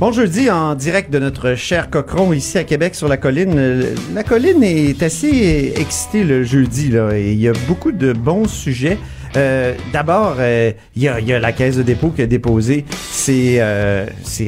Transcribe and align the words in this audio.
Bon 0.00 0.12
jeudi 0.12 0.48
en 0.48 0.74
direct 0.76 1.12
de 1.12 1.18
notre 1.18 1.56
cher 1.56 1.90
Cochron 1.90 2.32
ici 2.32 2.56
à 2.56 2.64
Québec 2.64 2.94
sur 2.94 3.06
la 3.06 3.18
colline. 3.18 3.52
Euh, 3.58 3.94
La 4.14 4.24
colline 4.24 4.62
est 4.62 5.02
assez 5.02 5.74
excitée 5.76 6.24
le 6.24 6.42
jeudi 6.42 6.88
là 6.88 7.10
et 7.12 7.32
il 7.32 7.38
y 7.38 7.48
a 7.48 7.52
beaucoup 7.68 7.92
de 7.92 8.14
bons 8.14 8.48
sujets. 8.48 8.96
Euh, 9.36 9.74
D'abord, 9.92 10.36
euh, 10.38 10.72
il 10.96 11.02
y, 11.02 11.08
a, 11.08 11.38
la 11.38 11.52
Caisse 11.52 11.76
de 11.76 11.82
dépôt 11.82 12.08
qui 12.16 12.22
a 12.22 12.26
déposé 12.26 12.86
ses, 13.10 13.60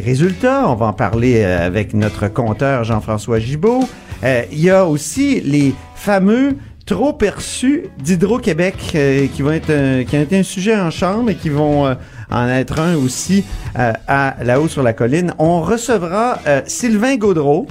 résultats. 0.03 0.71
On 0.71 0.75
va 0.75 0.87
en 0.87 0.95
parler 0.95 1.45
avec 1.45 1.93
notre 1.93 2.29
compteur 2.29 2.85
Jean-François 2.85 3.39
Gibault. 3.39 3.87
Il 4.25 4.59
y 4.59 4.71
a 4.71 4.87
aussi 4.87 5.43
les 5.43 5.75
fameux 5.97 6.57
trop 6.85 7.13
perçus 7.13 7.85
d'Hydro-Québec 8.03 8.75
euh, 8.95 9.27
qui 9.29 9.43
vont 9.43 9.53
être 9.53 9.71
un, 9.71 10.05
qui 10.05 10.17
ont 10.17 10.23
été 10.23 10.39
un 10.39 10.43
sujet 10.43 10.77
en 10.77 10.91
chambre 10.91 11.31
et 11.31 11.35
qui 11.35 11.49
vont 11.49 11.87
euh, 11.87 11.95
en 12.31 12.49
être 12.49 12.79
un 12.81 12.97
aussi 12.97 13.45
euh, 13.79 13.93
à 14.09 14.37
la 14.43 14.61
haut 14.61 14.69
sur 14.69 14.83
la 14.83 14.93
colline. 14.93 15.33
On 15.39 15.63
recevra 15.63 16.39
euh, 16.47 16.63
Sylvain 16.67 17.17
Gaudreau. 17.17 17.67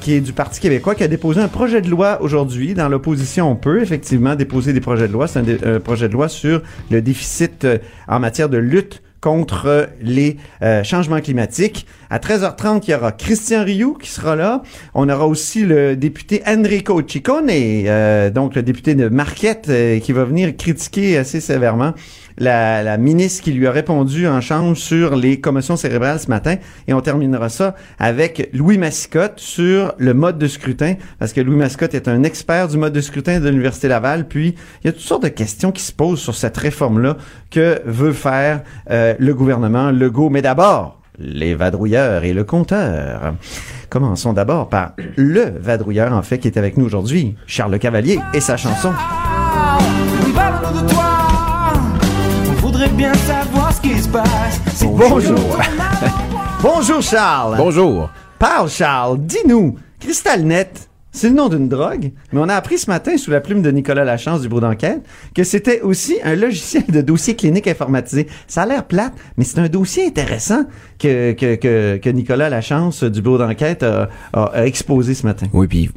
qui 0.00 0.14
est 0.14 0.20
du 0.20 0.32
Parti 0.32 0.60
québécois, 0.60 0.94
qui 0.94 1.02
a 1.02 1.08
déposé 1.08 1.40
un 1.40 1.48
projet 1.48 1.80
de 1.80 1.90
loi 1.90 2.22
aujourd'hui. 2.22 2.74
Dans 2.74 2.88
l'opposition, 2.88 3.50
on 3.50 3.56
peut 3.56 3.82
effectivement 3.82 4.36
déposer 4.36 4.72
des 4.72 4.80
projets 4.80 5.08
de 5.08 5.12
loi. 5.12 5.26
C'est 5.26 5.40
un, 5.66 5.80
projet 5.80 6.06
de 6.06 6.12
loi 6.12 6.28
sur 6.28 6.62
le 6.88 7.02
déficit 7.02 7.66
en 8.06 8.20
matière 8.20 8.48
de 8.48 8.58
lutte 8.58 9.02
contre 9.20 9.90
les 10.00 10.36
euh, 10.62 10.82
changements 10.82 11.20
climatiques. 11.20 11.86
À 12.08 12.18
13h30, 12.18 12.84
il 12.86 12.90
y 12.90 12.94
aura 12.94 13.12
Christian 13.12 13.64
Rioux 13.64 13.94
qui 13.94 14.10
sera 14.10 14.36
là. 14.36 14.62
On 14.94 15.08
aura 15.08 15.26
aussi 15.26 15.64
le 15.64 15.96
député 15.96 16.42
Enrico 16.46 17.00
Ciccone, 17.06 17.50
euh, 17.50 18.30
donc 18.30 18.54
le 18.54 18.62
député 18.62 18.94
de 18.94 19.08
Marquette, 19.08 19.66
euh, 19.68 19.98
qui 20.00 20.12
va 20.12 20.24
venir 20.24 20.56
critiquer 20.56 21.18
assez 21.18 21.40
sévèrement 21.40 21.92
la, 22.40 22.82
la 22.82 22.98
ministre 22.98 23.44
qui 23.44 23.52
lui 23.52 23.66
a 23.66 23.70
répondu 23.70 24.26
en 24.26 24.40
chambre 24.40 24.76
sur 24.76 25.14
les 25.14 25.40
commotions 25.40 25.76
cérébrales 25.76 26.18
ce 26.18 26.28
matin. 26.28 26.56
Et 26.88 26.94
on 26.94 27.00
terminera 27.00 27.48
ça 27.48 27.76
avec 27.98 28.50
Louis 28.52 28.78
Massicotte 28.78 29.38
sur 29.38 29.94
le 29.98 30.14
mode 30.14 30.38
de 30.38 30.48
scrutin, 30.48 30.94
parce 31.18 31.32
que 31.32 31.40
Louis 31.40 31.56
Massicotte 31.56 31.94
est 31.94 32.08
un 32.08 32.24
expert 32.24 32.66
du 32.66 32.78
mode 32.78 32.92
de 32.92 33.00
scrutin 33.00 33.38
de 33.38 33.48
l'Université 33.48 33.86
Laval. 33.86 34.26
Puis, 34.26 34.56
il 34.82 34.86
y 34.86 34.90
a 34.90 34.92
toutes 34.92 35.02
sortes 35.02 35.22
de 35.22 35.28
questions 35.28 35.70
qui 35.70 35.82
se 35.82 35.92
posent 35.92 36.20
sur 36.20 36.34
cette 36.34 36.56
réforme-là 36.56 37.16
que 37.50 37.80
veut 37.84 38.12
faire 38.12 38.62
euh, 38.90 39.14
le 39.18 39.34
gouvernement 39.34 39.90
Legault. 39.90 40.30
Mais 40.30 40.42
d'abord, 40.42 41.00
les 41.18 41.54
vadrouilleurs 41.54 42.24
et 42.24 42.32
le 42.32 42.44
compteur. 42.44 43.34
Commençons 43.90 44.32
d'abord 44.32 44.68
par 44.68 44.92
le 45.16 45.52
vadrouilleur, 45.60 46.12
en 46.12 46.22
fait, 46.22 46.38
qui 46.38 46.48
est 46.48 46.56
avec 46.56 46.76
nous 46.76 46.86
aujourd'hui, 46.86 47.36
Charles 47.46 47.78
Cavalier 47.78 48.18
et 48.32 48.40
sa 48.40 48.56
chanson. 48.56 48.92
Bien 53.00 53.14
savoir 53.14 53.72
ce 53.72 53.80
qui 53.80 53.98
se 53.98 54.08
passe. 54.10 54.60
C'est 54.74 54.84
Bonjour. 54.86 55.58
Bonjour 56.60 57.00
Charles. 57.10 57.54
Bonjour. 57.56 58.10
Parle 58.38 58.68
Charles, 58.68 59.16
dis-nous, 59.20 59.76
CrystalNet, 59.98 60.70
c'est 61.10 61.30
le 61.30 61.34
nom 61.34 61.48
d'une 61.48 61.66
drogue, 61.66 62.12
mais 62.30 62.40
on 62.40 62.48
a 62.50 62.54
appris 62.54 62.76
ce 62.76 62.90
matin 62.90 63.16
sous 63.16 63.30
la 63.30 63.40
plume 63.40 63.62
de 63.62 63.70
Nicolas 63.70 64.04
Lachance 64.04 64.42
du 64.42 64.48
bureau 64.48 64.60
d'enquête 64.60 65.00
que 65.34 65.44
c'était 65.44 65.80
aussi 65.80 66.16
un 66.24 66.36
logiciel 66.36 66.84
de 66.90 67.00
dossier 67.00 67.34
clinique 67.36 67.66
informatisé. 67.68 68.26
Ça 68.46 68.62
a 68.64 68.66
l'air 68.66 68.84
plate, 68.84 69.14
mais 69.38 69.44
c'est 69.44 69.60
un 69.60 69.68
dossier 69.68 70.06
intéressant 70.06 70.64
que, 70.98 71.32
que, 71.32 71.54
que, 71.54 71.96
que 71.96 72.10
Nicolas 72.10 72.50
Lachance 72.50 73.02
du 73.02 73.22
bureau 73.22 73.38
d'enquête 73.38 73.82
a, 73.82 74.10
a- 74.34 74.44
a 74.52 74.66
exposé 74.66 75.14
ce 75.14 75.24
matin. 75.24 75.46
Oui, 75.54 75.66
puis 75.68 75.90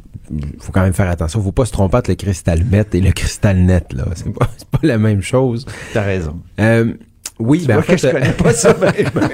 faut 0.58 0.72
quand 0.72 0.82
même 0.82 0.92
faire 0.94 1.10
attention. 1.10 1.42
Faut 1.42 1.52
pas 1.52 1.66
se 1.66 1.72
tromper 1.72 1.98
entre 1.98 2.10
le 2.10 2.16
cristal 2.16 2.64
met 2.64 2.86
et 2.92 3.00
le 3.00 3.12
cristal 3.12 3.58
net, 3.58 3.92
là. 3.92 4.04
C'est 4.14 4.32
pas, 4.32 4.48
la 4.82 4.98
même 4.98 5.22
chose. 5.22 5.66
T'as 5.92 6.02
raison. 6.02 6.40
Euh, 6.60 6.94
oui, 7.38 7.60
Tu 7.60 7.66
ben 7.66 7.78
en 7.78 7.80
vois 7.80 7.94
que 7.94 8.00
je 8.00 8.08
connais 8.08 8.32
pas 8.32 8.52
ça. 8.52 8.72
ben, 8.74 8.92
ben. 9.14 9.30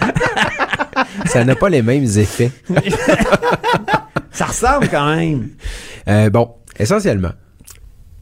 ça 1.26 1.44
n'a 1.44 1.54
pas 1.54 1.68
les 1.68 1.82
mêmes 1.82 2.04
effets. 2.04 2.50
ça 4.30 4.46
ressemble 4.46 4.88
quand 4.88 5.16
même. 5.16 5.48
Euh, 6.08 6.30
bon, 6.30 6.54
essentiellement, 6.78 7.32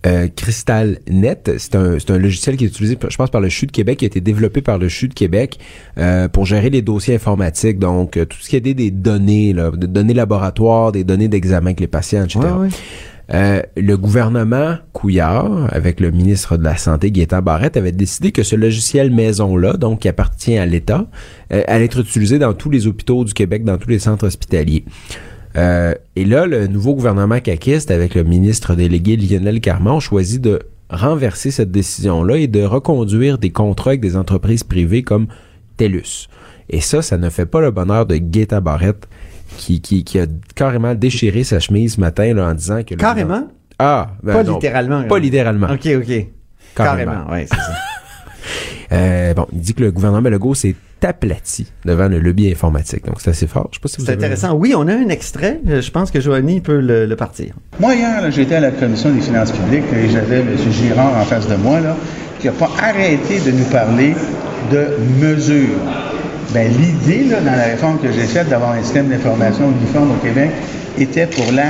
euh, 0.06 0.28
Crystal 0.34 0.98
Net, 1.10 1.52
c'est 1.58 1.74
un, 1.74 1.98
c'est 1.98 2.10
un 2.10 2.18
logiciel 2.18 2.56
qui 2.56 2.64
est 2.64 2.68
utilisé, 2.68 2.98
je 3.08 3.16
pense, 3.16 3.30
par 3.30 3.40
le 3.40 3.48
CHU 3.48 3.66
de 3.66 3.72
Québec, 3.72 3.98
qui 3.98 4.04
a 4.04 4.06
été 4.06 4.20
développé 4.20 4.62
par 4.62 4.78
le 4.78 4.88
CHU 4.88 5.08
de 5.08 5.14
Québec 5.14 5.58
euh, 5.98 6.28
pour 6.28 6.46
gérer 6.46 6.70
les 6.70 6.82
dossiers 6.82 7.14
informatiques, 7.14 7.78
donc 7.78 8.16
euh, 8.16 8.24
tout 8.24 8.38
ce 8.40 8.48
qui 8.48 8.56
est 8.56 8.60
des, 8.60 8.74
des 8.74 8.90
données, 8.90 9.52
là, 9.52 9.70
des 9.70 9.86
données 9.86 10.14
laboratoires, 10.14 10.92
des 10.92 11.04
données 11.04 11.28
d'examen 11.28 11.66
avec 11.66 11.80
les 11.80 11.86
patients, 11.88 12.24
etc. 12.24 12.40
Ouais, 12.40 12.52
ouais. 12.52 12.68
Euh, 13.30 13.60
le 13.76 13.96
gouvernement 13.96 14.76
Couillard, 14.94 15.68
avec 15.70 16.00
le 16.00 16.10
ministre 16.10 16.56
de 16.56 16.64
la 16.64 16.76
Santé, 16.76 17.10
Gaétan 17.10 17.42
Barrette, 17.42 17.76
avait 17.76 17.92
décidé 17.92 18.32
que 18.32 18.42
ce 18.42 18.56
logiciel 18.56 19.10
maison-là, 19.10 19.74
donc 19.74 20.00
qui 20.00 20.08
appartient 20.08 20.56
à 20.56 20.64
l'État, 20.64 21.06
euh, 21.52 21.62
allait 21.66 21.84
être 21.84 22.00
utilisé 22.00 22.38
dans 22.38 22.54
tous 22.54 22.70
les 22.70 22.86
hôpitaux 22.86 23.24
du 23.24 23.34
Québec, 23.34 23.64
dans 23.64 23.76
tous 23.76 23.90
les 23.90 23.98
centres 23.98 24.26
hospitaliers. 24.26 24.84
Euh, 25.58 25.94
et 26.14 26.24
là, 26.24 26.46
le 26.46 26.66
nouveau 26.68 26.94
gouvernement 26.94 27.40
caquiste, 27.40 27.90
avec 27.90 28.14
le 28.14 28.22
ministre 28.22 28.74
délégué 28.74 29.16
Lionel 29.16 29.60
Carman, 29.60 29.94
ont 29.94 30.00
choisi 30.00 30.38
de 30.38 30.60
renverser 30.88 31.50
cette 31.50 31.70
décision-là 31.70 32.36
et 32.36 32.46
de 32.46 32.62
reconduire 32.62 33.38
des 33.38 33.50
contrats 33.50 33.90
avec 33.90 34.00
des 34.00 34.16
entreprises 34.16 34.62
privées 34.62 35.02
comme 35.02 35.26
TELUS. 35.76 36.28
Et 36.70 36.80
ça, 36.80 37.02
ça 37.02 37.18
ne 37.18 37.28
fait 37.28 37.46
pas 37.46 37.60
le 37.60 37.70
bonheur 37.70 38.06
de 38.06 38.16
Gaétan 38.16 38.60
Barrette, 38.60 39.08
qui, 39.56 39.80
qui, 39.80 40.04
qui 40.04 40.20
a 40.20 40.26
carrément 40.54 40.94
déchiré 40.94 41.42
sa 41.42 41.58
chemise 41.58 41.94
ce 41.94 42.00
matin 42.00 42.32
là, 42.34 42.48
en 42.48 42.54
disant 42.54 42.82
que... 42.84 42.94
le 42.94 43.00
Carrément? 43.00 43.48
ah, 43.78 44.12
ben 44.22 44.34
Pas 44.34 44.44
non, 44.44 44.54
littéralement. 44.54 45.02
Pas 45.04 45.18
littéralement. 45.18 45.68
OK, 45.68 45.88
OK. 45.96 46.26
Carrément. 46.74 47.12
Carrément, 47.12 47.32
oui, 47.32 47.40
c'est 47.50 47.56
ça. 47.56 47.72
Euh, 48.92 49.34
bon, 49.34 49.46
il 49.52 49.60
dit 49.60 49.74
que 49.74 49.82
le 49.82 49.90
gouvernement 49.90 50.28
Legault 50.30 50.54
s'est 50.54 50.74
aplati 51.02 51.66
devant 51.84 52.08
le 52.08 52.18
lobby 52.18 52.50
informatique. 52.50 53.04
Donc, 53.04 53.16
c'est 53.20 53.30
assez 53.30 53.46
fort. 53.46 53.68
Je 53.70 53.76
sais 53.76 53.80
pas 53.82 53.88
si 53.88 53.96
vous 53.98 54.06
C'est 54.06 54.12
avez- 54.12 54.24
intéressant. 54.24 54.54
Oui, 54.54 54.74
on 54.76 54.88
a 54.88 54.94
un 54.94 55.08
extrait. 55.08 55.60
Euh, 55.68 55.80
Je 55.82 55.90
pense 55.90 56.10
que 56.10 56.20
Joanie 56.20 56.60
peut 56.60 56.80
le, 56.80 57.06
le 57.06 57.16
partir. 57.16 57.54
Moi, 57.78 57.94
hier, 57.94 58.20
là, 58.22 58.30
j'étais 58.30 58.56
à 58.56 58.60
la 58.60 58.70
commission 58.70 59.10
des 59.10 59.20
finances 59.20 59.52
publiques 59.52 59.84
et 59.92 60.08
j'avais 60.10 60.40
M. 60.40 60.56
Girard 60.72 61.16
en 61.16 61.24
face 61.24 61.46
de 61.48 61.56
moi, 61.56 61.80
là, 61.80 61.96
qui 62.40 62.46
n'a 62.46 62.52
pas 62.52 62.70
arrêté 62.82 63.38
de 63.40 63.50
nous 63.52 63.64
parler 63.66 64.14
de 64.72 64.86
mesures. 65.24 65.78
Ben, 66.54 66.70
l'idée, 66.72 67.24
là, 67.28 67.40
dans 67.40 67.52
la 67.56 67.64
réforme 67.64 67.98
que 68.00 68.10
j'ai 68.10 68.26
faite 68.26 68.48
d'avoir 68.48 68.72
un 68.72 68.82
système 68.82 69.08
d'information 69.08 69.70
uniforme 69.70 70.12
au 70.12 70.24
Québec 70.26 70.50
était 70.98 71.26
pour 71.26 71.52
la 71.52 71.66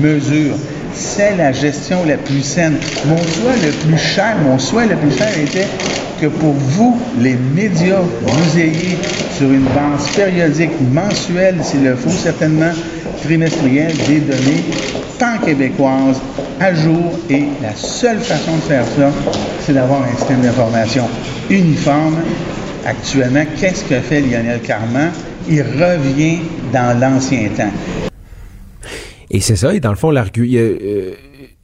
mesure. 0.00 0.54
C'est 0.94 1.36
la 1.36 1.52
gestion 1.52 2.04
la 2.06 2.16
plus 2.16 2.42
saine. 2.42 2.76
Mon 3.06 3.16
souhait 3.16 3.66
le 3.66 3.72
plus 3.72 3.98
cher, 3.98 4.36
mon 4.44 4.58
souhait 4.58 4.86
le 4.86 4.96
plus 4.96 5.16
cher 5.16 5.28
était 5.38 5.66
que 6.20 6.26
pour 6.26 6.52
vous, 6.52 7.00
les 7.20 7.34
médias, 7.34 8.00
vous 8.22 8.58
ayez 8.58 8.96
sur 9.36 9.50
une 9.50 9.64
base 9.64 10.08
périodique, 10.14 10.70
mensuelle, 10.92 11.56
s'il 11.62 11.82
le 11.82 11.96
faut, 11.96 12.10
certainement 12.10 12.70
trimestrielle, 13.22 13.96
des 14.06 14.20
données 14.20 14.64
tant 15.18 15.38
québécoises 15.44 16.20
à 16.60 16.74
jour. 16.74 17.18
Et 17.28 17.46
la 17.60 17.74
seule 17.74 18.20
façon 18.20 18.56
de 18.56 18.62
faire 18.62 18.84
ça, 18.84 19.10
c'est 19.64 19.72
d'avoir 19.72 20.02
un 20.02 20.16
système 20.16 20.42
d'information 20.42 21.08
uniforme. 21.50 22.18
Actuellement, 22.86 23.44
qu'est-ce 23.58 23.84
que 23.84 23.98
fait 24.00 24.20
Lionel 24.20 24.60
Carman? 24.60 25.10
Il 25.48 25.62
revient 25.62 26.38
dans 26.72 26.98
l'ancien 27.00 27.48
temps. 27.56 27.70
Et 29.32 29.40
c'est 29.40 29.56
ça, 29.56 29.74
et 29.74 29.80
dans 29.80 29.90
le 29.90 29.96
fond, 29.96 30.10
l'argument. 30.10 30.46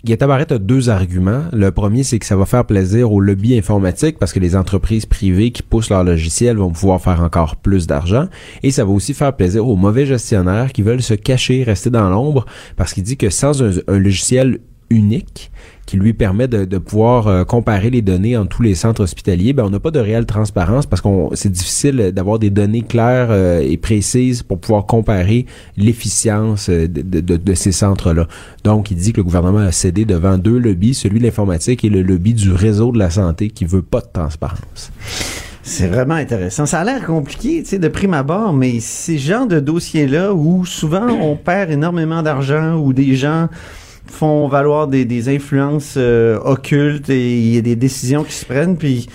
Guetta 0.04 0.26
Barrett 0.28 0.52
a 0.52 0.58
deux 0.58 0.90
arguments. 0.90 1.44
Le 1.52 1.70
premier, 1.70 2.02
c'est 2.02 2.18
que 2.18 2.24
ça 2.24 2.36
va 2.36 2.46
faire 2.46 2.64
plaisir 2.64 3.12
au 3.12 3.20
lobby 3.20 3.58
informatique 3.58 4.18
parce 4.18 4.32
que 4.32 4.38
les 4.38 4.54
entreprises 4.54 5.06
privées 5.06 5.50
qui 5.50 5.62
poussent 5.62 5.90
leur 5.90 6.04
logiciel 6.04 6.56
vont 6.56 6.70
pouvoir 6.70 7.02
faire 7.02 7.20
encore 7.20 7.56
plus 7.56 7.86
d'argent. 7.88 8.28
Et 8.62 8.70
ça 8.70 8.84
va 8.84 8.92
aussi 8.92 9.12
faire 9.12 9.34
plaisir 9.34 9.66
aux 9.66 9.76
mauvais 9.76 10.06
gestionnaires 10.06 10.72
qui 10.72 10.82
veulent 10.82 11.02
se 11.02 11.14
cacher, 11.14 11.64
rester 11.64 11.90
dans 11.90 12.08
l'ombre 12.08 12.46
parce 12.76 12.94
qu'il 12.94 13.02
dit 13.02 13.16
que 13.16 13.28
sans 13.28 13.60
un 13.62 13.98
logiciel 13.98 14.60
unique, 14.88 15.50
qui 15.88 15.96
lui 15.96 16.12
permet 16.12 16.48
de, 16.48 16.66
de 16.66 16.76
pouvoir 16.76 17.28
euh, 17.28 17.44
comparer 17.44 17.88
les 17.88 18.02
données 18.02 18.36
en 18.36 18.44
tous 18.44 18.60
les 18.60 18.74
centres 18.74 19.02
hospitaliers, 19.02 19.54
ben 19.54 19.64
on 19.64 19.70
n'a 19.70 19.80
pas 19.80 19.90
de 19.90 19.98
réelle 19.98 20.26
transparence 20.26 20.84
parce 20.84 21.00
qu'on 21.00 21.30
c'est 21.32 21.50
difficile 21.50 22.12
d'avoir 22.14 22.38
des 22.38 22.50
données 22.50 22.82
claires 22.82 23.28
euh, 23.30 23.60
et 23.60 23.78
précises 23.78 24.42
pour 24.42 24.60
pouvoir 24.60 24.84
comparer 24.84 25.46
l'efficience 25.78 26.68
euh, 26.68 26.86
de, 26.88 27.00
de, 27.00 27.38
de, 27.38 27.54
ces 27.54 27.72
centres-là. 27.72 28.28
Donc, 28.64 28.90
il 28.90 28.98
dit 28.98 29.12
que 29.14 29.16
le 29.16 29.24
gouvernement 29.24 29.60
a 29.60 29.72
cédé 29.72 30.04
devant 30.04 30.36
deux 30.36 30.58
lobbies, 30.58 30.92
celui 30.92 31.20
de 31.20 31.24
l'informatique 31.24 31.82
et 31.86 31.88
le 31.88 32.02
lobby 32.02 32.34
du 32.34 32.52
réseau 32.52 32.92
de 32.92 32.98
la 32.98 33.08
santé 33.08 33.48
qui 33.48 33.64
veut 33.64 33.80
pas 33.80 34.00
de 34.00 34.08
transparence. 34.12 34.92
C'est 35.62 35.86
vraiment 35.88 36.16
intéressant. 36.16 36.66
Ça 36.66 36.80
a 36.80 36.84
l'air 36.84 37.06
compliqué, 37.06 37.62
tu 37.62 37.70
sais, 37.70 37.78
de 37.78 37.88
prime 37.88 38.12
abord, 38.12 38.52
mais 38.52 38.80
ces 38.80 39.16
genres 39.16 39.46
de 39.46 39.58
dossiers-là 39.58 40.34
où 40.34 40.66
souvent 40.66 41.08
on 41.08 41.34
perd 41.34 41.70
énormément 41.70 42.22
d'argent 42.22 42.76
ou 42.76 42.92
des 42.92 43.14
gens 43.14 43.48
font 44.10 44.48
valoir 44.48 44.88
des, 44.88 45.04
des 45.04 45.28
influences 45.28 45.94
euh, 45.96 46.38
occultes 46.44 47.10
et 47.10 47.38
il 47.38 47.54
y 47.54 47.58
a 47.58 47.62
des 47.62 47.76
décisions 47.76 48.24
qui 48.24 48.32
se 48.32 48.44
prennent 48.44 48.76
puis 48.76 49.08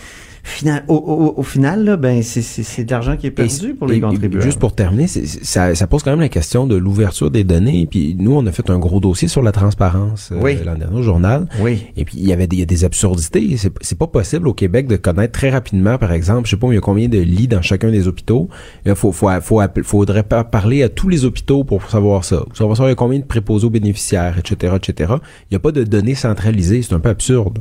final, 0.44 0.84
au, 0.90 0.96
au, 0.96 1.40
au 1.40 1.44
final 1.44 1.84
là, 1.86 1.96
ben 1.98 2.22
c'est, 2.22 2.42
c'est, 2.42 2.64
c'est 2.64 2.84
de 2.84 2.92
l'argent 2.92 3.16
qui 3.16 3.28
est 3.28 3.32
perdu 3.32 3.70
Et- 3.70 3.74
pour 3.74 3.88
les 3.88 3.96
et- 3.98 4.02
contribuables. 4.02 4.44
Juste 4.44 4.60
pour 4.60 4.76
terminer, 4.76 5.08
c'est- 5.08 5.26
ça, 5.44 5.74
ça 5.74 5.88
pose 5.88 6.04
quand 6.04 6.12
même 6.12 6.20
la 6.20 6.30
question 6.30 6.68
de 6.68 6.76
l'ouverture 6.76 7.32
des 7.32 7.44
données. 7.44 7.88
Puis 7.90 8.16
nous, 8.20 8.34
on 8.36 8.46
a 8.46 8.52
fait 8.52 8.70
un 8.70 8.78
gros 8.78 9.00
dossier 9.00 9.28
sur 9.28 9.42
la 9.42 9.52
transparence 9.54 10.32
euh, 10.32 10.40
Oui. 10.42 10.58
l'an 10.66 10.76
dernier 10.76 10.98
au 10.98 11.02
journal. 11.02 11.48
Oui. 11.62 11.86
Et 11.96 12.04
puis 12.06 12.18
il 12.18 12.28
y 12.28 12.34
avait 12.34 12.48
des, 12.48 12.58
y 12.58 12.62
a 12.62 12.66
des 12.66 12.84
absurdités. 12.84 13.56
C'est, 13.58 13.98
pas 13.98 14.08
possible 14.08 14.48
au 14.48 14.54
Québec 14.54 14.88
de 14.88 14.96
connaître 14.98 15.32
très 15.34 15.50
rapidement, 15.50 15.98
par 15.98 16.12
exemple, 16.12 16.46
je 16.46 16.52
sais 16.52 16.58
pas, 16.58 16.68
il 16.68 16.74
y 16.76 16.78
a 16.78 16.82
combien 16.82 17.08
de 17.08 17.20
lits 17.20 17.48
dans 17.48 17.62
chacun 17.62 17.90
des 17.90 18.08
hôpitaux. 18.08 18.50
Il 18.86 18.96
faut, 18.96 19.12
faut, 19.12 19.30
faut, 19.42 19.62
faudrait 19.84 20.24
parler 20.24 20.84
à 20.84 20.90
tous 20.90 21.08
les 21.10 21.24
hôpitaux 21.26 21.64
pour 21.64 21.90
savoir 21.90 22.26
ça. 22.26 22.44
Pour 22.48 22.58
savoir 22.58 22.88
il 22.88 22.90
y 22.90 22.92
a 22.92 22.96
combien 22.96 23.20
de 23.20 23.24
préposés 23.24 23.66
aux 23.66 23.70
bénéficiaires, 23.70 24.38
etc., 24.38 24.74
etc. 24.76 25.14
Il 25.50 25.54
y 25.54 25.56
a 25.56 25.60
pas 25.60 25.72
de 25.72 25.84
données 25.84 26.16
centralisées. 26.16 26.82
C'est 26.82 26.94
un 26.94 27.00
peu 27.00 27.10
absurde. 27.10 27.60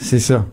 C'est 0.00 0.18
ça. 0.18 0.46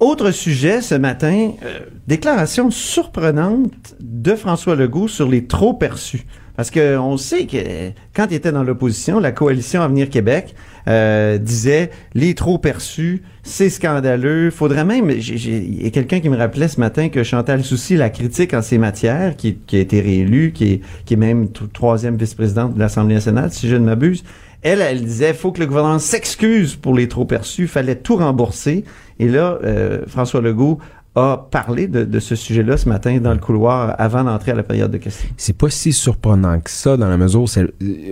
Autre 0.00 0.30
sujet 0.30 0.80
ce 0.80 0.94
matin, 0.94 1.52
euh, 1.62 1.80
déclaration 2.06 2.70
surprenante 2.70 3.94
de 4.00 4.34
François 4.34 4.74
Legault 4.74 5.08
sur 5.08 5.28
les 5.28 5.44
trop 5.44 5.74
perçus. 5.74 6.22
Parce 6.56 6.70
que 6.70 6.96
on 6.98 7.16
sait 7.18 7.46
que 7.46 7.90
quand 8.14 8.26
il 8.30 8.34
était 8.34 8.52
dans 8.52 8.62
l'opposition, 8.62 9.20
la 9.20 9.32
coalition 9.32 9.82
Avenir 9.82 10.08
Québec 10.08 10.54
euh, 10.88 11.38
disait 11.38 11.90
les 12.14 12.34
trop 12.34 12.58
perçus, 12.58 13.22
c'est 13.42 13.70
scandaleux. 13.70 14.50
Faudrait 14.50 14.84
même. 14.84 15.10
Il 15.10 15.82
y 15.82 15.86
a 15.86 15.90
quelqu'un 15.90 16.20
qui 16.20 16.28
me 16.30 16.36
rappelait 16.36 16.68
ce 16.68 16.80
matin 16.80 17.08
que 17.08 17.22
Chantal 17.22 17.62
Soucy 17.62 17.96
la 17.96 18.10
critique 18.10 18.52
en 18.54 18.62
ces 18.62 18.78
matières, 18.78 19.36
qui, 19.36 19.56
qui 19.66 19.76
a 19.76 19.80
été 19.80 20.00
réélue, 20.00 20.52
qui 20.52 20.64
est, 20.72 20.80
qui 21.04 21.14
est 21.14 21.18
même 21.18 21.48
tro- 21.50 21.66
troisième 21.66 22.16
vice-présidente 22.16 22.74
de 22.74 22.78
l'Assemblée 22.78 23.14
nationale, 23.14 23.50
si 23.52 23.68
je 23.68 23.76
ne 23.76 23.84
m'abuse. 23.84 24.24
Elle, 24.62 24.80
elle 24.80 25.02
disait, 25.04 25.32
faut 25.32 25.52
que 25.52 25.60
le 25.60 25.66
gouvernement 25.66 25.98
s'excuse 25.98 26.76
pour 26.76 26.94
les 26.94 27.08
trop 27.08 27.24
perçus, 27.24 27.66
fallait 27.66 27.96
tout 27.96 28.16
rembourser. 28.16 28.84
Et 29.18 29.28
là, 29.28 29.58
euh, 29.64 30.00
François 30.06 30.40
Legault 30.40 30.78
a 31.16 31.48
parlé 31.50 31.88
de, 31.88 32.20
ce 32.20 32.36
sujet-là 32.36 32.76
ce 32.76 32.88
matin 32.88 33.18
dans 33.18 33.32
le 33.32 33.40
couloir 33.40 33.96
avant 33.98 34.22
d'entrer 34.22 34.52
à 34.52 34.54
la 34.54 34.62
période 34.62 34.92
de 34.92 34.96
questions. 34.98 35.28
C'est 35.36 35.56
pas 35.56 35.68
si 35.68 35.92
surprenant 35.92 36.60
que 36.60 36.70
ça 36.70 36.96
dans 36.96 37.08
la 37.08 37.16
mesure 37.16 37.42
où 37.42 37.46
euh, 37.56 37.66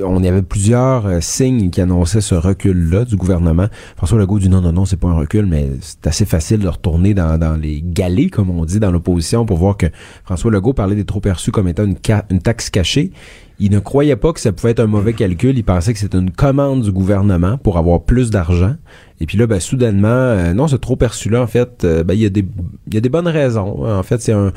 on 0.05 0.21
y 0.21 0.27
avait 0.27 0.43
plusieurs 0.43 1.07
euh, 1.07 1.21
signes 1.21 1.71
qui 1.71 1.81
annonçaient 1.81 2.21
ce 2.21 2.35
recul-là 2.35 3.05
du 3.05 3.15
gouvernement. 3.15 3.69
François 3.97 4.19
Legault 4.19 4.41
dit 4.41 4.49
non, 4.49 4.61
non, 4.61 4.73
non, 4.73 4.85
c'est 4.85 4.97
pas 4.97 5.07
un 5.09 5.15
recul, 5.15 5.47
mais 5.47 5.69
c'est 5.81 6.09
assez 6.09 6.25
facile 6.25 6.59
de 6.59 6.69
retourner 6.69 7.15
dans, 7.15 7.39
dans 7.39 7.55
les 7.55 7.83
galets, 7.85 8.31
comme 8.31 8.51
on 8.51 8.65
dit, 8.65 8.81
dans 8.81 8.91
l'opposition 8.91 9.47
pour 9.47 9.59
voir 9.59 9.77
que 9.77 9.87
François 10.25 10.51
Legault 10.51 10.73
parlait 10.73 10.97
des 10.97 11.05
trop 11.05 11.21
perçus 11.21 11.53
comme 11.53 11.69
étant 11.69 11.85
une, 11.85 11.97
ca- 12.05 12.25
une 12.31 12.41
taxe 12.41 12.69
cachée. 12.69 13.13
Il 13.61 13.73
ne 13.73 13.81
croyait 13.81 14.17
pas 14.17 14.33
que 14.33 14.39
ça 14.39 14.53
pouvait 14.53 14.71
être 14.71 14.81
un 14.81 14.87
mauvais 14.87 15.15
calcul. 15.15 15.59
Il 15.59 15.65
pensait 15.65 15.93
que 15.93 15.99
c'était 15.99 16.19
une 16.19 16.31
commande 16.31 16.83
du 16.83 16.93
gouvernement 16.93 17.59
pour 17.59 17.77
avoir 17.77 18.03
plus 18.03 18.31
d'argent. 18.31 18.77
Et 19.21 19.27
puis 19.27 19.37
là, 19.37 19.49
ben, 19.49 19.59
soudainement, 19.59 20.09
euh, 20.09 20.55
non, 20.55 20.69
ce 20.69 20.77
trop 20.77 20.95
perçu-là, 20.95 21.43
en 21.43 21.49
fait, 21.49 21.83
euh, 21.83 22.05
ben, 22.05 22.15
il 22.15 22.21
y 22.21 22.27
a 22.27 22.29
des, 22.29 22.45
il 22.87 22.95
y 22.95 22.97
a 22.97 23.01
des 23.01 23.09
bonnes 23.09 23.27
raisons. 23.27 23.85
En 23.85 24.03
fait, 24.05 24.23
c'est 24.23 24.33
un, 24.33 24.53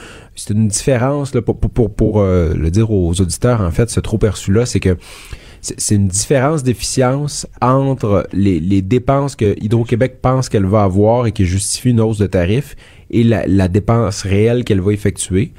une 0.51 0.68
différence, 0.68 1.31
pour, 1.31 1.57
pour, 1.57 1.94
pour, 1.94 2.19
euh, 2.19 2.53
le 2.53 2.69
dire 2.69 2.92
aux 2.92 3.19
auditeurs, 3.19 3.62
en 3.62 3.71
fait, 3.71 3.89
ce 3.89 4.00
trop 4.00 4.19
perçu-là, 4.19 4.68
c'est 4.68 4.80
que 4.80 4.98
c'est 5.62 5.95
une 5.95 6.07
différence 6.07 6.63
d'efficience 6.63 7.48
entre 7.62 8.27
les, 8.33 8.81
dépenses 8.81 9.36
que 9.36 9.56
Hydro-Québec 9.62 10.18
pense 10.21 10.50
qu'elle 10.50 10.65
va 10.65 10.83
avoir 10.83 11.27
et 11.27 11.31
qui 11.31 11.45
justifient 11.45 11.92
une 11.92 12.01
hausse 12.01 12.18
de 12.18 12.25
tarif 12.25 12.75
et 13.12 13.24
la, 13.24 13.45
la 13.45 13.68
dépense 13.68 14.24
réelle 14.24 14.63
qu'elle 14.63 14.81
va 14.81 14.92
effectuer. 14.92 15.53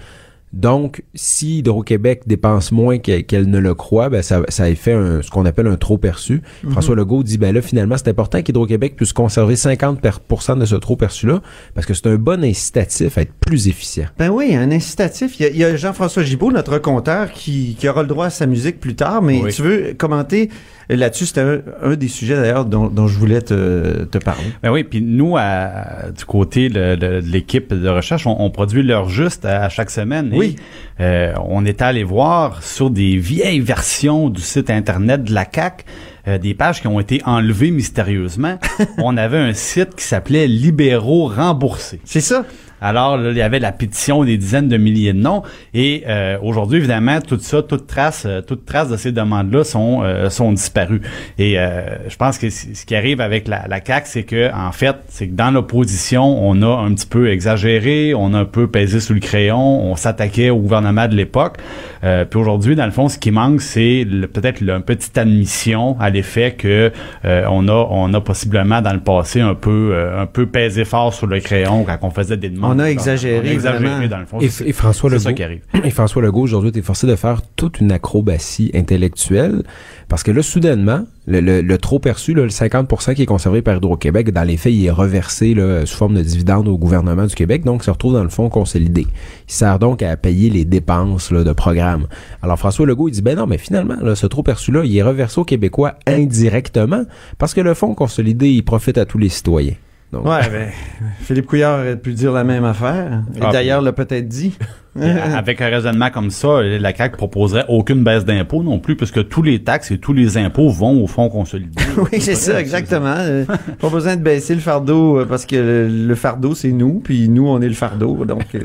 Donc, 0.53 1.03
si 1.15 1.59
Hydro-Québec 1.59 2.23
dépense 2.27 2.73
moins 2.73 2.99
qu'elle 2.99 3.49
ne 3.49 3.59
le 3.59 3.75
croit, 3.75 4.11
ben 4.11 4.21
ça, 4.23 4.43
ça 4.49 4.65
a 4.65 4.75
fait 4.75 4.93
un- 4.93 5.23
ce 5.23 5.31
qu'on 5.31 5.47
appelle 5.47 5.67
un 5.67 5.77
trop 5.77 5.97
perçu. 5.97 6.43
François 6.71 6.95
Legault 6.95 7.23
dit, 7.23 7.39
ben 7.39 7.55
là, 7.55 7.63
finalement, 7.63 7.97
c'est 7.97 8.09
important 8.09 8.43
qu'Hydro-Québec 8.43 8.97
puisse 8.97 9.13
conserver 9.15 9.57
50 9.57 10.01
per- 10.01 10.11
de 10.59 10.65
ce 10.67 10.75
trop 10.77 10.97
perçu-là, 10.97 11.41
parce 11.75 11.87
que 11.87 11.95
c'est 11.95 12.07
un 12.09 12.17
bon 12.17 12.45
incitatif 12.45 13.17
à 13.17 13.23
être 13.23 13.33
plus 13.41 13.69
efficient. 13.69 14.07
Ben 14.19 14.29
oui, 14.29 14.55
un 14.55 14.71
incitatif. 14.71 15.39
Il 15.41 15.43
y 15.45 15.47
a, 15.47 15.49
il 15.51 15.57
y 15.57 15.65
a 15.65 15.77
Jean-François 15.77 16.23
Gibault, 16.23 16.51
notre 16.53 16.79
compteur, 16.79 17.33
qui, 17.33 17.77
qui 17.79 17.89
aura 17.89 18.03
le 18.03 18.09
droit 18.09 18.27
à 18.27 18.31
sa 18.31 18.47
musique 18.47 18.79
plus 18.81 18.95
tard, 18.95 19.23
mais 19.23 19.41
Oui. 19.43 19.53
tu 19.53 19.63
veux 19.63 19.95
commenter 19.97 20.51
là-dessus? 20.89 21.27
C'était 21.27 21.41
un, 21.41 21.59
un 21.83 21.95
des 21.97 22.09
sujets 22.09 22.37
d'ailleurs 22.37 22.65
dont, 22.65 22.89
dont 22.89 23.07
je 23.09 23.19
voulais 23.19 23.41
te, 23.41 24.05
te 24.05 24.19
parler. 24.19 24.45
Ben 24.63 24.71
oui, 24.71 24.85
puis 24.85 25.01
nous, 25.03 25.37
à- 25.37 26.11
du 26.17 26.25
côté 26.25 26.69
le- 26.69 26.95
le- 26.97 27.23
de 27.23 27.27
l'équipe 27.29 27.73
de 27.73 27.89
recherche, 27.89 28.27
on, 28.27 28.37
on 28.41 28.51
produit 28.51 28.83
l'heure 28.83 29.09
juste 29.09 29.45
à, 29.45 29.65
à 29.65 29.69
chaque 29.69 29.91
semaine. 29.91 30.33
Et, 30.33 30.37
Oui. 30.39 30.57
euh, 31.01 31.33
on 31.47 31.65
est 31.65 31.83
allé 31.83 32.05
voir 32.05 32.63
sur 32.63 32.91
des 32.91 33.17
vieilles 33.17 33.61
versions 33.61 34.29
du 34.29 34.41
site 34.41 34.71
Internet 34.71 35.25
de 35.25 35.33
la 35.35 35.45
CAC 35.45 35.85
euh, 36.29 36.39
des 36.39 36.55
pages 36.55 36.81
qui 36.81 36.87
ont 36.87 37.01
été 37.01 37.21
enlevées 37.25 37.71
mystérieusement. 37.71 38.59
on 38.99 39.17
avait 39.17 39.39
un 39.39 39.53
site 39.55 39.95
qui 39.97 40.05
s'appelait 40.05 40.47
Libéraux 40.47 41.27
remboursés. 41.27 42.01
C'est 42.05 42.21
ça? 42.21 42.45
Alors, 42.83 43.17
là, 43.17 43.31
il 43.31 43.37
y 43.37 43.43
avait 43.43 43.61
la 43.61 43.73
pétition 43.73 44.25
des 44.25 44.37
dizaines 44.37 44.69
de 44.69 44.77
milliers 44.77 45.13
de 45.13 45.19
noms. 45.19 45.43
Et 45.73 46.03
euh, 46.09 46.37
aujourd'hui, 46.43 46.79
évidemment, 46.79 47.21
tout 47.21 47.39
ça, 47.41 47.63
toute 47.63 47.87
trace, 47.87 48.25
euh, 48.27 48.41
toute 48.41 48.67
trace 48.67 48.89
de 48.91 48.97
ces 48.97 49.13
demandes-là 49.13 49.65
sont 49.65 50.01
euh, 50.03 50.29
sont 50.31 50.53
disparues. 50.53 51.01
Et 51.39 51.59
euh, 51.59 52.09
je 52.09 52.17
pense 52.17 52.39
que 52.39 52.51
ce 52.51 52.85
qui 52.85 52.95
arrive 52.95 53.21
avec 53.21 53.47
la, 53.49 53.67
la 53.69 53.81
CAC, 53.81 54.07
c'est 54.07 54.25
que 54.25 54.53
en 54.53 54.73
fait, 54.73 54.97
c'est 55.09 55.29
que 55.29 55.35
dans 55.35 55.51
l'opposition, 55.51 56.23
on 56.25 56.61
a 56.63 56.83
un 56.83 56.93
petit 56.95 57.07
peu 57.07 57.31
exagéré, 57.31 58.15
on 58.15 58.35
a 58.35 58.41
un 58.41 58.45
peu 58.45 58.67
pesé 58.67 59.01
sous 59.01 59.15
le 59.15 59.21
crayon, 59.21 59.59
on 59.59 59.97
s'attaquait 59.97 60.51
au 60.51 60.59
gouvernement 60.59 61.07
de 61.07 61.15
l'époque. 61.15 61.59
Euh, 62.05 62.25
puis 62.25 62.41
aujourd'hui, 62.41 62.75
dans 62.75 62.87
le 62.87 62.91
fond, 62.91 63.09
ce 63.09 63.19
qui 63.19 63.31
manque, 63.31 63.61
c'est 63.61 64.05
peut-être 64.33 64.61
une 64.61 64.83
petite 64.83 65.17
admission 65.17 65.97
à 66.01 66.11
l'effet 66.11 66.55
que 66.59 66.91
euh, 67.25 67.45
on 67.49 67.69
a 67.69 67.87
on 67.91 68.13
a 68.13 68.21
possiblement 68.21 68.83
dans 68.83 68.93
le 68.93 69.01
passé 69.01 69.41
un 69.41 69.55
peu 69.55 69.95
un 70.17 70.27
peu 70.27 70.47
pesé 70.47 70.85
fort 70.85 71.15
sur 71.15 71.27
le 71.27 71.39
crayon 71.41 71.85
quand 71.85 71.99
on 72.03 72.11
faisait 72.11 72.37
des 72.37 72.49
demandes. 72.49 72.72
On 72.75 72.79
a 72.79 72.85
exagéré, 72.87 73.41
On 73.45 73.49
a 73.49 73.53
exagéré 73.53 73.85
vraiment. 73.85 74.07
dans 74.09 74.19
le 74.19 74.27
fond. 74.27 74.39
Et, 74.41 74.73
François 74.73 75.11
Legault, 75.11 75.23
ça 75.23 75.33
qui 75.33 75.43
arrive. 75.43 75.61
et 75.85 75.91
François 75.91 76.23
Legault 76.23 76.43
aujourd'hui 76.43 76.73
est 76.75 76.83
forcé 76.83 77.07
de 77.07 77.17
faire 77.17 77.41
toute 77.57 77.81
une 77.81 77.93
acrobatie 77.93 78.71
intellectuelle 78.75 79.63
parce 80.09 80.23
que 80.23 80.31
là 80.31 80.43
soudainement 80.43 81.05
le, 81.27 81.41
le- 81.41 81.61
le 81.63 81.79
trop 81.79 81.99
perçu 81.99 82.35
là, 82.35 82.43
le 82.43 82.49
50% 82.49 83.15
qui 83.15 83.23
est 83.23 83.27
conservé 83.27 83.63
par 83.63 83.77
Hydro-Québec 83.77 84.33
dans 84.33 84.43
les 84.43 84.57
faits 84.57 84.73
il 84.73 84.85
est 84.87 84.91
reversé 84.91 85.55
là, 85.55 85.87
sous 85.87 85.97
forme 85.97 86.15
de 86.15 86.23
dividende 86.23 86.69
au 86.69 86.77
gouvernement 86.77 87.27
du 87.27 87.35
Québec 87.35 87.65
donc 87.65 87.83
il 87.83 87.85
se 87.87 87.91
retrouve 87.91 88.15
dans 88.15 88.23
le 88.25 88.29
fonds 88.29 88.49
consolidé. 88.49 89.07
Il 89.49 89.53
sert 89.53 89.79
donc 89.79 90.03
à 90.03 90.17
payer 90.17 90.51
les 90.51 90.65
dépenses 90.65 91.31
là, 91.31 91.45
de 91.45 91.53
programme. 91.53 92.07
Alors 92.43 92.59
François 92.59 92.87
Legault 92.87 93.09
il 93.09 93.13
dit 93.13 93.23
ben 93.23 93.37
non 93.37 93.47
mais 93.47 93.59
finalement 93.59 93.97
là, 94.03 94.15
ce 94.15 94.27
trop 94.27 94.43
perçu 94.43 94.73
là 94.73 94.83
il 94.85 94.97
est 94.97 95.03
reversé 95.03 95.41
aux 95.41 95.45
Québécois 95.45 95.95
indirectement 96.07 97.05
parce 97.39 97.55
que 97.55 97.61
le 97.61 97.75
fonds 97.75 97.95
consolidé 97.95 98.49
il 98.51 98.63
profite 98.65 98.99
à 98.99 99.05
tous 99.05 99.19
les 99.19 99.29
citoyens. 99.29 99.75
Donc, 100.13 100.27
Ouais, 100.27 100.41
ben, 100.51 100.69
Philippe 101.21 101.47
Couillard 101.47 101.81
aurait 101.81 101.97
pu 101.97 102.13
dire 102.13 102.33
la 102.33 102.45
même 102.45 102.65
affaire. 102.65 103.23
Et 103.35 103.39
Ah, 103.41 103.51
d'ailleurs, 103.51 103.81
l'a 103.81 103.93
peut-être 103.93 104.29
dit. 104.29 104.57
Avec 105.01 105.63
un 105.63 105.69
raisonnement 105.71 106.11
comme 106.11 106.29
ça, 106.31 106.61
la 106.61 106.95
CAQ 106.95 107.17
proposerait 107.17 107.65
aucune 107.69 108.05
baisse 108.05 108.27
d'impôts 108.27 108.63
non 108.63 108.79
plus, 108.79 108.95
puisque 108.95 109.27
tous 109.31 109.41
les 109.43 109.63
taxes 109.65 109.91
et 109.91 109.97
tous 109.97 110.13
les 110.13 110.37
impôts 110.37 110.69
vont 110.69 111.03
au 111.03 111.07
fonds 111.07 111.31
consolidé. 111.31 111.83
oui, 111.97 112.21
c'est 112.21 112.35
ça, 112.35 112.61
exactement. 112.61 113.15
Euh, 113.17 113.47
pas 113.81 113.89
besoin 113.89 114.17
de 114.17 114.23
baisser 114.23 114.55
le 114.55 114.61
fardeau 114.61 115.21
euh, 115.21 115.25
parce 115.25 115.47
que 115.47 115.57
le, 115.57 115.89
le 115.89 116.15
fardeau, 116.15 116.55
c'est 116.55 116.73
nous, 116.73 117.01
puis 117.03 117.31
nous, 117.31 117.49
on 117.49 117.63
est 117.63 117.69
le 117.69 117.75
fardeau. 117.75 118.27
Donc, 118.27 118.55
euh, 118.55 118.61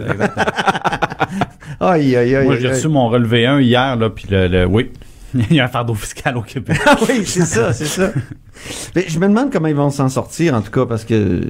aïe, 1.80 2.16
aïe, 2.18 2.36
aïe. 2.36 2.46
Moi, 2.46 2.58
j'ai 2.58 2.70
reçu 2.70 2.90
mon 2.90 3.08
relevé 3.08 3.46
1 3.46 3.62
hier, 3.62 3.96
là, 3.96 4.10
puis 4.10 4.26
le, 4.30 4.48
le- 4.50 4.66
oui, 4.66 4.92
Il 5.50 5.54
y 5.56 5.60
a 5.60 5.66
un 5.66 5.68
fardeau 5.68 5.94
fiscal 5.94 6.38
au 6.38 6.42
Québec. 6.42 6.80
Ah 6.86 6.98
oui, 7.08 7.24
c'est 7.26 7.46
ça, 7.46 7.74
c'est 7.74 7.86
ça. 7.86 8.12
Mais 8.96 9.06
je 9.08 9.20
me 9.20 9.28
demande 9.28 9.52
comment 9.52 9.68
ils 9.68 9.76
vont 9.76 9.90
s'en 9.90 10.10
sortir, 10.10 10.56
en 10.56 10.62
tout 10.62 10.72
cas, 10.72 10.86
parce 10.86 11.06
que, 11.06 11.42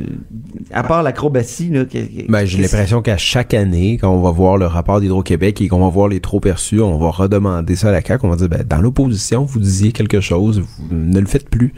à 0.74 0.84
part 0.84 1.03
l'acrobatie, 1.03 1.69
là, 1.69 1.84
Ben, 2.27 2.46
j'ai 2.46 2.62
l'impression 2.62 3.01
qu'à 3.01 3.17
chaque 3.17 3.53
année, 3.53 3.98
quand 4.00 4.10
on 4.10 4.22
va 4.22 4.31
voir 4.31 4.57
le 4.57 4.65
rapport 4.65 5.00
d'Hydro-Québec 5.00 5.62
et 5.62 5.67
qu'on 5.67 5.79
va 5.79 5.89
voir 5.89 6.10
les 6.10 6.19
trop 6.19 6.39
perçus, 6.39 6.81
on 6.81 6.98
va 6.98 7.10
redemander 7.10 7.75
ça 7.75 7.89
à 7.89 7.91
la 7.91 8.01
CAQ. 8.01 8.25
On 8.25 8.29
va 8.29 8.36
dire, 8.36 8.50
ben, 8.50 8.63
dans 8.67 8.81
l'opposition, 8.81 9.46
vous 9.46 9.60
disiez 9.60 9.91
quelque 9.91 10.19
chose, 10.19 10.60
vous 10.60 10.96
ne 10.96 11.19
le 11.19 11.27
faites 11.27 11.50
plus. 11.50 11.74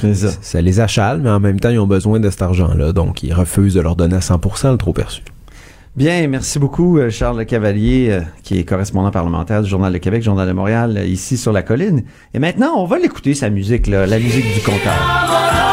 C'est 0.00 0.14
ça. 0.14 0.30
Ça 0.40 0.60
les 0.60 0.80
achale, 0.80 1.20
mais 1.20 1.30
en 1.30 1.40
même 1.40 1.60
temps, 1.60 1.70
ils 1.70 1.78
ont 1.78 1.86
besoin 1.86 2.18
de 2.20 2.30
cet 2.30 2.42
argent-là. 2.42 2.92
Donc, 2.92 3.22
ils 3.22 3.34
refusent 3.34 3.74
de 3.74 3.80
leur 3.80 3.96
donner 3.96 4.16
à 4.16 4.20
100% 4.20 4.72
le 4.72 4.78
trop 4.78 4.92
perçu. 4.92 5.22
Bien, 5.94 6.26
merci 6.26 6.58
beaucoup, 6.58 6.96
euh, 6.96 7.10
Charles 7.10 7.44
Cavalier, 7.44 8.08
euh, 8.10 8.22
qui 8.42 8.58
est 8.58 8.64
correspondant 8.64 9.10
parlementaire 9.10 9.62
du 9.62 9.68
Journal 9.68 9.92
de 9.92 9.98
Québec, 9.98 10.22
Journal 10.22 10.48
de 10.48 10.52
Montréal, 10.54 10.96
euh, 10.96 11.04
ici 11.04 11.36
sur 11.36 11.52
la 11.52 11.62
colline. 11.62 12.04
Et 12.32 12.38
maintenant, 12.38 12.72
on 12.78 12.86
va 12.86 12.98
l'écouter, 12.98 13.34
sa 13.34 13.50
musique, 13.50 13.86
là, 13.88 14.06
la 14.06 14.18
musique 14.18 14.54
du 14.54 14.60
compteur. 14.62 15.71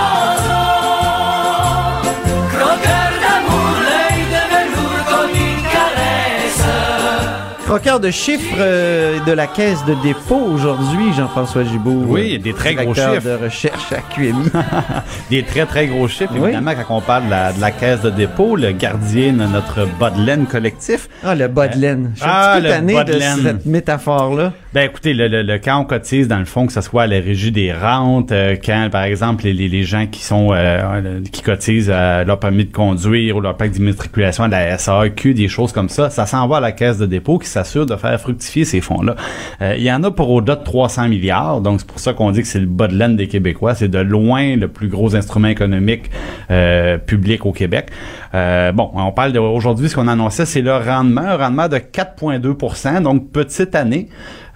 Croqueur 7.70 8.00
de 8.00 8.10
chiffres 8.10 8.56
euh, 8.58 9.20
de 9.28 9.32
la 9.32 9.46
caisse 9.46 9.86
de 9.86 9.94
dépôt 10.02 10.42
aujourd'hui, 10.52 11.14
Jean-François 11.16 11.64
Gibault. 11.66 12.04
Oui, 12.08 12.36
euh, 12.36 12.40
des 12.42 12.52
très 12.52 12.74
gros 12.74 12.96
chiffres. 12.96 13.22
de 13.24 13.44
recherche 13.44 13.92
à 13.92 13.98
QMI. 14.12 14.50
Des 15.30 15.44
très, 15.44 15.68
très 15.68 15.86
gros 15.86 16.08
chiffres. 16.08 16.32
Oui. 16.34 16.46
Évidemment, 16.46 16.72
quand 16.88 16.98
on 16.98 17.02
parle 17.02 17.26
de 17.26 17.30
la, 17.30 17.54
de 17.54 17.62
la 17.62 17.70
caisse 17.70 18.02
de 18.02 18.10
dépôt, 18.10 18.56
le 18.56 18.72
gardien 18.72 19.34
de 19.34 19.44
notre 19.46 19.88
bas 20.00 20.10
de 20.10 20.20
laine 20.26 20.48
collectif. 20.48 21.08
ah, 21.24 21.36
le 21.36 21.48
bas 21.48 21.68
de 21.68 21.78
laine. 21.78 22.10
Je 22.16 22.22
suis 22.22 22.28
Ah, 22.28 22.54
un 22.54 22.56
petit 22.56 22.64
peu 22.64 22.70
tanné 22.70 23.04
de 23.04 23.20
cette 23.44 23.66
métaphore-là. 23.68 24.52
Ben 24.74 24.82
écoutez, 24.90 25.14
le, 25.14 25.28
le, 25.28 25.44
le- 25.44 25.60
quand 25.60 25.78
on 25.80 25.86
cotise, 25.86 26.28
dans 26.28 26.40
le 26.40 26.46
fond, 26.46 26.66
que 26.66 26.74
ce 26.74 26.82
soit 26.82 27.04
à 27.04 27.08
la 27.08 27.18
régie 27.20 27.52
des 27.52 27.72
rentes, 27.72 28.32
euh, 28.32 28.56
quand, 28.64 28.90
par 28.92 29.04
exemple, 29.04 29.44
les, 29.44 29.54
les, 29.54 29.68
les 29.68 29.84
gens 29.84 30.08
qui 30.08 30.24
sont 30.24 30.54
euh, 30.54 30.56
euh, 30.56 31.20
qui 31.32 31.44
cotisent 31.44 31.90
leur 31.90 32.40
permis 32.40 32.66
de 32.66 32.72
conduire 32.74 33.36
ou 33.38 33.42
leur 33.42 33.56
plaque 33.58 33.72
d'immatriculation 33.72 34.46
à 34.46 34.48
la 34.48 34.76
SAQ, 34.80 35.36
des 35.36 35.48
choses 35.48 35.72
comme 35.72 35.90
ça, 35.90 36.10
ça 36.10 36.26
s'en 36.26 36.48
va 36.48 36.58
à 36.58 36.62
la 36.62 36.72
caisse 36.72 36.98
de 36.98 37.06
dépôt 37.06 37.38
qui 37.38 37.48
s'assure 37.64 37.86
de 37.86 37.96
faire 37.96 38.20
fructifier 38.20 38.66
ces 38.66 38.82
fonds-là. 38.82 39.16
Euh, 39.62 39.76
il 39.78 39.84
y 39.84 39.92
en 39.92 40.04
a 40.04 40.12
pour 40.12 40.30
au-delà 40.30 40.56
de 40.56 40.64
300 40.64 41.08
milliards, 41.08 41.62
donc 41.62 41.80
c'est 41.80 41.88
pour 41.88 42.00
ça 42.00 42.14
qu'on 42.14 42.32
dit 42.32 42.42
que 42.42 42.48
c'est 42.48 42.60
le 42.60 42.66
bas 42.66 42.88
de 42.88 42.96
laine 42.96 43.16
des 43.16 43.28
Québécois. 43.28 43.76
C'est 43.76 43.88
de 43.88 44.00
loin 44.00 44.56
le 44.56 44.68
plus 44.68 44.88
gros 44.88 45.16
instrument 45.16 45.48
économique 45.48 46.10
euh, 46.52 46.98
public 46.98 47.46
au 47.46 47.52
Québec. 47.52 47.90
Euh, 48.34 48.72
bon, 48.72 48.92
on 48.94 49.12
parle 49.12 49.34
de 49.34 49.40
aujourd'hui, 49.40 49.90
ce 49.90 49.96
qu'on 49.96 50.08
annonçait, 50.08 50.46
c'est 50.46 50.62
le 50.62 50.76
rendement, 50.76 51.22
un 51.22 51.38
rendement 51.38 51.68
de 51.68 51.78
4,2% 51.78 53.02
donc 53.02 53.32
petite 53.32 53.76
année. 53.76 54.08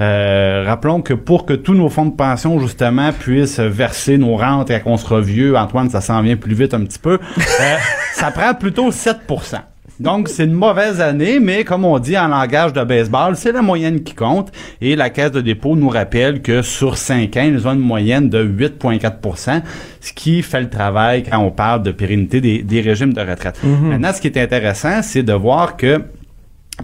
Euh, 0.02 0.64
rappelons 0.66 1.02
que 1.02 1.14
pour 1.14 1.46
que 1.46 1.54
tous 1.54 1.74
nos 1.74 1.90
fonds 1.90 2.06
de 2.06 2.16
pension, 2.16 2.60
justement, 2.60 3.12
puissent 3.12 3.60
verser 3.60 4.18
nos 4.18 4.36
rentes 4.36 4.72
et 4.72 4.80
qu'on 4.80 4.98
sera 4.98 5.22
vieux, 5.22 5.58
Antoine, 5.58 5.90
ça 5.90 6.02
s'en 6.02 6.22
vient 6.22 6.36
plus 6.36 6.56
vite 6.56 6.74
un 6.74 6.84
petit 6.84 7.00
peu, 7.00 7.20
euh, 7.38 7.76
ça 8.14 8.32
prend 8.32 8.54
plutôt 8.54 8.92
7 8.92 9.18
donc, 10.04 10.28
c'est 10.30 10.44
une 10.44 10.52
mauvaise 10.54 11.00
année, 11.02 11.40
mais 11.40 11.64
comme 11.64 11.86
on 11.86 11.98
dit 11.98 12.18
en 12.18 12.28
langage 12.28 12.74
de 12.74 12.84
baseball, 12.84 13.36
c'est 13.36 13.52
la 13.52 13.62
moyenne 13.62 14.04
qui 14.04 14.14
compte. 14.14 14.52
Et 14.82 14.96
la 14.96 15.10
Caisse 15.10 15.32
de 15.32 15.42
dépôt 15.42 15.76
nous 15.76 15.90
rappelle 15.90 16.42
que 16.42 16.62
sur 16.62 16.98
5 16.98 17.36
ans, 17.38 17.44
ils 17.48 17.68
ont 17.68 17.74
une 17.74 17.80
moyenne 17.80 18.30
de 18.30 18.44
8,4% 18.44 19.62
ce 20.02 20.12
qui 20.14 20.42
fait 20.42 20.60
le 20.62 20.70
travail 20.70 21.24
quand 21.24 21.40
on 21.40 21.52
parle 21.52 21.82
de 21.84 21.92
pérennité 21.92 22.42
des, 22.42 22.62
des 22.62 22.82
régimes 22.82 23.14
de 23.14 23.22
retraite. 23.22 23.58
Maintenant, 23.64 24.12
ce 24.14 24.20
qui 24.22 24.28
est 24.28 24.38
intéressant, 24.38 25.02
c'est 25.02 25.24
de 25.24 25.34
voir 25.34 25.78
que 25.78 26.02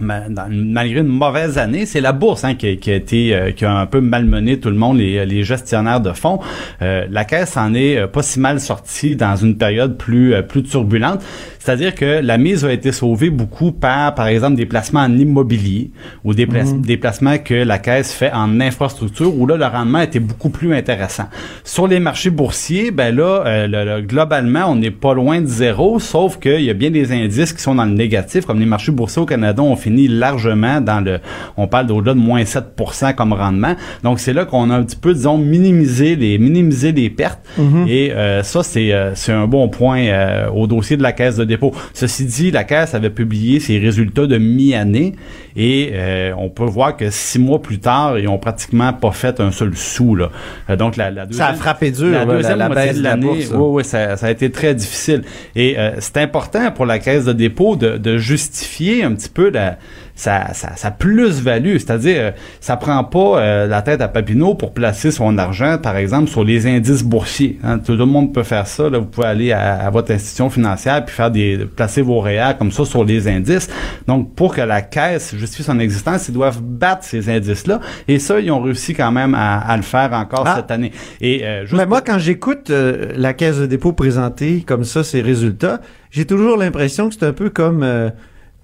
malgré 0.00 1.00
une 1.00 1.08
mauvaise 1.08 1.58
année, 1.58 1.84
c'est 1.84 2.00
la 2.00 2.12
bourse 2.12 2.44
hein, 2.44 2.54
qui, 2.54 2.68
a- 2.68 2.76
qui 2.76 2.92
a 2.92 2.94
été 2.94 3.34
euh, 3.34 3.50
qui 3.50 3.64
a 3.64 3.72
un 3.76 3.86
peu 3.86 4.00
malmené 4.00 4.60
tout 4.60 4.70
le 4.70 4.76
monde, 4.76 4.98
les, 4.98 5.26
les 5.26 5.42
gestionnaires 5.42 6.00
de 6.00 6.12
fonds. 6.12 6.38
Euh, 6.80 7.06
la 7.10 7.24
caisse 7.24 7.56
en 7.56 7.74
est 7.74 7.98
euh, 7.98 8.06
pas 8.06 8.22
si 8.22 8.38
mal 8.38 8.60
sortie 8.60 9.16
dans 9.16 9.34
une 9.34 9.56
période 9.58 9.96
plus 9.98 10.34
plus 10.48 10.62
turbulente. 10.62 11.20
C'est-à-dire 11.62 11.94
que 11.94 12.20
la 12.22 12.38
mise 12.38 12.64
a 12.64 12.72
été 12.72 12.90
sauvée 12.90 13.28
beaucoup 13.30 13.70
par, 13.70 14.14
par 14.14 14.26
exemple, 14.28 14.56
des 14.56 14.64
placements 14.64 15.00
en 15.00 15.16
immobilier 15.16 15.90
ou 16.24 16.32
des, 16.34 16.46
places- 16.46 16.72
des 16.74 16.96
placements 16.96 17.36
que 17.38 17.52
la 17.54 17.78
caisse 17.78 18.12
fait 18.12 18.32
en 18.32 18.60
infrastructure 18.60 19.32
où 19.38 19.46
là 19.46 19.56
le 19.58 19.66
rendement 19.66 20.00
était 20.00 20.20
beaucoup 20.20 20.48
plus 20.48 20.74
intéressant. 20.74 21.24
Sur 21.62 21.86
les 21.86 22.00
marchés 22.00 22.30
boursiers, 22.30 22.90
ben 22.90 23.14
là, 23.14 23.44
euh, 23.46 23.66
le- 23.66 23.84
le- 23.84 24.00
globalement, 24.06 24.64
on 24.68 24.76
n'est 24.76 24.90
pas 24.90 25.12
loin 25.12 25.42
de 25.42 25.46
zéro, 25.46 25.98
sauf 26.00 26.38
qu'il 26.38 26.62
y 26.62 26.70
a 26.70 26.74
bien 26.74 26.90
des 26.90 27.12
indices 27.12 27.52
qui 27.52 27.62
sont 27.62 27.74
dans 27.74 27.84
le 27.84 27.92
négatif, 27.92 28.46
comme 28.46 28.58
les 28.58 28.64
marchés 28.66 28.90
boursiers 28.92 29.20
au 29.20 29.26
Canada 29.26 29.62
ont 29.62 29.76
fini 29.76 30.08
largement 30.08 30.80
dans 30.80 31.00
le, 31.04 31.18
on 31.58 31.66
parle 31.66 31.86
d'au-delà 31.88 32.14
de 32.14 32.18
moins 32.20 32.42
7% 32.42 33.14
comme 33.14 33.34
rendement. 33.34 33.74
Donc 34.02 34.18
c'est 34.18 34.32
là 34.32 34.46
qu'on 34.46 34.70
a 34.70 34.76
un 34.76 34.82
petit 34.82 34.96
peu, 34.96 35.12
disons, 35.12 35.36
minimisé 35.36 36.16
les, 36.16 36.38
minimiser 36.38 36.92
les 36.92 37.10
pertes. 37.10 37.40
Et 37.86 38.12
euh, 38.12 38.42
ça, 38.42 38.62
c'est, 38.62 38.92
euh, 38.92 39.14
c'est 39.14 39.32
un 39.32 39.46
bon 39.46 39.68
point 39.68 40.00
euh, 40.06 40.48
au 40.48 40.66
dossier 40.66 40.96
de 40.96 41.02
la 41.02 41.12
caisse 41.12 41.36
de 41.36 41.49
dépôt. 41.50 41.74
Ceci 41.92 42.24
dit, 42.24 42.50
la 42.50 42.64
caisse 42.64 42.94
avait 42.94 43.10
publié 43.10 43.60
ses 43.60 43.78
résultats 43.78 44.26
de 44.26 44.38
mi-année 44.38 45.12
et 45.56 45.90
euh, 45.92 46.32
on 46.38 46.48
peut 46.48 46.64
voir 46.64 46.96
que 46.96 47.10
six 47.10 47.38
mois 47.38 47.60
plus 47.60 47.78
tard, 47.78 48.18
ils 48.18 48.26
ont 48.28 48.38
pratiquement 48.38 48.92
pas 48.94 49.10
fait 49.12 49.38
un 49.40 49.50
seul 49.52 49.76
sou. 49.76 50.14
Là. 50.14 50.30
Euh, 50.70 50.76
donc 50.76 50.96
la, 50.96 51.10
la 51.10 51.26
Ça 51.30 51.48
a 51.48 51.54
frappé 51.54 51.90
dur, 51.90 52.10
la 52.10 52.24
deuxième 52.24 52.58
la- 52.58 52.68
la 52.68 52.74
moitié 52.74 52.86
baisse 52.86 52.96
de 52.96 53.00
de 53.00 53.04
la 53.04 53.10
l'année, 53.10 53.28
oui, 53.28 53.46
oui, 53.58 53.84
ça, 53.84 54.16
ça 54.16 54.26
a 54.26 54.30
été 54.30 54.50
très 54.50 54.74
difficile. 54.74 55.22
Et 55.54 55.78
euh, 55.78 55.92
c'est 55.98 56.16
important 56.16 56.70
pour 56.72 56.86
la 56.86 56.98
caisse 56.98 57.26
de 57.26 57.32
dépôt 57.32 57.76
de, 57.76 57.98
de 57.98 58.16
justifier 58.16 59.04
un 59.04 59.12
petit 59.12 59.28
peu 59.28 59.50
la, 59.50 59.76
sa, 60.20 60.52
sa, 60.52 60.76
sa 60.76 60.90
plus-value. 60.90 61.76
C'est-à-dire, 61.78 62.16
euh, 62.18 62.30
ça 62.60 62.76
prend 62.76 63.02
pas 63.04 63.38
euh, 63.40 63.66
la 63.66 63.80
tête 63.80 64.00
à 64.02 64.08
Papineau 64.08 64.54
pour 64.54 64.74
placer 64.74 65.10
son 65.10 65.38
argent, 65.38 65.78
par 65.82 65.96
exemple, 65.96 66.28
sur 66.28 66.44
les 66.44 66.66
indices 66.66 67.02
boursiers. 67.02 67.58
hein. 67.64 67.78
Tout 67.78 67.96
le 67.96 68.04
monde 68.04 68.34
peut 68.34 68.42
faire 68.42 68.66
ça. 68.66 68.90
Là. 68.90 68.98
Vous 68.98 69.06
pouvez 69.06 69.26
aller 69.26 69.52
à, 69.52 69.76
à 69.86 69.90
votre 69.90 70.12
institution 70.12 70.50
financière 70.50 71.02
puis 71.04 71.14
faire 71.14 71.30
des 71.30 71.58
placer 71.76 72.02
vos 72.02 72.20
réels 72.20 72.56
comme 72.58 72.70
ça 72.70 72.84
sur 72.84 73.04
les 73.04 73.26
indices. 73.28 73.68
Donc, 74.06 74.34
pour 74.34 74.54
que 74.54 74.60
la 74.60 74.82
caisse 74.82 75.34
justifie 75.36 75.62
son 75.62 75.78
existence, 75.80 76.28
ils 76.28 76.34
doivent 76.34 76.60
battre 76.62 77.04
ces 77.04 77.30
indices-là. 77.30 77.80
Et 78.06 78.18
ça, 78.18 78.38
ils 78.40 78.50
ont 78.50 78.60
réussi 78.60 78.92
quand 78.94 79.10
même 79.12 79.34
à, 79.34 79.58
à 79.58 79.76
le 79.76 79.82
faire 79.82 80.12
encore 80.12 80.44
Ah. 80.46 80.56
cette 80.56 80.70
année. 80.70 80.92
Et 81.22 81.44
euh, 81.44 81.62
juste 81.62 81.74
Mais 81.78 81.86
moi, 81.86 82.02
quand 82.02 82.18
j'écoute 82.18 82.68
euh, 82.70 83.12
la 83.16 83.32
caisse 83.32 83.58
de 83.58 83.66
dépôt 83.66 83.92
présenter 83.92 84.62
comme 84.66 84.84
ça 84.84 85.02
ses 85.02 85.22
résultats, 85.22 85.80
j'ai 86.10 86.26
toujours 86.26 86.56
l'impression 86.58 87.08
que 87.08 87.14
c'est 87.14 87.24
un 87.26 87.32
peu 87.32 87.50
comme 87.50 87.82
euh, 87.82 88.10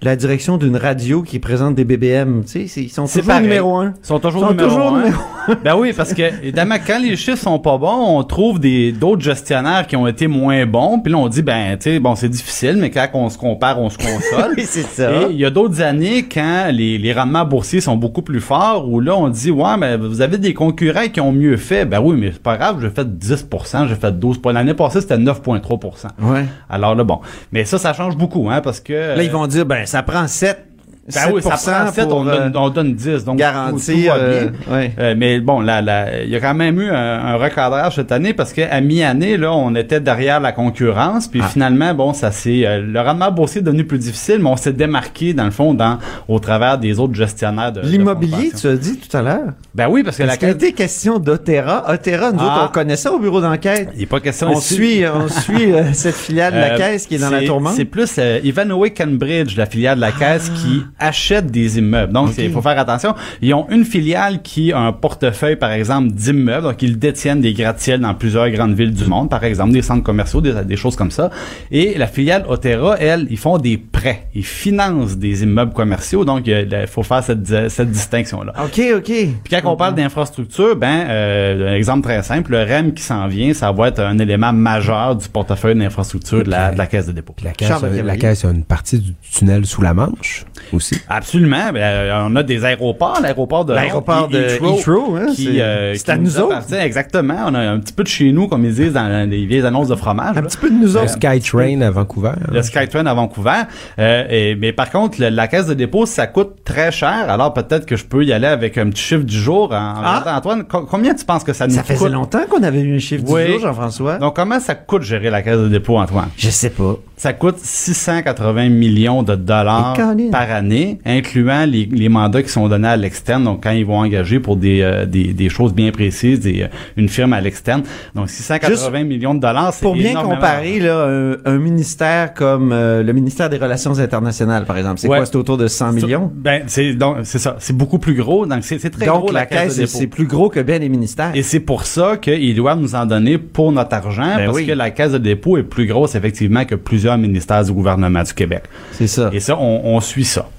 la 0.03 0.15
direction 0.15 0.57
d'une 0.57 0.77
radio 0.77 1.23
qui 1.23 1.39
présente 1.39 1.73
des 1.73 1.83
BBM. 1.83 2.43
Tu 2.45 2.67
sais, 2.67 2.81
ils 2.81 2.89
sont 2.89 3.07
C'est 3.07 3.19
toujours 3.21 3.33
pareil. 3.33 3.47
numéro 3.47 3.77
un. 3.77 3.93
Ils 4.03 4.05
sont 4.05 4.19
toujours, 4.19 4.41
Sont 4.41 4.49
numéro, 4.51 4.69
toujours 4.69 4.87
un. 4.93 5.03
numéro 5.05 5.21
Ben 5.63 5.75
oui, 5.75 5.91
parce 5.91 6.13
que 6.13 6.21
évidemment, 6.43 6.75
quand 6.85 6.99
les 6.99 7.15
chiffres 7.15 7.41
sont 7.41 7.57
pas 7.57 7.77
bons, 7.79 8.17
on 8.19 8.23
trouve 8.23 8.59
des 8.59 8.91
d'autres 8.91 9.23
gestionnaires 9.23 9.87
qui 9.87 9.95
ont 9.95 10.05
été 10.05 10.27
moins 10.27 10.67
bons. 10.67 10.99
Puis 10.99 11.11
là, 11.11 11.17
on 11.17 11.27
dit 11.27 11.41
ben, 11.41 11.75
tu 11.77 11.89
sais, 11.89 11.99
bon, 11.99 12.13
c'est 12.13 12.29
difficile, 12.29 12.77
mais 12.77 12.91
quand 12.91 13.07
on 13.15 13.29
se 13.29 13.39
compare, 13.39 13.81
on 13.81 13.89
se 13.89 13.97
console. 13.97 14.53
Oui, 14.57 14.65
c'est 14.67 14.83
ça. 14.83 15.11
Et 15.11 15.31
il 15.31 15.37
y 15.37 15.45
a 15.45 15.49
d'autres 15.49 15.81
années 15.81 16.23
quand 16.31 16.67
les, 16.71 16.97
les 16.99 17.13
rendements 17.13 17.45
boursiers 17.45 17.81
sont 17.81 17.95
beaucoup 17.97 18.21
plus 18.21 18.39
forts, 18.39 18.87
où 18.87 18.99
là, 18.99 19.15
on 19.17 19.29
dit 19.29 19.49
ouais, 19.49 19.77
mais 19.79 19.97
vous 19.97 20.21
avez 20.21 20.37
des 20.37 20.53
concurrents 20.53 21.07
qui 21.11 21.21
ont 21.21 21.31
mieux 21.31 21.57
fait. 21.57 21.85
Ben 21.85 21.99
oui, 22.01 22.15
mais 22.19 22.31
c'est 22.33 22.43
pas 22.43 22.55
grave, 22.57 22.77
j'ai 22.81 22.89
fait 22.91 23.07
10%, 23.07 23.87
j'ai 23.87 23.95
fait 23.95 24.11
12%. 24.11 24.53
L'année 24.53 24.73
passée, 24.75 25.01
c'était 25.01 25.17
9,3%. 25.17 26.05
Ouais. 26.21 26.45
Alors 26.69 26.93
là, 26.93 27.03
bon. 27.03 27.19
Mais 27.51 27.65
ça, 27.65 27.79
ça 27.79 27.93
change 27.93 28.15
beaucoup, 28.15 28.47
hein, 28.51 28.61
parce 28.61 28.79
que. 28.79 28.93
Là, 29.15 29.23
ils 29.23 29.31
vont 29.31 29.47
dire, 29.47 29.65
ben, 29.65 29.86
ça 29.87 30.03
prend 30.03 30.27
7. 30.27 30.66
Ben 31.13 31.21
oui, 31.33 31.41
ça 31.41 31.51
prend 31.51 31.91
7, 31.91 32.07
pour, 32.09 32.17
on, 32.17 32.27
euh, 32.27 32.49
donne, 32.49 32.57
on 32.57 32.69
donne 32.69 32.93
10. 32.93 33.23
Donc, 33.23 33.37
garantir. 33.37 34.13
euh, 34.19 34.49
ouais. 34.69 34.91
Euh, 34.99 35.15
mais 35.17 35.39
bon, 35.39 35.61
là, 35.61 35.81
là, 35.81 36.21
il 36.23 36.29
y 36.29 36.35
a 36.35 36.39
quand 36.41 36.53
même 36.53 36.79
eu 36.81 36.89
un, 36.89 36.95
un 37.27 37.35
recadrage 37.37 37.95
cette 37.95 38.11
année 38.11 38.33
parce 38.33 38.51
qu'à 38.51 38.81
mi-année, 38.81 39.37
là, 39.37 39.53
on 39.53 39.73
était 39.75 40.01
derrière 40.01 40.39
la 40.41 40.51
concurrence. 40.51 41.27
Puis 41.29 41.39
Ah. 41.43 41.47
finalement, 41.47 41.93
bon, 41.93 42.11
ça 42.13 42.31
c'est 42.31 42.65
le 42.81 42.99
rendement 42.99 43.31
boursier 43.31 43.61
est 43.61 43.63
devenu 43.63 43.85
plus 43.85 43.99
difficile, 43.99 44.39
mais 44.41 44.49
on 44.49 44.57
s'est 44.57 44.73
démarqué 44.73 45.33
dans 45.33 45.45
le 45.45 45.51
fond, 45.51 45.73
dans 45.73 45.97
au 46.27 46.39
travers 46.39 46.77
des 46.77 46.99
autres 46.99 47.15
gestionnaires 47.15 47.71
de 47.71 47.81
L'immobilier, 47.81 48.51
tu 48.59 48.67
as 48.67 48.75
dit 48.75 48.97
tout 48.97 49.15
à 49.15 49.21
l'heure. 49.21 49.53
Ben 49.75 49.87
oui, 49.89 50.03
parce 50.03 50.17
que 50.17 50.23
la 50.23 50.35
caisse. 50.35 50.55
été 50.55 50.73
question 50.73 51.19
d'Otera? 51.19 51.85
Otera, 51.89 52.31
nous 52.33 52.39
Ah. 52.41 52.45
autres, 52.63 52.65
on 52.69 52.73
connaît 52.73 52.97
ça 52.97 53.13
au 53.13 53.19
bureau 53.19 53.39
d'enquête. 53.39 53.89
Il 53.95 54.01
n'est 54.01 54.05
pas 54.07 54.19
question 54.19 54.49
On 54.49 54.59
ici. 54.59 54.73
suit, 54.73 55.03
on 55.07 55.27
suit 55.41 55.71
euh, 55.71 55.93
cette 55.93 56.15
filiale 56.15 56.53
de 56.53 56.59
la 56.59 56.73
Euh, 56.73 56.77
caisse 56.77 57.07
qui 57.07 57.15
est 57.15 57.19
dans 57.19 57.29
la 57.29 57.43
tourmente. 57.43 57.73
C'est 57.77 57.85
plus 57.85 58.15
euh, 58.19 58.39
Ivanhoe 58.43 58.89
Cambridge, 58.95 59.55
la 59.55 59.65
filiale 59.67 59.95
de 59.95 60.01
la 60.01 60.11
caisse, 60.11 60.49
qui 60.49 60.83
achète 60.99 61.47
des 61.51 61.77
immeubles. 61.77 62.11
Donc, 62.13 62.31
il 62.37 62.51
faut 62.51 62.61
faire 62.61 62.77
attention. 62.79 63.13
Ils 63.41 63.53
ont 63.53 63.67
une 63.69 63.85
filiale 63.85 64.41
qui 64.41 64.71
a 64.71 64.79
un 64.79 64.91
portefeuille, 64.93 65.55
par 65.55 65.71
exemple, 65.71 66.11
d'immeubles. 66.11 66.63
Donc, 66.63 66.81
ils 66.81 66.97
détiennent 66.97 67.41
des 67.41 67.53
gratte-ciels 67.53 67.99
dans 67.99 68.13
plusieurs 68.13 68.49
grandes 68.49 68.73
villes 68.75 68.93
du 68.93 69.05
monde, 69.05 69.29
par 69.29 69.43
exemple, 69.43 69.71
des 69.73 69.81
centres 69.81 70.03
commerciaux, 70.03 70.41
des, 70.41 70.53
des 70.65 70.75
choses 70.75 70.95
comme 70.95 71.11
ça. 71.11 71.29
Et 71.71 71.97
la 71.97 72.07
filiale 72.07 72.45
Otera, 72.47 72.95
elle, 72.99 73.27
ils 73.29 73.37
font 73.37 73.57
des 73.57 73.77
prêts. 73.77 74.27
Ils 74.33 74.45
financent 74.45 75.17
des 75.17 75.43
immeubles 75.43 75.73
commerciaux. 75.73 76.25
Donc, 76.25 76.47
il 76.47 76.85
faut 76.87 77.03
faire 77.03 77.23
cette, 77.23 77.69
cette 77.69 77.91
distinction-là. 77.91 78.53
OK, 78.63 78.81
OK. 78.95 79.03
Puis 79.05 79.29
quand 79.49 79.61
on 79.65 79.75
parle 79.75 79.95
d'infrastructure, 79.95 80.75
ben 80.75 81.05
euh, 81.07 81.71
un 81.71 81.75
exemple 81.75 82.03
très 82.03 82.23
simple, 82.23 82.51
le 82.51 82.63
REM 82.63 82.93
qui 82.93 83.03
s'en 83.03 83.27
vient, 83.27 83.53
ça 83.53 83.71
va 83.71 83.89
être 83.89 83.99
un 83.99 84.17
élément 84.19 84.53
majeur 84.53 85.15
du 85.15 85.27
portefeuille 85.29 85.75
d'infrastructure 85.75 86.43
de 86.43 86.49
la, 86.49 86.71
de 86.71 86.77
la 86.77 86.87
caisse 86.87 87.05
de 87.07 87.11
dépôt. 87.11 87.35
La 87.43 87.51
caisse, 87.51 87.69
a- 87.71 87.79
la 87.81 87.89
Cavalier. 87.97 88.17
caisse 88.19 88.45
a 88.45 88.49
une 88.51 88.63
partie 88.63 88.99
du 88.99 89.13
tunnel 89.31 89.65
sous 89.65 89.81
la 89.81 89.93
Manche 89.93 90.45
aussi. 90.73 90.86
Aussi. 90.93 91.01
Absolument. 91.09 91.71
Ben, 91.73 91.79
euh, 91.81 92.27
on 92.29 92.35
a 92.35 92.43
des 92.43 92.63
aéroports, 92.65 93.19
l'aéroport 93.21 93.65
de 93.65 93.73
L'aéroport 93.73 94.27
de 94.27 94.37
Heathrow, 94.39 95.15
hein, 95.15 95.27
qui, 95.35 95.45
c'est- 95.45 95.61
euh, 95.61 95.93
qui 95.95 96.11
à 96.11 96.17
nous 96.17 96.39
autres. 96.39 96.73
Exactement. 96.73 97.35
On 97.47 97.53
a 97.55 97.59
un 97.59 97.79
petit 97.79 97.93
peu 97.93 98.03
de 98.03 98.07
chez 98.07 98.31
nous, 98.31 98.47
comme 98.47 98.65
ils 98.65 98.73
disent 98.73 98.93
dans 98.93 99.29
les 99.29 99.45
vieilles 99.45 99.65
annonces 99.65 99.87
de 99.89 99.95
fromage. 99.95 100.37
Un 100.37 100.41
là. 100.41 100.47
petit 100.47 100.57
peu 100.57 100.69
de 100.69 100.75
nous 100.75 100.93
Le 100.93 100.97
autres. 100.97 101.09
Skytrain 101.09 101.81
à 101.81 101.91
Vancouver. 101.91 102.31
Le 102.51 102.61
Skytrain 102.61 103.05
à 103.05 103.13
Vancouver. 103.13 103.63
Euh, 103.99 104.23
et- 104.29 104.55
mais 104.55 104.71
par 104.73 104.89
contre, 104.91 105.19
le- 105.21 105.29
la 105.29 105.47
caisse 105.47 105.67
de 105.67 105.73
dépôt, 105.73 106.05
ça 106.05 106.27
coûte 106.27 106.55
très 106.63 106.91
cher. 106.91 107.25
Alors 107.29 107.53
peut-être 107.53 107.85
que 107.85 107.95
je 107.95 108.05
peux 108.05 108.23
y 108.23 108.33
aller 108.33 108.47
avec 108.47 108.77
un 108.77 108.89
petit 108.89 109.03
chiffre 109.03 109.23
du 109.23 109.37
jour. 109.37 109.71
En, 109.71 109.93
Ah. 110.03 110.37
Antoine, 110.37 110.63
co- 110.63 110.85
combien 110.89 111.13
tu 111.13 111.25
penses 111.25 111.43
que 111.43 111.53
ça 111.53 111.67
nous 111.67 111.73
Ça 111.75 111.83
faisait 111.83 111.99
coûte? 111.99 112.11
longtemps 112.11 112.45
qu'on 112.49 112.63
avait 112.63 112.81
eu 112.81 112.95
un 112.95 112.99
chiffre 112.99 113.23
Oui. 113.27 113.45
du 113.45 113.51
jour, 113.53 113.59
Jean-François. 113.61 114.17
Donc 114.17 114.35
comment 114.35 114.59
ça 114.59 114.75
coûte 114.75 115.03
gérer 115.03 115.29
la 115.29 115.41
caisse 115.41 115.57
de 115.59 115.67
dépôt, 115.67 115.97
Antoine? 115.97 116.29
Je 116.37 116.49
sais 116.49 116.69
pas. 116.69 116.95
Ça 117.17 117.33
coûte 117.33 117.57
680 117.57 118.69
millions 118.69 119.23
de 119.23 119.33
dollars 119.35 119.95
par 120.31 120.51
année, 120.51 120.76
incluant 121.05 121.65
les, 121.65 121.87
les 121.91 122.09
mandats 122.09 122.41
qui 122.43 122.49
sont 122.49 122.67
donnés 122.67 122.87
à 122.87 122.97
l'externe. 122.97 123.43
Donc, 123.43 123.63
quand 123.63 123.71
ils 123.71 123.85
vont 123.85 123.99
engager 123.99 124.39
pour 124.39 124.55
des, 124.55 124.81
euh, 124.81 125.05
des, 125.05 125.33
des 125.33 125.49
choses 125.49 125.73
bien 125.73 125.91
précises, 125.91 126.39
des, 126.39 126.63
euh, 126.63 126.67
une 126.97 127.09
firme 127.09 127.33
à 127.33 127.41
l'externe. 127.41 127.83
Donc, 128.15 128.29
680 128.29 129.03
millions 129.03 129.33
de 129.35 129.39
dollars, 129.39 129.73
c'est 129.73 129.81
Pour 129.83 129.95
bien 129.95 130.13
comparer 130.21 130.79
là, 130.79 131.05
un, 131.07 131.35
un 131.45 131.57
ministère 131.57 132.33
comme 132.33 132.71
euh, 132.71 133.03
le 133.03 133.13
ministère 133.13 133.49
des 133.49 133.57
Relations 133.57 133.97
internationales, 133.99 134.65
par 134.65 134.77
exemple, 134.77 134.99
c'est 134.99 135.07
Ouais. 135.07 135.17
quoi? 135.17 135.25
C'est 135.25 135.35
autour 135.35 135.57
de 135.57 135.67
100 135.67 135.93
millions? 135.93 136.31
Ben, 136.35 136.63
c'est 136.67 136.93
donc 136.93 137.17
c'est 137.23 137.39
ça. 137.39 137.55
C'est 137.59 137.75
beaucoup 137.75 137.99
plus 137.99 138.13
gros. 138.15 138.45
Donc, 138.45 138.63
c'est 138.63 138.77
très 138.89 139.05
Donc, 139.05 139.21
gros 139.23 139.31
la, 139.31 139.41
la, 139.41 139.45
caisse, 139.45 139.83
c'est 139.85 140.07
plus 140.07 140.25
gros 140.25 140.49
que 140.49 140.59
bien 140.59 140.79
les 140.79 140.89
ministères. 140.89 141.31
Et 141.33 141.43
c'est 141.43 141.59
pour 141.59 141.85
ça 141.85 142.17
qu'ils 142.17 142.55
doivent 142.55 142.79
nous 142.79 142.95
en 142.95 143.05
donner 143.05 143.37
pour 143.37 143.71
notre 143.71 143.93
argent, 143.95 144.35
Ben 144.37 144.45
parce 144.45 144.57
oui. 144.57 144.65
que 144.67 144.71
la 144.73 144.89
caisse 144.91 145.11
de 145.11 145.17
dépôt 145.17 145.57
est 145.57 145.63
plus 145.63 145.85
grosse, 145.87 146.15
effectivement, 146.15 146.65
que 146.65 146.75
plusieurs 146.75 147.17
ministères 147.17 147.63
du 147.63 147.71
gouvernement 147.71 148.23
du 148.23 148.33
Québec. 148.33 148.63
C'est 148.91 149.07
ça. 149.07 149.29
Et 149.33 149.39
ça, 149.39 149.57
on, 149.59 149.81
on 149.95 149.99
suit 150.01 150.25
ça. 150.25 150.49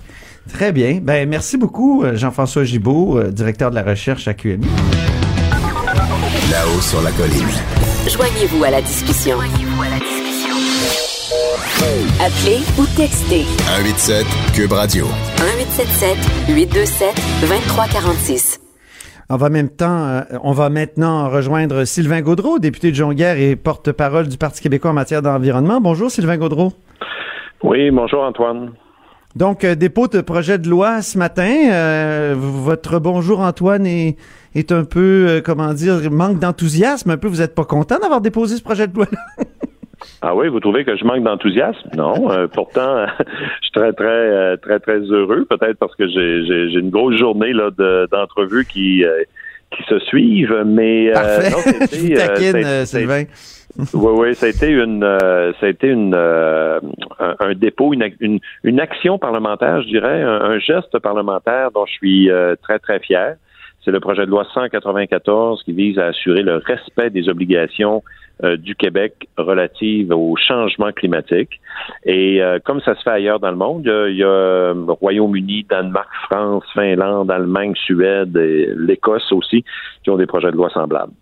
Très 0.52 0.72
bien. 0.72 0.98
Ben, 1.02 1.28
merci 1.28 1.56
beaucoup, 1.56 2.02
euh, 2.02 2.16
Jean-François 2.16 2.64
Gibault, 2.64 3.18
euh, 3.18 3.30
directeur 3.30 3.70
de 3.70 3.74
la 3.74 3.82
recherche 3.82 4.26
à 4.28 4.34
QMI. 4.34 4.66
Là-haut 6.50 6.80
sur 6.80 7.02
la 7.02 7.10
colline. 7.12 7.48
Joignez-vous 8.08 8.64
à 8.64 8.70
la 8.70 8.80
discussion. 8.80 9.38
Appelez 12.20 12.58
ou 12.78 12.84
textez 12.96 13.44
187 13.44 14.26
Cube 14.54 14.72
Radio. 14.72 15.04
1877 15.04 16.16
827 16.48 17.14
2346. 17.42 18.60
On 19.30 19.36
va, 19.36 19.46
en 19.46 19.50
même 19.50 19.68
temps, 19.68 20.06
euh, 20.06 20.20
on 20.42 20.52
va 20.52 20.70
maintenant 20.70 21.28
rejoindre 21.28 21.84
Sylvain 21.84 22.22
Gaudreau, 22.22 22.58
député 22.58 22.90
de 22.90 22.96
Jonquière 22.96 23.36
et 23.36 23.56
porte-parole 23.56 24.26
du 24.26 24.38
Parti 24.38 24.62
québécois 24.62 24.90
en 24.90 24.94
matière 24.94 25.20
d'environnement. 25.20 25.80
Bonjour, 25.80 26.10
Sylvain 26.10 26.38
Gaudreau. 26.38 26.72
Oui, 27.62 27.90
bonjour 27.90 28.22
Antoine. 28.22 28.72
Donc, 29.38 29.62
euh, 29.62 29.76
dépôt 29.76 30.08
de 30.08 30.20
projet 30.20 30.58
de 30.58 30.68
loi 30.68 31.00
ce 31.00 31.16
matin. 31.16 31.70
Euh, 31.70 32.34
votre 32.36 32.98
bonjour, 32.98 33.38
Antoine, 33.38 33.86
est, 33.86 34.16
est 34.56 34.72
un 34.72 34.82
peu, 34.82 35.26
euh, 35.28 35.40
comment 35.40 35.72
dire, 35.74 36.10
manque 36.10 36.40
d'enthousiasme. 36.40 37.10
Un 37.10 37.16
peu, 37.18 37.28
vous 37.28 37.36
n'êtes 37.36 37.54
pas 37.54 37.64
content 37.64 38.00
d'avoir 38.00 38.20
déposé 38.20 38.56
ce 38.56 38.62
projet 38.64 38.88
de 38.88 38.96
loi 38.96 39.06
Ah 40.22 40.34
oui, 40.34 40.48
vous 40.48 40.58
trouvez 40.58 40.84
que 40.84 40.96
je 40.96 41.04
manque 41.04 41.22
d'enthousiasme? 41.22 41.88
Non. 41.96 42.32
euh, 42.32 42.48
pourtant, 42.52 43.06
je 43.18 43.62
suis 43.62 43.72
très, 43.72 43.92
très, 43.92 44.56
très, 44.56 44.80
très 44.80 44.98
heureux, 44.98 45.46
peut-être 45.48 45.78
parce 45.78 45.94
que 45.94 46.08
j'ai, 46.08 46.76
une 46.76 46.90
grosse 46.90 47.16
journée 47.16 47.52
là, 47.52 47.70
de, 47.78 48.08
d'entrevues 48.10 48.64
qui, 48.64 49.04
euh, 49.04 49.22
qui 49.70 49.84
se 49.84 50.00
suivent, 50.00 50.64
mais... 50.66 51.10
euh, 51.10 51.14
Parfait. 51.14 51.50
non, 51.50 51.58
Je 51.92 52.00
vous 52.00 52.14
taquine, 52.14 52.86
Sylvain. 52.86 53.22
Oui, 53.76 53.86
oui, 53.94 54.34
ça 54.34 54.46
a 54.46 54.48
été 54.48 54.70
une, 54.70 55.04
euh, 55.04 55.52
ça 55.60 55.66
a 55.66 55.68
été 55.68 55.88
une, 55.88 56.14
euh, 56.14 56.80
un, 57.18 57.54
dépôt, 57.54 57.92
une, 57.92 58.02
ac- 58.02 58.16
une, 58.20 58.40
une 58.64 58.80
action 58.80 59.18
parlementaire, 59.18 59.82
je 59.82 59.88
dirais, 59.88 60.22
un, 60.22 60.58
geste 60.58 60.98
parlementaire 60.98 61.70
dont 61.70 61.86
je 61.86 61.92
suis 61.92 62.30
euh, 62.30 62.56
très, 62.62 62.78
très 62.78 62.98
fier. 62.98 63.36
C'est 63.84 63.90
le 63.92 64.00
projet 64.00 64.26
de 64.26 64.30
loi 64.30 64.44
194 64.52 65.62
qui 65.62 65.72
vise 65.72 65.98
à 65.98 66.06
assurer 66.06 66.42
le 66.42 66.56
respect 66.56 67.10
des 67.10 67.28
obligations 67.28 68.02
euh, 68.42 68.56
du 68.56 68.74
Québec 68.74 69.28
relatives 69.36 70.12
au 70.12 70.34
changement 70.36 70.90
climatique. 70.90 71.60
Et 72.04 72.40
comme 72.64 72.80
ça 72.80 72.94
se 72.96 73.02
fait 73.02 73.10
ailleurs 73.10 73.38
dans 73.38 73.50
le 73.50 73.56
monde, 73.56 73.84
il 74.08 74.16
y 74.16 74.24
a, 74.24 74.70
a, 74.70 74.74
Royaume-Uni, 74.74 75.66
Danemark, 75.68 76.08
France, 76.24 76.64
Finlande, 76.74 77.30
Allemagne, 77.30 77.74
Suède 77.76 78.36
et 78.36 78.70
l'Écosse 78.76 79.30
aussi 79.32 79.64
qui 80.02 80.10
ont 80.10 80.16
des 80.16 80.26
projets 80.26 80.50
de 80.50 80.56
loi 80.56 80.70
semblables. 80.70 81.12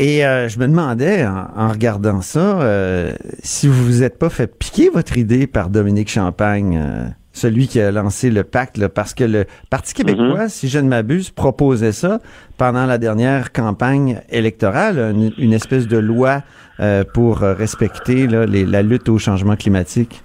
Et 0.00 0.24
euh, 0.24 0.48
je 0.48 0.58
me 0.60 0.68
demandais, 0.68 1.26
en, 1.26 1.48
en 1.56 1.68
regardant 1.70 2.22
ça, 2.22 2.60
euh, 2.62 3.12
si 3.42 3.66
vous 3.66 3.84
vous 3.84 4.02
êtes 4.04 4.16
pas 4.16 4.30
fait 4.30 4.46
piquer 4.46 4.90
votre 4.90 5.18
idée 5.18 5.48
par 5.48 5.70
Dominique 5.70 6.08
Champagne, 6.08 6.78
euh, 6.80 7.08
celui 7.32 7.66
qui 7.66 7.80
a 7.80 7.90
lancé 7.90 8.30
le 8.30 8.44
pacte, 8.44 8.78
là, 8.78 8.88
parce 8.88 9.12
que 9.12 9.24
le 9.24 9.44
Parti 9.70 9.94
québécois, 9.94 10.48
si 10.48 10.68
je 10.68 10.78
ne 10.78 10.88
m'abuse, 10.88 11.30
proposait 11.30 11.90
ça 11.92 12.20
pendant 12.58 12.86
la 12.86 12.96
dernière 12.98 13.50
campagne 13.52 14.20
électorale, 14.30 14.98
une, 15.14 15.32
une 15.36 15.52
espèce 15.52 15.88
de 15.88 15.98
loi 15.98 16.42
euh, 16.78 17.02
pour 17.12 17.38
respecter 17.38 18.28
là, 18.28 18.46
les- 18.46 18.64
la 18.66 18.82
lutte 18.82 19.08
au 19.08 19.18
changement 19.18 19.56
climatique. 19.56 20.22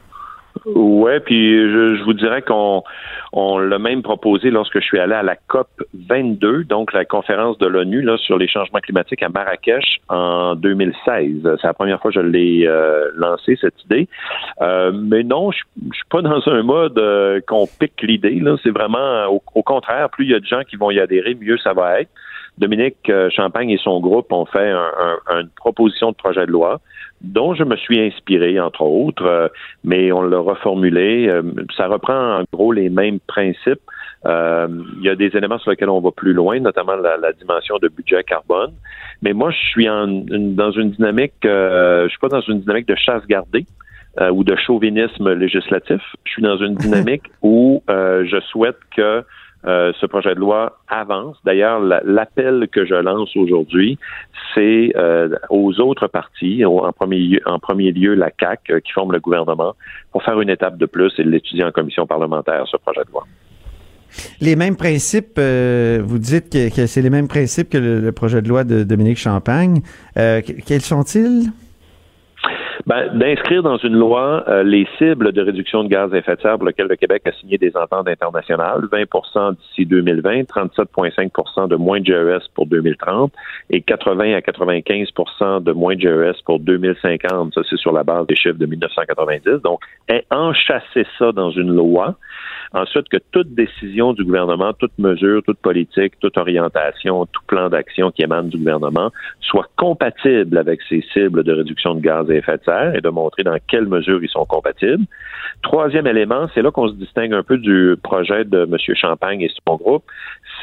Ouais, 0.65 1.19
puis 1.19 1.57
je, 1.57 2.03
vous 2.03 2.13
dirais 2.13 2.41
qu'on 2.41 2.83
on 3.33 3.57
l'a 3.57 3.79
même 3.79 4.01
proposé 4.03 4.51
lorsque 4.51 4.79
je 4.79 4.85
suis 4.85 4.99
allé 4.99 5.13
à 5.13 5.23
la 5.23 5.35
COP 5.35 5.67
22, 6.07 6.63
donc 6.65 6.93
la 6.93 7.05
conférence 7.05 7.57
de 7.57 7.65
l'ONU 7.65 8.01
là 8.01 8.17
sur 8.17 8.37
les 8.37 8.47
changements 8.47 8.79
climatiques 8.79 9.23
à 9.23 9.29
Marrakech 9.29 9.99
en 10.09 10.55
2016. 10.55 11.41
C'est 11.59 11.67
la 11.67 11.73
première 11.73 11.99
fois 11.99 12.11
que 12.11 12.21
je 12.21 12.25
l'ai 12.25 12.65
euh, 12.67 13.09
lancé 13.15 13.57
cette 13.59 13.83
idée. 13.85 14.07
Euh, 14.61 14.91
mais 14.93 15.23
non, 15.23 15.51
je, 15.51 15.59
je 15.91 15.95
suis 15.95 16.05
pas 16.09 16.21
dans 16.21 16.47
un 16.47 16.61
mode 16.63 16.97
euh, 16.99 17.41
qu'on 17.47 17.65
pique 17.67 18.01
l'idée. 18.03 18.39
Là, 18.39 18.55
c'est 18.63 18.71
vraiment 18.71 19.25
au, 19.27 19.41
au 19.55 19.63
contraire, 19.63 20.09
plus 20.11 20.25
il 20.25 20.31
y 20.31 20.35
a 20.35 20.39
de 20.39 20.45
gens 20.45 20.61
qui 20.69 20.75
vont 20.75 20.91
y 20.91 20.99
adhérer, 20.99 21.35
mieux 21.35 21.57
ça 21.57 21.73
va 21.73 21.99
être. 22.01 22.09
Dominique 22.59 23.09
euh, 23.09 23.31
Champagne 23.31 23.71
et 23.71 23.79
son 23.83 23.99
groupe 23.99 24.31
ont 24.31 24.45
fait 24.45 24.69
un- 24.69 24.91
un- 25.31 25.41
une 25.41 25.49
proposition 25.55 26.11
de 26.11 26.15
projet 26.15 26.45
de 26.45 26.51
loi 26.51 26.79
dont 27.23 27.53
je 27.53 27.63
me 27.63 27.75
suis 27.77 27.99
inspiré, 27.99 28.59
entre 28.59 28.81
autres, 28.81 29.25
euh, 29.25 29.47
mais 29.83 30.11
on 30.11 30.21
l'a 30.23 30.39
reformulé. 30.39 31.27
Euh, 31.29 31.41
ça 31.75 31.87
reprend 31.87 32.39
en 32.39 32.43
gros 32.51 32.71
les 32.73 32.89
mêmes 32.89 33.19
principes. 33.27 33.79
Euh, 34.25 34.67
il 34.99 35.03
y 35.05 35.09
a 35.09 35.15
des 35.15 35.35
éléments 35.35 35.57
sur 35.59 35.71
lesquels 35.71 35.89
on 35.89 35.99
va 36.01 36.11
plus 36.11 36.33
loin, 36.33 36.59
notamment 36.59 36.95
la, 36.95 37.17
la 37.17 37.33
dimension 37.33 37.77
de 37.81 37.87
budget 37.89 38.23
carbone. 38.23 38.71
Mais 39.21 39.33
moi, 39.33 39.51
je 39.51 39.57
suis 39.57 39.89
en, 39.89 40.07
une- 40.07 40.55
dans 40.55 40.71
une 40.71 40.91
dynamique, 40.91 41.33
euh, 41.45 42.03
je 42.05 42.09
suis 42.09 42.19
pas 42.19 42.29
dans 42.29 42.41
une 42.41 42.59
dynamique 42.61 42.87
de 42.87 42.95
chasse 42.95 43.25
gardée. 43.27 43.65
euh, 44.21 44.29
ou 44.29 44.43
de 44.43 44.55
chauvinisme 44.55 45.33
législatif. 45.33 45.99
Je 46.25 46.31
suis 46.33 46.43
dans 46.43 46.57
une 46.57 46.75
dynamique 46.85 47.23
où 47.41 47.81
euh, 47.89 48.23
je 48.27 48.39
souhaite 48.41 48.77
que 48.95 49.23
euh, 49.65 49.91
ce 49.99 50.05
projet 50.05 50.35
de 50.35 50.39
loi 50.39 50.79
avance. 50.87 51.37
D'ailleurs, 51.45 51.79
la- 51.79 52.01
l'appel 52.03 52.67
que 52.71 52.85
je 52.85 52.95
lance 52.95 53.35
aujourd'hui, 53.37 53.97
c'est 54.53 54.91
euh, 54.95 55.29
aux 55.49 55.79
autres 55.79 56.07
partis, 56.07 56.63
en 56.65 56.91
premier, 56.91 57.91
lieu, 57.91 58.13
la 58.13 58.29
CAC 58.31 58.69
euh, 58.69 58.79
qui 58.79 58.91
forme 58.91 59.11
le 59.13 59.19
gouvernement, 59.19 59.75
pour 60.11 60.23
faire 60.23 60.39
une 60.41 60.49
étape 60.49 60.77
de 60.77 60.85
plus 60.85 61.11
et 61.17 61.23
l'étudier 61.23 61.63
en 61.63 61.71
commission 61.71 62.05
parlementaire, 62.05 62.65
ce 62.69 62.77
projet 62.77 63.01
de 63.05 63.11
loi. 63.11 63.25
Les 64.41 64.55
mêmes 64.55 64.75
principes, 64.75 65.39
vous 65.39 66.19
dites 66.19 66.51
que, 66.51 66.85
c'est 66.85 67.01
les 67.01 67.09
mêmes 67.09 67.27
principes 67.27 67.69
que 67.69 67.79
le, 67.79 68.11
projet 68.11 68.43
de 68.43 68.47
loi 68.47 68.63
de 68.63 68.83
Dominique 68.83 69.17
Champagne. 69.17 69.81
Que- 70.15 70.61
quels 70.65 70.81
sont-ils? 70.81 71.51
Ben, 72.85 73.17
d'inscrire 73.17 73.63
dans 73.63 73.77
une 73.77 73.95
loi 73.95 74.43
euh, 74.49 74.61
les 74.61 74.85
cibles 74.97 75.31
de 75.31 75.41
réduction 75.41 75.85
de 75.85 75.87
gaz 75.87 76.13
à 76.13 76.17
effet 76.17 76.35
de 76.35 76.41
serre 76.41 76.57
pour 76.57 76.67
lesquelles 76.67 76.89
le 76.89 76.97
Québec 76.97 77.21
a 77.25 77.31
signé 77.31 77.57
des 77.57 77.71
ententes 77.77 78.09
internationales, 78.09 78.81
20% 78.91 79.55
d'ici 79.55 79.85
2020, 79.85 80.41
37,5% 80.43 81.69
de 81.69 81.77
moins 81.77 82.01
de 82.01 82.05
GES 82.05 82.49
pour 82.53 82.65
2030 82.65 83.31
et 83.69 83.81
80 83.81 84.33
à 84.33 84.39
95% 84.39 85.63
de 85.63 85.71
moins 85.71 85.95
de 85.95 86.01
GES 86.01 86.41
pour 86.45 86.59
2050. 86.59 87.53
Ça, 87.53 87.61
c'est 87.69 87.77
sur 87.77 87.93
la 87.93 88.03
base 88.03 88.27
des 88.27 88.35
chiffres 88.35 88.59
de 88.59 88.65
1990. 88.65 89.61
Donc, 89.63 89.79
enchasser 90.29 91.05
ça 91.17 91.31
dans 91.31 91.51
une 91.51 91.73
loi. 91.73 92.15
Ensuite, 92.73 93.07
que 93.07 93.17
toute 93.31 93.53
décision 93.53 94.13
du 94.13 94.23
gouvernement, 94.25 94.73
toute 94.73 94.97
mesure, 94.97 95.43
toute 95.43 95.59
politique, 95.59 96.19
toute 96.19 96.37
orientation, 96.37 97.27
tout 97.27 97.41
plan 97.47 97.69
d'action 97.69 98.09
qui 98.09 98.23
émane 98.23 98.49
du 98.49 98.57
gouvernement 98.57 99.11
soit 99.41 99.67
compatible 99.77 100.57
avec 100.57 100.81
ces 100.89 101.01
cibles 101.13 101.43
de 101.43 101.53
réduction 101.53 101.93
de 101.93 102.01
gaz 102.01 102.29
à 102.29 102.33
effet 102.33 102.57
de 102.57 102.63
serre 102.63 102.72
et 102.93 103.01
de 103.01 103.09
montrer 103.09 103.43
dans 103.43 103.57
quelle 103.67 103.87
mesure 103.87 104.23
ils 104.23 104.29
sont 104.29 104.45
compatibles. 104.45 105.05
Troisième 105.61 106.07
élément, 106.07 106.47
c'est 106.53 106.61
là 106.61 106.71
qu'on 106.71 106.89
se 106.89 106.93
distingue 106.93 107.33
un 107.33 107.43
peu 107.43 107.57
du 107.57 107.95
projet 108.03 108.43
de 108.43 108.63
M. 108.63 108.77
Champagne 108.95 109.41
et 109.41 109.51
son 109.67 109.75
groupe, 109.75 110.03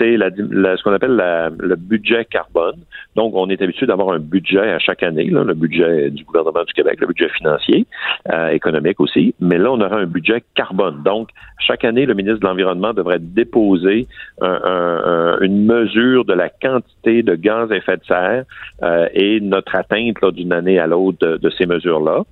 c'est 0.00 0.16
la, 0.16 0.30
la- 0.50 0.76
ce 0.76 0.82
qu'on 0.82 0.92
appelle 0.94 1.14
la- 1.14 1.50
le 1.50 1.76
budget 1.76 2.24
carbone. 2.24 2.76
Donc, 3.16 3.34
on 3.36 3.48
est 3.50 3.60
habitué 3.60 3.86
d'avoir 3.86 4.10
un 4.10 4.18
budget 4.18 4.70
à 4.70 4.78
chaque 4.78 5.02
année, 5.02 5.28
là, 5.30 5.44
le 5.44 5.54
budget 5.54 6.10
du 6.10 6.24
gouvernement 6.24 6.64
du 6.64 6.72
Québec, 6.72 6.98
le 7.00 7.06
budget 7.08 7.28
financier, 7.36 7.86
euh, 8.32 8.48
économique 8.48 8.98
aussi. 9.00 9.34
Mais 9.40 9.58
là, 9.58 9.70
on 9.72 9.80
aura 9.80 9.96
un 9.98 10.06
budget 10.06 10.42
carbone. 10.54 11.02
Donc, 11.04 11.28
chaque 11.58 11.84
année, 11.84 12.06
le 12.06 12.14
ministre 12.14 12.40
de 12.40 12.46
l'Environnement 12.46 12.92
devrait 12.94 13.18
déposer 13.20 14.06
un- 14.40 14.60
un- 14.64 15.02
un- 15.04 15.38
une 15.40 15.66
mesure 15.66 16.24
de 16.24 16.32
la 16.32 16.48
quantité 16.48 17.22
de 17.22 17.34
gaz 17.34 17.70
à 17.72 17.76
effet 17.76 17.96
de 17.98 18.04
serre 18.04 18.44
euh, 18.82 19.06
et 19.12 19.40
notre 19.40 19.74
atteinte 19.74 20.16
là, 20.22 20.30
d'une 20.30 20.52
année 20.52 20.78
à 20.78 20.86
l'autre 20.86 21.18
de, 21.20 21.36
de 21.36 21.50
ces 21.50 21.66
mesures-là. 21.66 22.22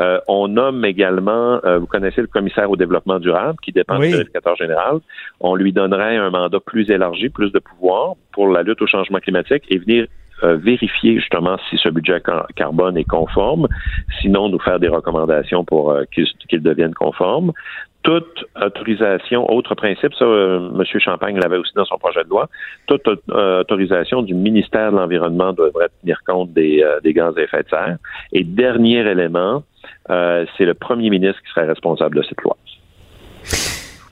Euh, 0.00 0.18
on 0.28 0.46
nomme 0.48 0.84
également, 0.84 1.60
euh, 1.64 1.78
vous 1.78 1.86
connaissez 1.86 2.20
le 2.20 2.28
commissaire 2.28 2.70
au 2.70 2.76
développement 2.76 3.18
durable 3.18 3.58
qui 3.64 3.72
dépend 3.72 3.98
Oui. 3.98 4.06
du 4.08 4.12
vérificateur 4.14 4.54
général. 4.56 4.98
On 5.40 5.56
lui 5.56 5.72
donnerait 5.72 6.16
un 6.16 6.30
mandat 6.30 6.60
plus 6.64 6.88
élargi, 6.90 7.17
plus 7.28 7.50
de 7.50 7.58
pouvoir 7.58 8.14
pour 8.32 8.48
la 8.48 8.62
lutte 8.62 8.80
au 8.80 8.86
changement 8.86 9.18
climatique 9.18 9.64
et 9.68 9.78
venir 9.78 10.06
euh, 10.44 10.56
vérifier 10.56 11.16
justement 11.16 11.56
si 11.68 11.76
ce 11.78 11.88
budget 11.88 12.20
car- 12.24 12.46
carbone 12.54 12.96
est 12.96 13.02
conforme, 13.02 13.66
sinon 14.20 14.48
nous 14.48 14.60
faire 14.60 14.78
des 14.78 14.86
recommandations 14.86 15.64
pour 15.64 15.90
euh, 15.90 16.04
qu'il 16.12 16.62
devienne 16.62 16.94
conforme. 16.94 17.52
Toute 18.04 18.44
autorisation, 18.54 19.52
autre 19.52 19.74
principe, 19.74 20.14
ça, 20.14 20.24
euh, 20.24 20.70
M. 20.78 20.84
Champagne 21.00 21.40
l'avait 21.40 21.56
aussi 21.56 21.72
dans 21.74 21.84
son 21.86 21.98
projet 21.98 22.22
de 22.22 22.28
loi, 22.28 22.48
toute 22.86 23.08
autorisation 23.08 24.22
du 24.22 24.34
ministère 24.34 24.92
de 24.92 24.96
l'Environnement 24.98 25.52
devrait 25.52 25.88
tenir 26.02 26.20
compte 26.24 26.52
des, 26.52 26.84
gaz 27.06 27.36
à 27.36 27.42
effet 27.42 27.64
de 27.64 27.68
serre. 27.68 27.96
Et 28.32 28.44
dernier 28.44 28.98
élément, 28.98 29.64
c'est 30.08 30.64
le 30.64 30.74
premier 30.74 31.10
ministre 31.10 31.42
qui 31.42 31.50
serait 31.50 31.66
responsable 31.66 32.16
de 32.16 32.22
cette 32.22 32.40
loi. 32.42 32.56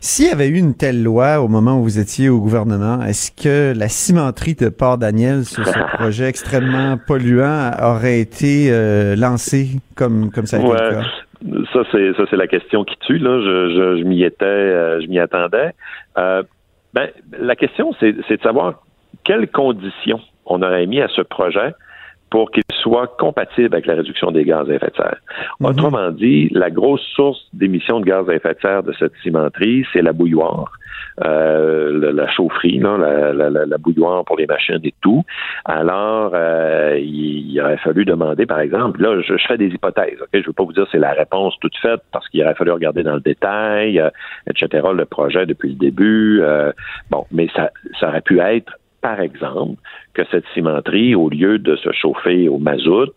S'il 0.08 0.28
y 0.28 0.30
avait 0.30 0.46
eu 0.46 0.56
une 0.56 0.76
telle 0.76 1.02
loi 1.02 1.40
au 1.40 1.48
moment 1.48 1.80
où 1.80 1.82
vous 1.82 1.98
étiez 1.98 2.28
au 2.28 2.38
gouvernement, 2.38 3.02
est-ce 3.02 3.32
que 3.32 3.76
la 3.76 3.88
cimenterie 3.88 4.54
de 4.54 4.68
Port-Daniel 4.68 5.44
sur 5.44 5.66
ce 5.66 5.78
projet 5.96 6.28
extrêmement 6.28 6.96
polluant 6.96 7.72
aurait 7.82 8.20
été 8.20 8.68
euh, 8.70 9.16
lancée 9.16 9.66
comme, 9.96 10.30
comme 10.30 10.46
ça 10.46 10.58
a 10.58 10.60
été 10.60 10.68
Ouais. 10.68 10.76
le 10.80 10.90
cas? 10.90 11.66
Ça, 11.72 11.80
c'est 11.90 12.12
ça, 12.16 12.22
c'est 12.30 12.36
la 12.36 12.46
question 12.46 12.84
qui 12.84 12.94
tue. 13.00 13.18
Là, 13.18 13.40
je, 13.40 13.74
je, 13.74 13.98
je 13.98 14.04
m'y 14.04 14.22
étais, 14.22 14.44
euh, 14.44 15.00
je 15.00 15.08
m'y 15.08 15.18
attendais. 15.18 15.72
Euh, 16.18 16.44
ben, 16.94 17.08
la 17.40 17.56
question, 17.56 17.92
c'est, 17.98 18.14
c'est 18.28 18.36
de 18.36 18.42
savoir 18.42 18.84
quelles 19.24 19.48
conditions 19.48 20.20
on 20.44 20.62
aurait 20.62 20.86
mis 20.86 21.00
à 21.00 21.08
ce 21.08 21.22
projet 21.22 21.74
pour 22.30 22.50
qu'il 22.50 22.62
soit 22.82 23.16
compatible 23.18 23.74
avec 23.74 23.86
la 23.86 23.94
réduction 23.94 24.30
des 24.30 24.44
gaz 24.44 24.68
à 24.70 24.74
effet 24.74 24.90
de 24.90 24.96
serre. 24.96 25.20
Mhm. 25.60 25.66
Autrement 25.66 26.10
dit, 26.10 26.48
la 26.52 26.70
grosse 26.70 27.04
source 27.14 27.40
d'émissions 27.52 28.00
de 28.00 28.06
gaz 28.06 28.28
à 28.28 28.34
effet 28.34 28.54
de 28.54 28.60
serre 28.60 28.82
de 28.82 28.92
cette 28.98 29.12
cimenterie, 29.22 29.84
c'est 29.92 30.02
la 30.02 30.12
bouilloire. 30.12 30.72
Euh, 31.24 31.98
la, 31.98 32.12
la 32.12 32.28
chaufferie, 32.28 32.78
là, 32.78 32.98
la, 32.98 33.32
la, 33.32 33.48
la, 33.48 33.64
la 33.64 33.78
bouilloire 33.78 34.22
pour 34.24 34.36
les 34.36 34.46
machines 34.46 34.80
et 34.84 34.94
tout. 35.00 35.22
Alors, 35.64 36.32
euh, 36.34 36.98
il, 36.98 37.52
il 37.52 37.60
aurait 37.60 37.78
fallu 37.78 38.04
demander, 38.04 38.44
par 38.44 38.60
exemple, 38.60 39.00
là, 39.00 39.18
je, 39.22 39.34
je 39.36 39.46
fais 39.46 39.56
des 39.56 39.68
hypothèses. 39.68 40.20
ok? 40.20 40.28
Je 40.34 40.38
ne 40.40 40.44
veux 40.44 40.52
pas 40.52 40.64
vous 40.64 40.74
dire 40.74 40.86
c'est 40.92 40.98
la 40.98 41.12
réponse 41.12 41.54
toute 41.60 41.76
faite 41.78 42.00
parce 42.12 42.28
qu'il 42.28 42.42
aurait 42.42 42.54
fallu 42.54 42.70
regarder 42.70 43.02
dans 43.02 43.14
le 43.14 43.20
détail, 43.20 43.98
euh, 43.98 44.10
etc. 44.48 44.86
Le 44.94 45.06
projet 45.06 45.46
depuis 45.46 45.70
le 45.70 45.76
début. 45.76 46.40
euh, 46.42 46.72
bon, 47.10 47.24
mais 47.32 47.48
ça, 47.56 47.70
ça 47.98 48.08
aurait 48.08 48.20
pu 48.20 48.38
être 48.40 48.72
par 49.00 49.20
exemple, 49.20 49.80
que 50.14 50.22
cette 50.30 50.44
cimenterie, 50.54 51.14
au 51.14 51.28
lieu 51.28 51.58
de 51.58 51.76
se 51.76 51.92
chauffer 51.92 52.48
au 52.48 52.58
mazout, 52.58 53.12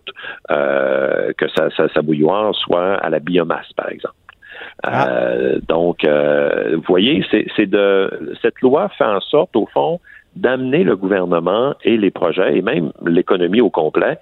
euh, 0.52 1.34
que 1.38 1.48
sa, 1.50 1.70
sa, 1.72 1.90
sa 1.90 2.02
bouilloire 2.02 2.54
soit 2.56 2.96
à 2.96 3.10
la 3.10 3.20
biomasse, 3.20 3.72
par 3.74 3.90
exemple. 3.90 4.16
Euh, 4.88 5.60
donc, 5.68 6.04
euh, 6.04 6.76
vous 6.76 6.84
voyez, 6.88 7.26
c'est 7.32 7.48
c'est 7.56 7.66
de 7.66 8.36
cette 8.42 8.60
loi 8.62 8.90
fait 8.98 9.06
en 9.06 9.22
sorte, 9.22 9.56
au 9.56 9.68
fond, 9.68 10.00
d'amener 10.36 10.84
le 10.84 10.96
gouvernement 10.96 11.76
et 11.84 11.98
les 11.98 12.12
projets 12.12 12.58
et 12.58 12.62
même 12.62 12.92
l'économie 13.06 13.62
au 13.62 13.70
complet 13.70 14.20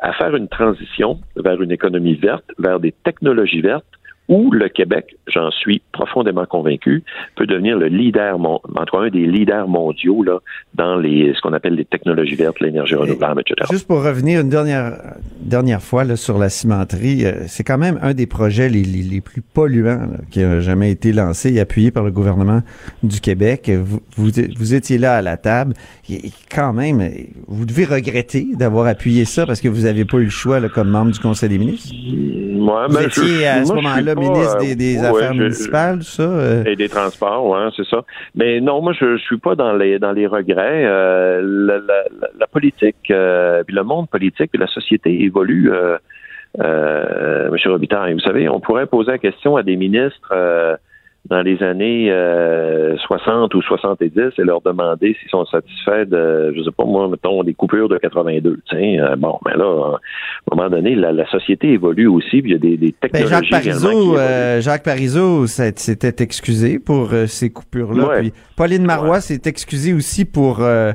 à 0.00 0.12
faire 0.12 0.34
une 0.36 0.48
transition 0.48 1.18
vers 1.36 1.60
une 1.60 1.72
économie 1.72 2.14
verte, 2.14 2.44
vers 2.58 2.78
des 2.78 2.92
technologies 2.92 3.60
vertes 3.60 3.97
où 4.28 4.50
le 4.50 4.68
Québec, 4.68 5.16
j'en 5.26 5.50
suis 5.50 5.80
profondément 5.92 6.44
convaincu, 6.46 7.02
peut 7.36 7.46
devenir 7.46 7.78
le 7.78 7.86
leader, 7.86 8.38
en 8.38 8.58
tout 8.58 8.96
cas 8.96 9.02
un 9.04 9.08
des 9.10 9.26
leaders 9.26 9.66
mondiaux 9.68 10.22
là, 10.22 10.38
dans 10.74 10.96
les, 10.96 11.32
ce 11.34 11.40
qu'on 11.40 11.52
appelle 11.54 11.74
les 11.74 11.84
technologies 11.86 12.34
vertes, 12.34 12.60
l'énergie 12.60 12.94
renouvelable, 12.94 13.40
etc. 13.40 13.66
Juste 13.70 13.86
pour 13.88 14.02
revenir 14.04 14.40
une 14.40 14.50
dernière, 14.50 14.92
dernière 15.40 15.82
fois 15.82 16.04
là, 16.04 16.16
sur 16.16 16.36
la 16.38 16.48
cimenterie, 16.50 17.24
euh, 17.24 17.32
c'est 17.46 17.64
quand 17.64 17.78
même 17.78 17.98
un 18.02 18.12
des 18.14 18.26
projets 18.26 18.68
les, 18.68 18.82
les, 18.82 19.02
les 19.02 19.20
plus 19.20 19.40
polluants 19.42 20.06
là, 20.12 20.18
qui 20.30 20.42
a 20.42 20.60
jamais 20.60 20.90
été 20.90 21.12
lancé 21.12 21.52
et 21.54 21.60
appuyé 21.60 21.90
par 21.90 22.04
le 22.04 22.10
gouvernement 22.10 22.60
du 23.02 23.20
Québec. 23.20 23.70
Vous, 23.82 24.00
vous, 24.16 24.30
vous 24.58 24.74
étiez 24.74 24.98
là 24.98 25.16
à 25.16 25.22
la 25.22 25.36
table. 25.36 25.74
Et 26.10 26.30
quand 26.54 26.72
même, 26.72 27.02
vous 27.46 27.64
devez 27.64 27.84
regretter 27.84 28.46
d'avoir 28.54 28.86
appuyé 28.86 29.24
ça 29.24 29.46
parce 29.46 29.60
que 29.60 29.68
vous 29.68 29.82
n'avez 29.82 30.04
pas 30.04 30.18
eu 30.18 30.24
le 30.24 30.30
choix 30.30 30.60
là, 30.60 30.68
comme 30.68 30.88
membre 30.90 31.12
du 31.12 31.18
Conseil 31.18 31.48
des 31.48 31.58
ministres. 31.58 31.90
Ouais, 31.92 32.86
Vous 32.88 32.94
ben, 32.94 33.04
étiez 33.06 33.22
je- 33.40 33.44
à 33.46 33.64
ce 33.64 33.72
moment-là 33.72 34.14
ministre 34.18 34.58
des, 34.58 34.74
des 34.76 34.98
ouais, 34.98 35.06
Affaires 35.06 35.32
je- 35.34 35.38
municipales, 35.42 35.98
tout 35.98 36.04
ça. 36.04 36.22
euh, 36.22 36.64
Et 36.64 36.76
des 36.76 36.88
transports, 36.88 37.46
ouais, 37.46 37.68
c'est 37.76 37.86
ça. 37.86 38.04
Mais 38.34 38.60
non, 38.60 38.80
moi, 38.82 38.92
je, 38.98 39.16
je 39.16 39.22
suis 39.22 39.38
pas 39.38 39.54
dans 39.54 39.72
les 39.74 39.98
dans 39.98 40.12
les 40.12 40.26
regrets. 40.26 40.84
Euh, 40.86 41.40
la, 41.42 41.78
la- 41.78 42.04
la- 42.20 42.28
la 42.38 42.46
politique, 42.46 43.10
euh, 43.10 43.62
puis 43.64 43.74
le 43.74 43.82
monde 43.84 44.08
politique, 44.08 44.50
puis 44.52 44.60
la 44.60 44.66
société 44.68 45.22
évolue. 45.22 45.70
Euh, 45.72 45.96
euh, 46.60 47.50
Monsieur 47.50 47.70
Robitaille, 47.70 48.14
vous 48.14 48.20
savez, 48.20 48.48
on 48.48 48.60
pourrait 48.60 48.86
poser 48.86 49.12
la 49.12 49.18
question 49.18 49.56
à 49.56 49.62
des 49.62 49.76
ministres 49.76 50.32
euh, 50.32 50.76
dans 51.30 51.42
les 51.42 51.62
années 51.62 52.10
euh, 52.10 52.96
60 52.98 53.54
ou 53.54 53.60
70 53.60 54.10
et 54.38 54.42
leur 54.44 54.62
demander 54.62 55.14
s'ils 55.20 55.30
sont 55.30 55.44
satisfaits 55.44 56.06
de, 56.06 56.54
je 56.56 56.62
sais 56.62 56.70
pas 56.76 56.84
moi, 56.84 57.06
mettons, 57.08 57.42
des 57.42 57.52
coupures 57.54 57.88
de 57.88 57.98
82. 57.98 58.60
Tiens, 58.68 58.78
euh, 59.00 59.16
bon, 59.16 59.38
mais 59.44 59.52
là, 59.54 59.64
à 59.66 60.54
un 60.54 60.56
moment 60.56 60.70
donné, 60.70 60.94
la, 60.94 61.12
la 61.12 61.28
société 61.30 61.72
évolue 61.72 62.06
aussi, 62.06 62.40
puis 62.40 62.50
il 62.50 62.52
y 62.52 62.54
a 62.54 62.58
des, 62.58 62.76
des 62.78 62.94
Ben, 63.02 63.10
technologies 63.12 63.48
Jacques 63.50 63.62
également 63.66 63.80
qui 63.80 63.94
Parizeau, 63.94 64.16
euh, 64.18 64.60
Jacques 64.62 64.82
Parizeau 64.84 65.46
s'était 65.46 66.22
excusé 66.24 66.78
pour 66.78 67.10
euh, 67.12 67.26
ces 67.26 67.50
coupures-là. 67.50 68.06
Ouais. 68.08 68.20
Puis 68.20 68.32
Pauline 68.56 68.84
Marois 68.86 69.20
s'est 69.20 69.42
excusée 69.44 69.92
aussi 69.92 70.24
pour 70.24 70.60
euh, 70.62 70.92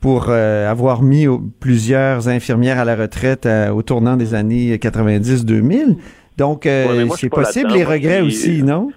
pour 0.00 0.26
euh, 0.28 0.70
avoir 0.70 1.02
mis 1.02 1.26
au- 1.26 1.40
plusieurs 1.60 2.28
infirmières 2.28 2.78
à 2.78 2.84
la 2.84 2.94
retraite 2.94 3.46
euh, 3.46 3.70
au 3.70 3.82
tournant 3.82 4.16
des 4.16 4.34
années 4.34 4.76
90-2000. 4.76 5.96
Donc, 6.36 6.66
euh, 6.66 7.04
Ouais, 7.04 7.16
c'est 7.16 7.28
possible 7.30 7.72
les 7.72 7.84
regrets 7.84 8.20
aussi, 8.20 8.62
non? 8.62 8.90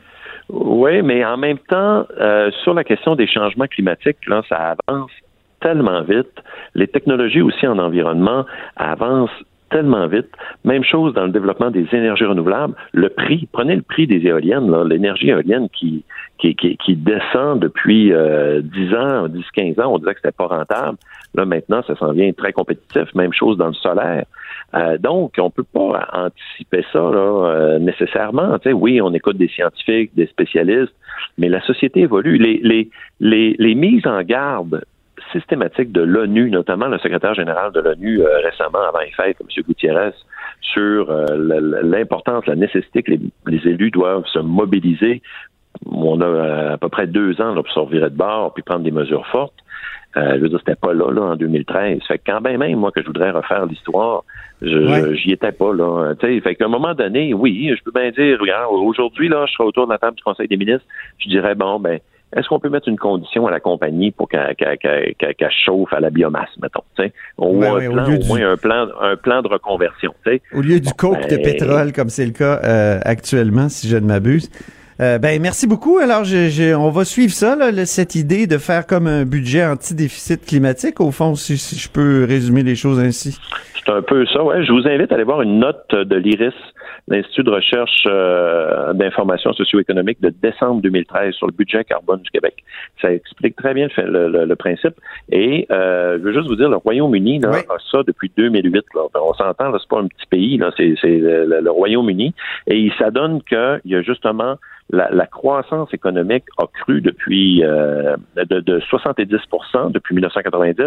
Oui, 0.50 1.02
mais 1.02 1.26
en 1.26 1.38
même 1.38 1.58
temps, 1.58 2.06
euh, 2.20 2.52
sur 2.64 2.74
la 2.74 2.84
question 2.84 3.16
des 3.16 3.28
changements 3.28 3.68
climatiques, 3.68 4.18
ça 4.48 4.76
avance 4.88 5.12
tellement 5.60 6.02
vite. 6.04 6.42
Les 6.76 6.88
technologies 6.88 7.42
aussi 7.42 7.68
en 7.68 7.80
environnement 7.80 8.46
avancent 8.76 9.44
tellement 9.70 10.08
vite. 10.08 10.30
Même 10.64 10.84
chose 10.84 11.14
dans 11.14 11.26
le 11.26 11.32
développement 11.32 11.70
des 11.70 11.88
énergies 11.92 12.24
renouvelables. 12.26 12.74
Le 12.94 13.10
prix, 13.10 13.48
prenez 13.52 13.76
le 13.76 13.82
prix 13.82 14.08
des 14.08 14.26
éoliennes, 14.26 14.74
l'énergie 14.84 15.30
éolienne 15.30 15.68
qui, 15.70 16.06
qui, 16.38 16.96
descend 16.96 17.60
depuis 17.60 18.14
euh, 18.14 18.62
10 18.62 18.94
ans, 18.94 19.28
10-15 19.28 19.82
ans, 19.82 19.94
on 19.94 19.98
disait 19.98 20.14
que 20.14 20.22
c'était 20.22 20.32
pas 20.32 20.48
rentable. 20.48 20.98
Là, 21.36 21.46
maintenant, 21.46 21.82
ça 21.86 21.96
s'en 21.96 22.14
vient 22.14 22.32
très 22.32 22.54
compétitif. 22.54 23.14
Même 23.16 23.34
chose 23.34 23.58
dans 23.58 23.68
le 23.68 23.74
solaire. 23.74 24.26
Euh, 24.74 24.98
donc, 24.98 25.36
on 25.38 25.50
peut 25.50 25.64
pas 25.64 26.08
anticiper 26.12 26.84
ça 26.92 27.00
là, 27.00 27.10
euh, 27.10 27.80
nécessairement. 27.80 28.58
Oui, 28.66 29.02
on 29.02 29.14
écoute 29.14 29.38
des 29.38 29.48
scientifiques, 29.48 30.12
des 30.16 30.28
spécialistes, 30.28 30.94
mais 31.38 31.48
la 31.48 31.62
société 31.62 32.02
évolue. 32.02 32.38
Les, 32.38 32.60
les, 32.64 32.90
les, 33.20 33.56
les 33.58 33.76
mises 33.76 34.06
en 34.06 34.22
garde 34.24 34.84
systématiques 35.32 35.92
de 35.92 36.02
l'ONU, 36.02 36.50
notamment 36.50 36.88
le 36.88 36.98
secrétaire 37.00 37.34
général 37.34 37.72
de 37.72 37.80
l'ONU 37.80 38.22
euh, 38.22 38.40
récemment 38.44 38.82
avant 38.88 39.00
les 39.00 39.12
fêtes, 39.12 39.38
M. 39.42 39.64
Gutiérrez, 39.64 40.14
sur 40.62 41.10
euh, 41.10 41.26
l'importance, 41.84 42.46
la 42.46 42.56
nécessité 42.56 43.04
que 43.04 43.12
les, 43.12 43.68
élus 43.68 43.92
doivent 43.92 44.26
se 44.26 44.40
mobiliser. 44.40 45.22
On 45.86 46.22
a 46.22 46.74
à 46.74 46.78
peu 46.78 46.90
près 46.90 47.08
deux 47.08 47.40
ans 47.42 47.54
là, 47.54 47.62
pour 47.62 47.72
se 47.72 47.96
de 47.96 48.10
bord 48.10 48.54
puis 48.54 48.64
prendre 48.64 48.84
des 48.84 48.92
mesures 48.92 49.28
fortes. 49.28 49.54
Euh, 50.18 50.36
je 50.38 50.40
veux 50.42 50.50
dire, 50.50 50.60
c'était 50.60 50.76
pas 50.76 50.94
là, 50.94 51.12
là, 51.12 51.22
en 51.22 51.36
2013. 51.36 52.00
Fait 52.08 52.18
que 52.18 52.24
quand 52.32 52.42
bien 52.42 52.58
même, 52.58 52.78
moi, 52.80 52.92
que 52.92 53.02
je 53.02 53.06
voudrais 53.08 53.30
refaire 53.30 53.66
l'histoire, 53.68 54.24
je, 54.62 54.68
Ouais. 54.78 55.16
j'y 55.16 55.32
étais 55.32 55.52
pas, 55.52 55.72
là. 55.74 56.14
Tu 56.20 56.26
sais, 56.26 56.42
fait 56.42 56.56
qu'à 56.56 56.66
un 56.66 56.70
moment 56.70 56.96
donné, 56.96 57.34
oui, 57.36 57.72
je 57.78 57.84
peux 57.84 57.92
bien 57.92 58.10
dire, 58.12 58.38
regarde, 58.40 58.72
aujourd'hui, 58.74 59.30
là, 59.30 59.46
je 59.48 59.54
serai 59.54 59.66
autour 59.66 59.86
de 59.86 59.92
la 59.92 60.00
table 60.00 60.16
du 60.18 60.24
Conseil 60.24 60.48
des 60.48 60.58
ministres, 60.58 60.86
je 61.20 61.30
dirais, 61.30 61.54
bon, 61.54 61.80
ben, 61.80 62.00
est-ce 62.36 62.48
qu'on 62.50 62.60
peut 62.60 62.70
mettre 62.70 62.88
une 62.90 62.98
condition 62.98 63.48
à 63.48 63.52
la 63.52 63.60
compagnie 63.60 64.12
pour 64.12 64.28
qu'elle 64.28 64.56
qu'elle- 64.56 64.78
qu'elle- 64.80 65.14
qu'elle- 65.20 65.36
qu'elle 65.36 65.52
chauffe 65.66 65.94
à 65.94 66.00
la 66.00 66.10
biomasse, 66.10 66.50
mettons, 66.62 66.82
tu 66.98 67.04
sais? 67.04 67.14
Ou 67.38 67.60
Ouais, 67.60 67.68
un 67.68 67.74
ouais, 67.76 67.90
plan, 67.90 68.04
au 68.14 68.18
du- 68.18 68.28
moins 68.28 68.50
un 68.52 68.58
plan, 68.58 68.88
un 69.00 69.16
plan 69.16 69.42
de 69.44 69.48
reconversion, 69.48 70.14
tu 70.26 70.32
sais? 70.32 70.42
Au 70.54 70.62
lieu 70.62 70.80
du 70.80 70.92
coke 70.94 71.30
de 71.30 71.36
ben- 71.38 71.44
pétrole, 71.44 71.94
comme 71.94 72.10
c'est 72.10 72.26
le 72.26 72.32
cas 72.34 72.60
euh, 72.64 73.00
actuellement, 73.06 73.70
si 73.70 73.88
je 73.88 73.96
ne 73.98 74.08
m'abuse. 74.08 74.50
Euh, 75.00 75.20
ben 75.20 75.40
merci 75.42 75.68
beaucoup. 75.68 76.00
Alors, 76.00 76.24
je, 76.24 76.50
je- 76.50 76.74
on 76.76 76.90
va 76.90 77.06
suivre 77.06 77.32
ça, 77.32 77.56
là, 77.56 77.72
cette 77.86 78.16
idée 78.16 78.48
de 78.48 78.58
faire 78.58 78.88
comme 78.88 79.06
un 79.08 79.26
budget 79.26 79.64
anti-déficit 79.66 80.46
climatique, 80.46 81.00
au 81.00 81.12
fond, 81.12 81.36
si, 81.36 81.58
si 81.58 81.76
je 81.78 81.90
peux 81.90 82.26
résumer 82.28 82.64
les 82.64 82.76
choses 82.76 83.00
ainsi. 83.00 83.38
C'est 83.86 83.92
un 83.94 84.02
peu 84.02 84.26
ça, 84.26 84.44
ouais. 84.44 84.66
Je 84.66 84.72
vous 84.72 84.88
invite 84.88 85.12
à 85.12 85.16
aller 85.16 85.24
voir 85.24 85.42
une 85.44 85.60
note 85.60 85.86
de 85.94 86.16
l'IRIS, 86.18 86.52
l'Institut 87.08 87.44
de 87.44 87.52
recherche 87.52 88.04
euh, 88.08 88.92
d'information 88.94 89.54
socio-économique 89.54 90.20
de 90.20 90.34
décembre 90.42 90.82
2013 90.82 91.34
sur 91.36 91.48
le 91.48 91.54
budget 91.54 91.84
carbone 91.86 92.20
du 92.22 92.30
Québec. 92.32 92.56
Ça 93.02 93.14
explique 93.14 93.56
très 93.56 93.74
bien 93.74 93.88
le, 93.98 94.28
le- 94.30 94.46
le- 94.46 94.56
principe. 94.58 94.96
Et 95.32 95.68
euh, 95.72 96.18
je 96.20 96.24
veux 96.24 96.34
juste 96.34 96.48
vous 96.48 96.56
dire, 96.58 96.68
le 96.70 96.76
Royaume-Uni 96.78 97.40
Oui. 97.46 97.60
a 97.70 97.76
ça 97.92 98.00
depuis 98.06 98.30
2008. 98.36 98.74
Là. 98.96 99.02
Ben, 99.14 99.20
On 99.24 99.34
s'entend, 99.36 99.72
c'est 99.80 99.88
pas 99.90 100.00
un 100.00 100.08
petit 100.08 100.26
pays, 100.30 100.60
c'est, 100.76 101.08
le, 101.08 101.46
le- 101.46 101.62
le 101.62 101.72
Royaume-Uni. 101.72 102.34
Et 102.68 102.78
il 102.80 102.92
s'adonne 103.00 103.42
qu'il 103.44 103.80
y 103.86 103.96
a 103.96 104.02
justement 104.02 104.56
la, 104.90 105.10
la 105.12 105.26
croissance 105.26 105.94
économique 105.94 106.46
a 106.58 106.66
cru 106.68 107.02
depuis 107.02 107.64
euh, 107.64 108.16
de, 108.36 108.60
de 108.62 108.80
70 108.80 109.26
depuis 109.92 110.16
1990, 110.16 110.84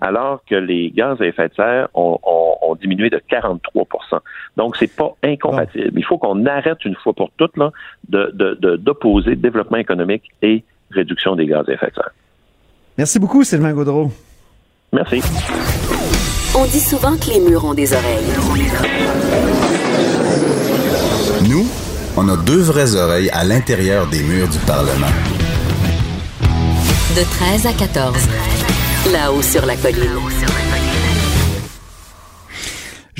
alors 0.00 0.40
que 0.48 0.56
les 0.56 0.90
gaz 0.90 1.20
à 1.20 1.26
effet 1.26 1.48
de 1.48 1.54
serre 1.54 1.88
ont, 1.94 2.18
ont- 2.24 2.56
ont 2.62 2.74
diminué 2.74 3.10
de 3.10 3.20
43 3.28 3.84
Donc, 4.56 4.76
c'est 4.76 4.94
pas 4.94 5.12
incompatible. 5.22 5.92
Il 5.96 6.04
faut 6.04 6.18
qu'on 6.18 6.44
arrête 6.46 6.84
une 6.84 6.96
fois 6.96 7.12
pour 7.12 7.30
toutes 7.36 7.56
là, 7.56 7.70
de, 8.08 8.30
de- 8.34 8.58
de- 8.60 8.76
d'opposer 8.76 9.36
développement 9.36 9.78
économique 9.78 10.24
et 10.42 10.64
réduction 10.90 11.36
des 11.36 11.46
gaz 11.46 11.64
à 11.68 11.72
effet 11.72 11.88
de 11.90 11.94
serre. 11.94 12.10
Merci 12.98 13.18
beaucoup, 13.18 13.44
Sylvain 13.44 13.72
Gaudreau. 13.72 14.10
Merci. 14.92 15.20
On 16.56 16.64
dit 16.66 16.80
souvent 16.80 17.16
que 17.16 17.30
les 17.34 17.40
murs 17.50 17.64
ont 17.64 17.74
des 17.74 17.92
oreilles. 17.92 19.53
On 22.16 22.28
a 22.28 22.36
deux 22.36 22.60
vraies 22.60 22.94
oreilles 22.94 23.28
à 23.30 23.42
l'intérieur 23.42 24.06
des 24.06 24.22
murs 24.22 24.48
du 24.48 24.58
Parlement. 24.58 25.08
De 27.16 27.22
13 27.24 27.66
à 27.66 27.72
14. 27.72 28.16
Là-haut 29.12 29.42
sur 29.42 29.66
la 29.66 29.74
colline. 29.74 30.20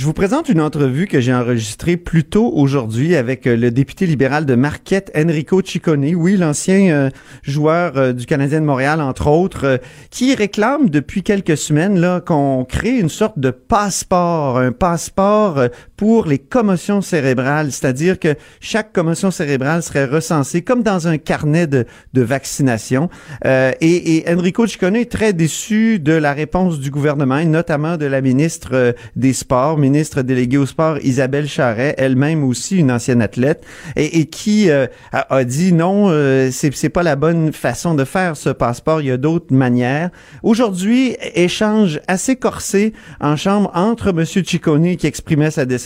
Je 0.04 0.06
vous 0.06 0.12
présente 0.12 0.50
une 0.50 0.60
entrevue 0.60 1.06
que 1.06 1.18
j'ai 1.18 1.32
enregistrée 1.32 1.96
plus 1.96 2.24
tôt 2.24 2.52
aujourd'hui 2.54 3.16
avec 3.16 3.46
euh, 3.46 3.56
le 3.56 3.70
député 3.70 4.06
libéral 4.06 4.44
de 4.44 4.54
Marquette, 4.54 5.10
Enrico 5.16 5.62
Ciccone, 5.62 6.14
oui, 6.14 6.36
l'ancien 6.36 6.90
euh, 6.90 7.10
joueur 7.42 7.96
euh, 7.96 8.12
du 8.12 8.26
Canadien 8.26 8.60
de 8.60 8.66
Montréal, 8.66 9.00
entre 9.00 9.28
autres, 9.28 9.64
euh, 9.64 9.78
qui 10.10 10.34
réclame 10.34 10.90
depuis 10.90 11.22
quelques 11.22 11.56
semaines 11.56 11.98
là 11.98 12.20
qu'on 12.20 12.66
crée 12.68 12.98
une 12.98 13.08
sorte 13.08 13.38
de 13.38 13.50
passeport, 13.50 14.58
un 14.58 14.72
passeport 14.72 15.68
pour 15.96 16.26
les 16.26 16.38
commotions 16.38 17.00
cérébrales, 17.00 17.72
c'est-à-dire 17.72 18.18
que 18.18 18.34
chaque 18.60 18.92
commotion 18.92 19.30
cérébrale 19.30 19.82
serait 19.82 20.06
recensée 20.06 20.62
comme 20.62 20.82
dans 20.82 21.08
un 21.08 21.18
carnet 21.18 21.66
de, 21.66 21.86
vaccination. 22.14 23.10
Euh, 23.44 23.72
et, 23.80 24.16
et 24.16 24.32
Enrico 24.32 24.66
Ciccone 24.66 24.96
est 24.96 25.10
très 25.10 25.32
déçu 25.32 25.98
de 25.98 26.12
la 26.12 26.32
réponse 26.32 26.80
du 26.80 26.90
gouvernement, 26.90 27.38
et 27.38 27.44
notamment 27.44 27.96
de 27.96 28.06
la 28.06 28.20
ministre 28.20 28.70
euh, 28.72 28.92
des 29.16 29.32
Sports, 29.32 29.78
ministre 29.78 30.22
déléguée 30.22 30.56
au 30.56 30.66
sport 30.66 30.98
Isabelle 31.02 31.48
Charret, 31.48 31.94
elle-même 31.98 32.44
aussi 32.44 32.78
une 32.78 32.90
ancienne 32.90 33.22
athlète, 33.22 33.64
et, 33.96 34.20
et 34.20 34.26
qui 34.26 34.70
euh, 34.70 34.86
a, 35.12 35.44
dit 35.44 35.72
non, 35.72 36.06
euh, 36.08 36.50
c'est 36.50 36.88
pas 36.88 37.02
la 37.02 37.16
bonne 37.16 37.52
façon 37.52 37.94
de 37.94 38.04
faire 38.04 38.36
ce 38.36 38.50
passeport. 38.50 39.00
Il 39.00 39.08
y 39.08 39.10
a 39.10 39.16
d'autres 39.16 39.54
manières. 39.54 40.10
Aujourd'hui, 40.42 41.16
échange 41.34 42.00
assez 42.08 42.36
corsé 42.36 42.92
en 43.20 43.36
chambre 43.36 43.70
entre 43.74 44.12
Monsieur 44.12 44.42
Ciccone 44.44 44.96
qui 44.96 45.06
exprimait 45.06 45.50
sa 45.50 45.64
déception 45.64 45.84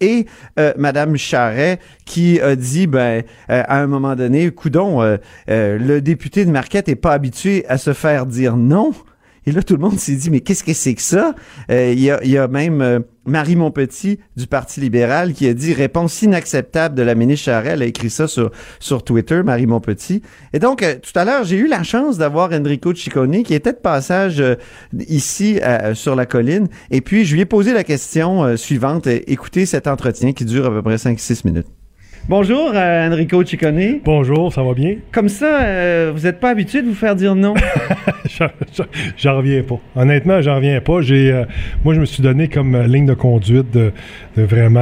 et 0.00 0.26
euh, 0.58 0.72
Madame 0.76 1.16
Charret 1.16 1.78
qui 2.04 2.40
a 2.40 2.56
dit 2.56 2.86
ben 2.86 3.22
euh, 3.50 3.62
à 3.66 3.80
un 3.80 3.86
moment 3.86 4.14
donné, 4.14 4.50
coudon, 4.50 5.02
euh, 5.02 5.16
euh, 5.48 5.78
le 5.78 6.00
député 6.00 6.44
de 6.44 6.50
Marquette 6.50 6.88
est 6.88 6.96
pas 6.96 7.12
habitué 7.12 7.64
à 7.68 7.78
se 7.78 7.92
faire 7.92 8.26
dire 8.26 8.56
non. 8.56 8.92
Et 9.46 9.52
là, 9.52 9.62
tout 9.62 9.74
le 9.74 9.80
monde 9.80 9.98
s'est 9.98 10.16
dit, 10.16 10.30
mais 10.30 10.40
qu'est-ce 10.40 10.64
que 10.64 10.72
c'est 10.72 10.94
que 10.94 11.02
ça? 11.02 11.34
Euh, 11.70 11.92
Il 11.92 12.00
y, 12.00 12.10
a, 12.10 12.24
y 12.24 12.38
a 12.38 12.48
même 12.48 12.80
euh, 12.80 13.00
Marie 13.26 13.56
Montpetit 13.56 14.18
du 14.36 14.46
Parti 14.46 14.80
libéral 14.80 15.32
qui 15.32 15.46
a 15.48 15.54
dit 15.54 15.72
réponse 15.72 16.22
inacceptable 16.22 16.94
de 16.94 17.02
la 17.02 17.14
ministre 17.14 17.46
Charest. 17.46 17.74
Elle 17.74 17.82
a 17.82 17.86
écrit 17.86 18.10
ça 18.10 18.26
sur, 18.26 18.50
sur 18.80 19.02
Twitter, 19.04 19.42
Marie 19.42 19.66
Montpetit. 19.66 20.22
Et 20.52 20.58
donc, 20.58 20.82
euh, 20.82 20.96
tout 21.00 21.18
à 21.18 21.24
l'heure, 21.24 21.44
j'ai 21.44 21.56
eu 21.56 21.66
la 21.66 21.82
chance 21.82 22.18
d'avoir 22.18 22.52
Enrico 22.52 22.94
Ciccone 22.94 23.42
qui 23.42 23.54
était 23.54 23.72
de 23.72 23.78
passage 23.78 24.40
euh, 24.40 24.56
ici 25.08 25.58
euh, 25.62 25.94
sur 25.94 26.14
la 26.16 26.26
colline. 26.26 26.68
Et 26.90 27.00
puis, 27.00 27.24
je 27.24 27.34
lui 27.34 27.42
ai 27.42 27.46
posé 27.46 27.72
la 27.72 27.84
question 27.84 28.44
euh, 28.44 28.56
suivante. 28.56 29.06
Euh, 29.06 29.20
Écoutez 29.26 29.66
cet 29.66 29.86
entretien 29.86 30.32
qui 30.32 30.44
dure 30.44 30.66
à 30.66 30.70
peu 30.70 30.82
près 30.82 30.96
5-6 30.96 31.46
minutes. 31.46 31.66
Bonjour, 32.26 32.70
euh, 32.74 33.10
Enrico 33.10 33.44
Ciccone. 33.44 34.00
Bonjour, 34.02 34.50
ça 34.50 34.62
va 34.62 34.72
bien? 34.72 34.94
Comme 35.12 35.28
ça, 35.28 35.60
euh, 35.62 36.10
vous 36.14 36.22
n'êtes 36.22 36.40
pas 36.40 36.48
habitué 36.50 36.80
de 36.80 36.86
vous 36.86 36.94
faire 36.94 37.14
dire 37.14 37.34
non? 37.34 37.52
J'en- 39.18 39.36
reviens 39.36 39.62
pas. 39.62 39.78
Honnêtement, 39.94 40.40
j'en 40.40 40.56
reviens 40.56 40.80
pas. 40.80 41.02
J'ai, 41.02 41.30
euh, 41.30 41.44
moi, 41.84 41.92
je 41.92 42.00
me 42.00 42.06
suis 42.06 42.22
donné 42.22 42.48
comme 42.48 42.74
euh, 42.74 42.86
ligne 42.86 43.04
de 43.04 43.12
conduite 43.12 43.70
de, 43.70 43.92
de 44.38 44.42
vraiment 44.42 44.80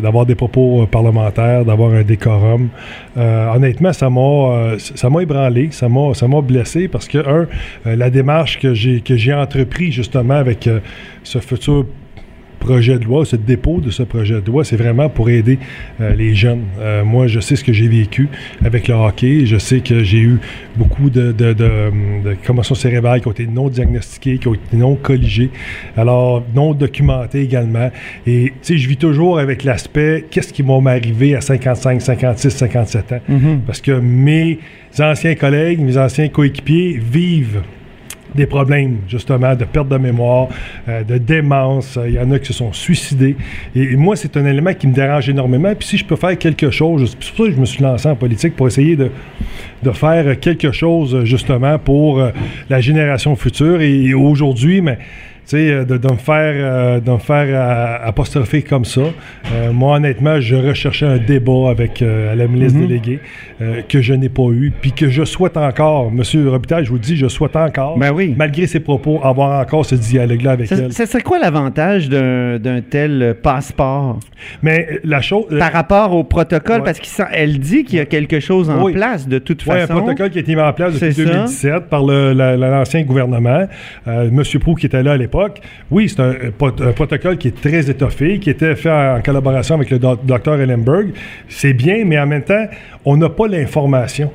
d'avoir 0.00 0.24
des 0.24 0.36
propos 0.36 0.86
parlementaires, 0.86 1.64
d'avoir 1.64 1.92
un 1.92 2.02
décorum. 2.02 2.68
Honnêtement, 3.16 3.92
ça 3.92 4.08
m'a, 4.08 4.76
ça 4.78 5.10
m'a 5.10 5.22
ébranlé, 5.22 5.68
ça 5.72 5.88
m'a, 5.88 6.14
ça 6.14 6.28
m'a 6.28 6.40
blessé 6.40 6.86
parce 6.86 7.08
que 7.08 7.18
un, 7.18 7.46
la 7.84 8.08
démarche 8.08 8.60
que 8.60 8.72
j'ai 8.72 9.00
que 9.00 9.16
j'ai 9.16 9.34
entrepris 9.34 9.90
justement 9.90 10.34
avec 10.36 10.68
ce 11.24 11.38
futur 11.40 11.86
projet 12.60 12.98
de 12.98 13.04
loi, 13.04 13.24
ce 13.24 13.36
dépôt 13.36 13.80
de 13.80 13.90
ce 13.90 14.02
projet 14.04 14.40
de 14.40 14.46
loi, 14.46 14.64
c'est 14.64 14.76
vraiment 14.76 15.08
pour 15.08 15.28
aider 15.30 15.58
euh, 16.00 16.14
les 16.14 16.34
jeunes. 16.34 16.64
Euh, 16.78 17.04
moi, 17.04 17.26
je 17.26 17.40
sais 17.40 17.56
ce 17.56 17.64
que 17.64 17.72
j'ai 17.72 17.88
vécu 17.88 18.28
avec 18.64 18.86
le 18.86 18.94
hockey. 18.94 19.46
Je 19.46 19.56
sais 19.56 19.80
que 19.80 20.04
j'ai 20.04 20.18
eu 20.18 20.38
beaucoup 20.76 21.10
de, 21.10 21.32
de, 21.32 21.52
de, 21.52 21.90
de 22.24 22.36
commotions 22.46 22.74
cérébrales 22.74 23.20
qui 23.20 23.28
ont 23.28 23.32
été 23.32 23.46
non 23.46 23.68
diagnostiquées, 23.68 24.38
qui 24.38 24.46
ont 24.48 24.54
été 24.54 24.76
non 24.76 24.94
colligées, 24.94 25.50
alors 25.96 26.44
non 26.54 26.72
documentées 26.74 27.40
également. 27.42 27.90
Et 28.26 28.52
tu 28.62 28.74
sais, 28.74 28.78
je 28.78 28.88
vis 28.88 28.96
toujours 28.96 29.38
avec 29.38 29.64
l'aspect 29.64 30.26
qu'est-ce 30.30 30.52
qui 30.52 30.62
va 30.62 30.78
m'arriver 30.80 31.34
à 31.34 31.40
55, 31.40 32.00
56, 32.00 32.50
57 32.50 33.12
ans? 33.12 33.20
Parce 33.66 33.80
que 33.80 33.92
mes 33.92 34.58
anciens 34.98 35.34
collègues, 35.34 35.80
mes 35.80 35.96
anciens 35.96 36.28
coéquipiers 36.28 37.00
vivent 37.00 37.62
des 38.34 38.46
problèmes, 38.46 38.98
justement, 39.08 39.54
de 39.54 39.64
perte 39.64 39.88
de 39.88 39.96
mémoire, 39.96 40.48
euh, 40.88 41.02
de 41.02 41.18
démence. 41.18 41.98
Il 42.06 42.14
y 42.14 42.18
en 42.18 42.30
a 42.30 42.38
qui 42.38 42.46
se 42.46 42.52
sont 42.52 42.72
suicidés. 42.72 43.36
Et, 43.74 43.96
moi, 43.96 44.16
c'est 44.16 44.36
un 44.36 44.46
élément 44.46 44.74
qui 44.74 44.86
me 44.86 44.94
dérange 44.94 45.28
énormément. 45.28 45.74
Puis 45.74 45.88
si 45.88 45.98
je 45.98 46.04
peux 46.04 46.16
faire 46.16 46.36
quelque 46.38 46.70
chose, 46.70 47.16
c'est 47.20 47.28
pour 47.28 47.46
ça 47.46 47.50
que 47.50 47.56
je 47.56 47.60
me 47.60 47.66
suis 47.66 47.82
lancé 47.82 48.08
en 48.08 48.16
politique, 48.16 48.56
pour 48.56 48.66
essayer 48.66 48.96
de, 48.96 49.10
de 49.82 49.90
faire 49.90 50.38
quelque 50.38 50.72
chose, 50.72 51.24
justement, 51.24 51.78
pour 51.78 52.20
euh, 52.20 52.30
la 52.68 52.80
génération 52.80 53.34
future. 53.36 53.80
Et, 53.80 54.14
aujourd'hui, 54.14 54.80
mais 54.80 54.98
sais, 55.50 55.70
euh, 55.70 55.84
de, 55.84 55.96
de 55.96 56.12
me 56.12 56.16
faire, 56.16 56.54
euh, 56.56 57.00
de 57.00 57.10
me 57.10 57.18
faire 57.18 57.46
euh, 57.48 58.08
apostropher 58.08 58.62
comme 58.62 58.84
ça. 58.84 59.00
Euh, 59.52 59.72
moi, 59.72 59.96
honnêtement, 59.96 60.40
je 60.40 60.56
recherchais 60.56 61.06
un 61.06 61.18
débat 61.18 61.70
avec 61.70 62.02
euh, 62.02 62.34
la 62.34 62.46
ministre 62.46 62.78
Mhm. 62.78 62.86
déléguée 62.86 63.20
que 63.88 64.00
je 64.00 64.14
n'ai 64.14 64.30
pas 64.30 64.48
eu, 64.52 64.72
puis 64.80 64.92
que 64.92 65.10
je 65.10 65.22
souhaite 65.24 65.56
encore, 65.58 66.10
Monsieur 66.10 66.48
Robitaille, 66.48 66.84
je 66.86 66.90
vous 66.90 66.98
dis, 66.98 67.14
je 67.16 67.28
souhaite 67.28 67.56
encore, 67.56 67.98
Ben 67.98 68.10
oui. 68.10 68.34
malgré 68.36 68.66
ses 68.66 68.80
propos, 68.80 69.20
avoir 69.22 69.60
encore 69.60 69.84
ce 69.84 69.94
dialogue-là 69.96 70.52
avec 70.52 70.72
elle. 70.72 70.92
ça 70.92 71.04
serait 71.04 71.22
quoi 71.22 71.38
l'avantage 71.38 72.08
d'un 72.08 72.80
tel 72.88 73.36
passeport? 73.42 74.18
Mais 74.62 74.98
la 75.04 75.20
chose... 75.20 75.44
par 75.58 75.72
rapport 75.72 76.14
au 76.14 76.24
protocole? 76.24 76.78
Ouais. 76.80 76.84
Parce 76.84 77.00
qu'elle 77.00 77.58
dit 77.58 77.84
qu'il 77.84 77.98
y 77.98 78.00
a 78.00 78.06
quelque 78.06 78.40
chose 78.40 78.70
en 78.70 78.82
Oui. 78.82 78.92
place 78.94 79.28
de 79.28 79.38
toute 79.38 79.64
Oui, 79.66 79.74
un 79.76 79.86
façon. 79.86 80.00
protocole 80.00 80.30
qui 80.30 80.38
a 80.38 80.40
été 80.40 80.54
mis 80.54 80.60
en 80.62 80.72
place 80.72 80.94
depuis 80.94 81.12
C'est 81.12 81.24
ça. 81.26 81.30
2017 81.32 81.84
par 81.90 82.02
l'ancien 82.02 83.02
gouvernement. 83.02 83.66
Monsieur 84.06 84.58
Proux 84.58 84.74
qui 84.74 84.86
était 84.86 85.02
là 85.02 85.12
à 85.12 85.16
l'époque. 85.16 85.39
Oui, 85.90 86.08
c'est 86.08 86.20
un, 86.20 86.30
un 86.32 86.92
protocole 86.92 87.38
qui 87.38 87.48
est 87.48 87.60
très 87.60 87.88
étoffé, 87.90 88.38
qui 88.38 88.50
était 88.50 88.74
fait 88.76 88.90
en, 88.90 89.20
collaboration 89.22 89.74
avec 89.76 89.90
le 89.90 89.98
doc- 89.98 90.24
docteur 90.24 90.60
Ellenberg. 90.60 91.08
C'est 91.48 91.72
bien, 91.72 92.04
mais 92.04 92.18
en 92.18 92.26
même 92.26 92.42
temps, 92.44 92.66
on 93.04 93.16
n'a 93.16 93.28
pas 93.28 93.46
l'information. 93.48 94.30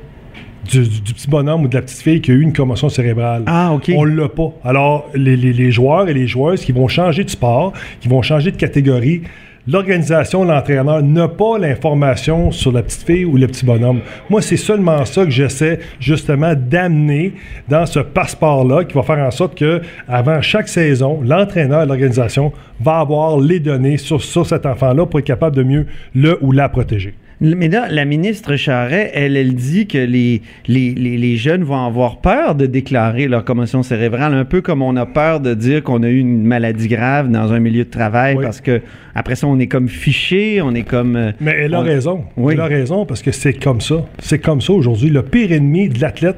Du, 0.70 0.80
du- 0.82 1.00
du 1.00 1.14
petit 1.14 1.28
bonhomme 1.28 1.62
ou 1.62 1.68
de 1.68 1.76
la 1.76 1.82
petite 1.82 2.00
fille 2.02 2.20
qui 2.20 2.32
a 2.32 2.34
eu 2.34 2.40
une 2.40 2.52
commotion 2.52 2.88
cérébrale. 2.88 3.44
Ah, 3.46 3.72
OK. 3.72 3.92
On 3.94 4.02
l'a 4.02 4.28
pas. 4.28 4.50
Alors, 4.64 5.08
les, 5.14 5.36
les- 5.36 5.52
les 5.52 5.70
joueurs 5.70 6.08
et 6.08 6.14
les 6.14 6.26
joueuses 6.26 6.64
qui 6.64 6.72
vont 6.72 6.88
changer 6.88 7.22
de 7.22 7.30
sport, 7.30 7.72
qui 8.00 8.08
vont 8.08 8.20
changer 8.22 8.50
de 8.50 8.56
catégorie, 8.56 9.22
l'organisation, 9.66 10.44
l'entraîneur 10.44 11.02
n'a 11.02 11.28
pas 11.28 11.58
l'information 11.58 12.50
sur 12.50 12.72
la 12.72 12.82
petite 12.82 13.02
fille 13.02 13.24
ou 13.24 13.36
le 13.36 13.46
petit 13.46 13.64
bonhomme. 13.64 14.00
Moi, 14.30 14.42
c'est 14.42 14.56
seulement 14.56 15.04
ça 15.04 15.24
que 15.24 15.30
j'essaie 15.30 15.80
justement 16.00 16.54
d'amener 16.54 17.34
dans 17.68 17.86
ce 17.86 18.00
passeport-là 18.00 18.84
qui 18.84 18.94
va 18.94 19.02
faire 19.02 19.18
en 19.18 19.30
sorte 19.30 19.56
que 19.56 19.80
avant 20.08 20.40
chaque 20.40 20.68
saison, 20.68 21.20
l'entraîneur 21.24 21.82
et 21.82 21.86
l'organisation 21.86 22.52
va 22.80 23.00
avoir 23.00 23.38
les 23.38 23.60
données 23.60 23.96
sur, 23.96 24.22
sur 24.22 24.46
cet 24.46 24.66
enfant-là 24.66 25.06
pour 25.06 25.20
être 25.20 25.26
capable 25.26 25.56
de 25.56 25.62
mieux 25.62 25.86
le 26.14 26.38
ou 26.42 26.52
la 26.52 26.68
protéger. 26.68 27.14
Mais 27.40 27.68
là, 27.68 27.88
la 27.90 28.06
ministre 28.06 28.56
Charret, 28.56 29.10
elle, 29.12 29.36
elle 29.36 29.54
dit 29.54 29.86
que 29.86 29.98
les, 29.98 30.40
les, 30.68 30.94
les, 30.94 31.18
les 31.18 31.36
jeunes 31.36 31.64
vont 31.64 31.84
avoir 31.84 32.22
peur 32.22 32.54
de 32.54 32.64
déclarer 32.64 33.28
leur 33.28 33.44
commotion 33.44 33.82
cérébrale, 33.82 34.32
un 34.32 34.46
peu 34.46 34.62
comme 34.62 34.80
on 34.80 34.96
a 34.96 35.04
peur 35.04 35.40
de 35.40 35.52
dire 35.52 35.82
qu'on 35.82 36.02
a 36.02 36.08
eu 36.08 36.18
une 36.18 36.44
maladie 36.46 36.88
grave 36.88 37.30
dans 37.30 37.52
un 37.52 37.58
milieu 37.60 37.84
de 37.84 37.90
travail, 37.90 38.36
Oui. 38.36 38.42
parce 38.44 38.62
que 38.62 38.80
après 39.14 39.34
ça, 39.34 39.46
on 39.46 39.58
est 39.58 39.66
comme 39.66 39.88
fiché, 39.88 40.62
on 40.62 40.74
est 40.74 40.82
comme... 40.84 41.16
euh, 41.16 41.32
Mais 41.40 41.54
elle 41.58 41.74
a 41.74 41.80
on- 41.80 41.84
raison. 41.84 42.24
Oui. 42.38 42.54
Elle 42.54 42.60
a 42.60 42.66
raison 42.66 43.04
parce 43.04 43.20
que 43.22 43.32
c'est 43.32 43.52
comme 43.52 43.82
ça. 43.82 43.96
C'est 44.18 44.38
comme 44.38 44.62
ça 44.62 44.72
aujourd'hui. 44.72 45.10
Le 45.10 45.22
pire 45.22 45.52
ennemi 45.52 45.90
de 45.90 46.00
l'athlète 46.00 46.36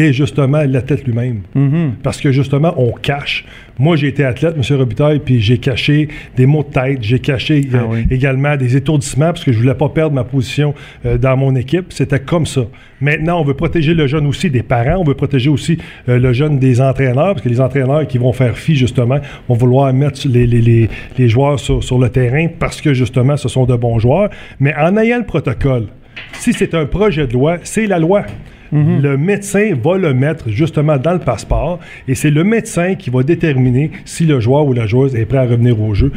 est 0.00 0.12
justement 0.12 0.62
l'athlète 0.66 1.04
lui-même. 1.06 1.40
Mhm. 1.54 1.92
Parce 2.02 2.20
que 2.20 2.32
justement, 2.32 2.74
on 2.76 2.92
cache. 2.92 3.44
Moi, 3.78 3.96
j'ai 3.96 4.08
été 4.08 4.24
athlète, 4.24 4.54
M. 4.56 4.76
Robitaille, 4.76 5.20
puis 5.20 5.40
j'ai 5.40 5.56
caché 5.56 6.08
des 6.36 6.44
maux 6.44 6.62
de 6.62 6.70
tête, 6.70 6.98
j'ai 7.00 7.18
caché 7.18 7.62
Ah 7.72 7.76
euh, 7.76 7.80
oui. 7.88 8.06
également 8.10 8.54
des 8.56 8.76
étourdissements 8.76 9.26
parce 9.32 9.42
que 9.42 9.52
je 9.52 9.58
voulais 9.58 9.74
pas 9.74 9.88
perdre 9.88 10.14
ma 10.14 10.24
position 10.24 10.74
euh, 11.06 11.16
dans 11.16 11.34
mon 11.36 11.54
équipe. 11.56 11.86
C'était 11.90 12.20
comme 12.20 12.44
ça. 12.44 12.62
Maintenant, 13.00 13.40
on 13.40 13.44
veut 13.44 13.54
protéger 13.54 13.94
le 13.94 14.06
jeune 14.06 14.26
aussi 14.26 14.50
des 14.50 14.62
parents, 14.62 15.00
on 15.00 15.04
veut 15.04 15.14
protéger 15.14 15.48
aussi 15.48 15.78
euh, 16.10 16.18
le 16.18 16.32
jeune 16.34 16.58
des 16.58 16.80
entraîneurs, 16.82 17.32
parce 17.34 17.40
que 17.42 17.48
les 17.48 17.60
entraîneurs 17.60 18.06
qui 18.06 18.18
vont 18.18 18.34
faire 18.34 18.58
fi, 18.58 18.76
justement, 18.76 19.18
vont 19.48 19.54
vouloir 19.54 19.90
mettre 19.94 20.20
les, 20.28 20.46
les- 20.46 20.60
les- 20.60 20.88
les 21.16 21.28
joueurs 21.30 21.58
sur, 21.58 21.82
sur 21.82 21.98
le 21.98 22.10
terrain 22.10 22.48
parce 22.58 22.82
que, 22.82 22.92
justement, 22.92 23.38
ce 23.38 23.48
sont 23.48 23.64
de 23.64 23.76
bons 23.76 23.98
joueurs. 23.98 24.28
Mais 24.58 24.74
en 24.76 24.94
ayant 24.98 25.18
le 25.18 25.24
protocole, 25.24 25.86
si 26.34 26.52
c'est 26.52 26.74
un 26.74 26.84
projet 26.84 27.26
de 27.26 27.32
loi, 27.32 27.56
c'est 27.62 27.86
la 27.86 27.98
loi. 27.98 28.24
Le 28.72 29.16
médecin 29.16 29.74
va 29.82 29.98
le 29.98 30.14
mettre 30.14 30.48
justement 30.48 30.96
dans 30.96 31.12
le 31.12 31.18
passeport 31.18 31.80
et 32.06 32.14
c'est 32.14 32.30
le 32.30 32.44
médecin 32.44 32.94
qui 32.94 33.10
va 33.10 33.22
déterminer 33.22 33.90
si 34.04 34.26
le 34.26 34.38
joueur 34.40 34.66
ou 34.66 34.72
la 34.72 34.86
joueuse 34.86 35.16
est 35.16 35.26
prêt 35.26 35.38
à 35.38 35.42
revenir 35.42 35.80
au 35.80 35.94
jeu. 35.94 36.12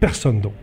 Personne 0.00 0.40
d'autre. 0.40 0.54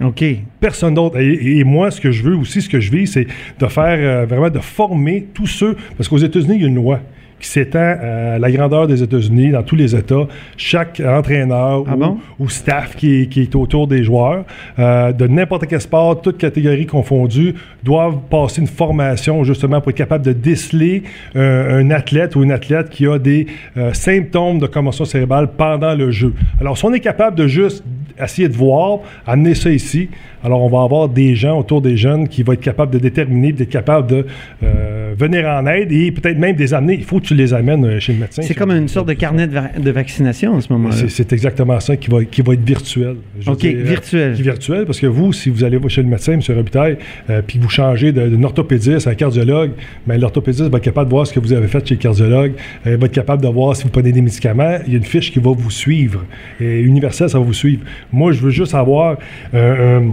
OK. 0.00 0.24
Personne 0.60 0.94
d'autre. 0.94 1.18
Et, 1.18 1.58
et 1.58 1.64
moi, 1.64 1.90
ce 1.90 2.00
que 2.00 2.10
je 2.10 2.22
veux 2.22 2.36
aussi, 2.36 2.62
ce 2.62 2.68
que 2.68 2.80
je 2.80 2.90
vis, 2.90 3.06
c'est 3.06 3.26
de 3.58 3.66
faire 3.66 3.98
euh, 3.98 4.26
vraiment 4.26 4.50
de 4.50 4.58
former 4.58 5.26
tous 5.34 5.46
ceux. 5.46 5.76
Parce 5.96 6.08
qu'aux 6.08 6.18
États-Unis, 6.18 6.54
il 6.56 6.62
y 6.62 6.64
a 6.64 6.68
une 6.68 6.74
loi 6.74 7.00
qui 7.44 7.50
s'étend 7.50 7.78
à 7.78 8.38
la 8.38 8.50
grandeur 8.50 8.86
des 8.86 9.02
États-Unis, 9.02 9.50
dans 9.50 9.62
tous 9.62 9.76
les 9.76 9.94
États. 9.94 10.26
Chaque 10.56 11.00
entraîneur 11.00 11.84
Ah 11.86 11.94
ou, 11.94 11.98
bon? 11.98 12.18
ou 12.38 12.48
staff 12.48 12.96
qui 12.96 13.20
est, 13.20 13.26
qui 13.26 13.42
est 13.42 13.54
autour 13.54 13.86
des 13.86 14.02
joueurs, 14.02 14.44
euh, 14.78 15.12
de 15.12 15.26
n'importe 15.26 15.66
quel 15.66 15.80
sport, 15.80 16.22
toutes 16.22 16.38
catégories 16.38 16.86
confondues, 16.86 17.54
doivent 17.82 18.18
passer 18.30 18.62
une 18.62 18.66
formation 18.66 19.44
justement 19.44 19.80
pour 19.82 19.90
être 19.90 19.96
capable 19.96 20.24
de 20.24 20.32
déceler 20.32 21.02
euh, 21.36 21.80
un 21.80 21.90
athlète 21.90 22.34
ou 22.34 22.42
une 22.42 22.52
athlète 22.52 22.88
qui 22.88 23.06
a 23.06 23.18
des 23.18 23.46
euh, 23.76 23.92
symptômes 23.92 24.58
de 24.58 24.66
commotion 24.66 25.04
cérébrale 25.04 25.48
pendant 25.54 25.94
le 25.94 26.10
jeu. 26.10 26.32
Alors, 26.60 26.78
si 26.78 26.84
on 26.86 26.94
est 26.94 27.00
capable 27.00 27.36
de 27.36 27.46
juste 27.46 27.84
essayer 28.18 28.48
de 28.48 28.54
voir, 28.54 29.00
amener 29.26 29.54
ça 29.54 29.70
ici, 29.70 30.08
alors 30.44 30.62
on 30.62 30.68
va 30.68 30.82
avoir 30.82 31.08
des 31.08 31.34
gens 31.34 31.58
autour 31.58 31.80
des 31.82 31.96
jeunes 31.96 32.28
qui 32.28 32.42
vont 32.42 32.52
être 32.52 32.60
capables 32.60 32.92
de 32.92 32.98
déterminer, 32.98 33.52
d'être 33.52 33.70
capables 33.70 34.06
de 34.08 34.26
euh, 34.62 35.14
venir 35.18 35.46
en 35.48 35.66
aide 35.66 35.90
et 35.90 36.12
peut-être 36.12 36.38
même 36.38 36.54
des 36.56 36.74
amener. 36.74 36.94
Il 36.94 37.04
faut 37.04 37.18
que 37.20 37.26
tu 37.26 37.34
les 37.34 37.52
amènes 37.54 37.84
euh, 37.84 38.00
chez 38.00 38.12
le 38.12 38.18
médecin. 38.20 38.42
C'est 38.42 38.54
comme 38.54 38.70
une 38.70 38.88
sorte 38.88 39.08
de 39.08 39.14
carnet 39.14 39.46
de, 39.46 39.54
va- 39.54 39.70
de 39.78 39.90
vaccination 39.90 40.52
en 40.54 40.60
ce 40.60 40.72
moment-là. 40.72 40.94
C'est- 41.08 41.32
exactement 41.32 41.80
ça 41.80 41.96
qui 41.96 42.10
va, 42.10 42.24
qui 42.24 42.42
va 42.42 42.52
être 42.54 42.64
virtuel. 42.64 43.16
Je 43.40 43.50
OK, 43.50 43.58
dire, 43.60 43.74
euh, 43.76 43.82
virtuel. 43.82 44.32
virtuel, 44.34 44.84
parce 44.86 45.00
que 45.00 45.06
vous, 45.06 45.32
si 45.32 45.50
vous 45.50 45.64
allez 45.64 45.78
chez 45.88 46.02
le 46.02 46.08
médecin, 46.08 46.32
M. 46.34 46.40
Robitaille, 46.56 46.96
euh, 47.30 47.40
puis 47.46 47.58
vous 47.58 47.68
changez 47.68 48.12
d'un 48.12 48.42
orthopédiste 48.42 49.06
à 49.06 49.10
un 49.10 49.14
cardiologue, 49.14 49.70
ben, 50.06 50.20
l'orthopédiste 50.20 50.64
va 50.70 50.78
être 50.78 50.84
capable 50.84 51.08
de 51.08 51.14
voir 51.14 51.26
ce 51.26 51.32
que 51.32 51.40
vous 51.40 51.52
avez 51.52 51.66
fait 51.68 51.86
chez 51.86 51.94
le 51.94 52.00
cardiologue, 52.00 52.52
il 52.86 52.96
va 52.96 53.06
être 53.06 53.12
capable 53.12 53.42
de 53.42 53.48
voir 53.48 53.74
si 53.76 53.84
vous 53.84 53.90
prenez 53.90 54.12
des 54.12 54.20
médicaments. 54.22 54.78
Il 54.86 54.92
y 54.92 54.96
a 54.96 54.98
une 54.98 55.04
fiche 55.04 55.32
qui 55.32 55.38
va 55.38 55.52
vous 55.52 55.70
suivre. 55.70 56.24
Et 56.60 56.80
universel, 56.80 57.28
ça 57.30 57.38
va 57.38 57.44
vous 57.44 57.52
suivre. 57.54 57.82
Moi, 58.12 58.32
je 58.32 58.40
veux 58.40 58.50
juste 58.50 58.74
avoir 58.74 59.16
un- 59.52 60.12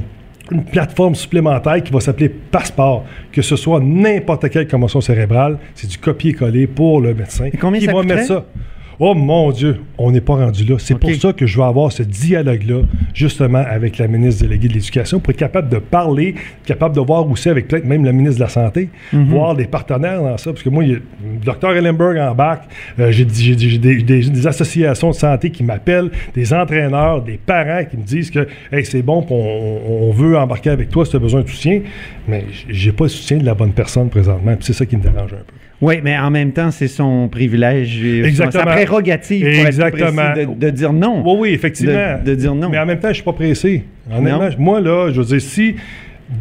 une 0.51 0.63
plateforme 0.63 1.15
supplémentaire 1.15 1.81
qui 1.83 1.91
va 1.91 1.99
s'appeler 1.99 2.29
Passeport, 2.29 3.05
que 3.31 3.41
ce 3.41 3.55
soit 3.55 3.79
n'importe 3.79 4.49
quelle 4.49 4.67
commotion 4.67 5.01
cérébrale, 5.01 5.57
c'est 5.75 5.87
du 5.87 5.97
copier-coller 5.97 6.67
pour 6.67 7.01
le 7.01 7.13
médecin. 7.13 7.45
Et 7.45 7.57
combien 7.57 7.79
qui 7.79 7.85
ça 7.85 7.93
va 7.93 8.03
mettre 8.03 8.25
ça. 8.25 8.45
Oh 9.03 9.15
mon 9.15 9.49
Dieu, 9.51 9.77
on 9.97 10.11
n'est 10.11 10.21
pas 10.21 10.35
rendu 10.35 10.63
là. 10.63 10.75
C'est 10.77 10.93
pour 10.93 11.09
ça 11.15 11.33
que 11.33 11.47
je 11.47 11.57
veux 11.57 11.63
avoir 11.63 11.91
ce 11.91 12.03
dialogue-là, 12.03 12.81
justement, 13.15 13.57
avec 13.67 13.97
la 13.97 14.07
ministre 14.07 14.43
déléguée 14.43 14.67
de 14.67 14.73
l'Éducation, 14.73 15.19
pour 15.19 15.31
être 15.31 15.37
capable 15.39 15.69
de 15.69 15.77
parler, 15.79 16.35
capable 16.67 16.93
de 16.95 17.01
voir 17.01 17.27
aussi 17.27 17.49
avec 17.49 17.67
peut-être 17.67 17.85
même 17.85 18.05
la 18.05 18.11
ministre 18.11 18.35
de 18.35 18.43
la 18.43 18.49
Santé, 18.49 18.89
Mhm. 19.11 19.23
voir 19.29 19.55
des 19.55 19.65
partenaires 19.65 20.21
dans 20.21 20.37
ça. 20.37 20.51
Parce 20.51 20.61
que 20.61 20.69
moi, 20.69 20.83
il 20.83 20.89
y 20.91 20.93
a 20.93 20.97
le 20.97 21.01
docteur 21.43 21.71
Ellenberg 21.75 22.15
en 22.19 22.35
bac, 22.35 22.61
euh, 22.99 23.11
j'ai 23.11 23.25
des, 23.25 23.79
des- 23.79 24.03
des 24.03 24.45
associations 24.47 25.09
de 25.09 25.15
santé 25.15 25.49
qui 25.49 25.63
m'appellent, 25.63 26.11
des 26.35 26.53
entraîneurs, 26.53 27.23
des 27.23 27.39
parents 27.43 27.83
qui 27.89 27.97
me 27.97 28.03
disent 28.03 28.29
que 28.29 28.47
hey, 28.71 28.85
c'est 28.85 29.01
bon, 29.01 29.25
on, 29.31 29.79
on 30.09 30.11
veut 30.11 30.37
embarquer 30.37 30.69
avec 30.69 30.89
toi 30.91 31.05
si 31.05 31.09
tu 31.11 31.17
as 31.17 31.19
besoin 31.19 31.41
de 31.41 31.49
soutien. 31.49 31.81
Mais 32.27 32.45
j'ai 32.69 32.91
pas 32.91 33.05
le 33.05 33.09
soutien 33.09 33.37
de 33.39 33.45
la 33.45 33.55
bonne 33.55 33.71
personne 33.73 34.09
présentement. 34.09 34.55
c'est 34.59 34.73
ça 34.73 34.85
qui 34.85 34.95
me 34.95 35.01
dérange 35.01 35.33
un 35.33 35.37
peu. 35.37 35.53
Oui, 35.81 35.95
mais 36.03 36.17
en 36.17 36.29
même 36.29 36.51
temps, 36.51 36.69
c'est 36.69 36.87
son 36.87 37.27
privilège, 37.27 38.03
Exactement. 38.03 38.63
sa 38.65 38.71
prérogative 38.71 39.41
pour 39.45 39.53
être 39.53 39.65
Exactement. 39.67 40.31
précis, 40.31 40.47
de, 40.47 40.53
de 40.53 40.69
dire 40.69 40.93
non. 40.93 41.23
Oui, 41.25 41.37
oui, 41.39 41.49
effectivement. 41.53 42.19
De, 42.23 42.29
de 42.31 42.35
dire 42.35 42.53
non. 42.53 42.69
Mais 42.69 42.77
en 42.77 42.85
même 42.85 42.99
temps, 42.99 43.09
je 43.09 43.15
suis 43.15 43.23
pas 43.23 43.33
pressé. 43.33 43.83
Honnêtement, 44.11 44.49
moi, 44.59 44.79
là, 44.79 45.09
je 45.11 45.19
veux 45.19 45.25
dire, 45.25 45.41
si 45.41 45.75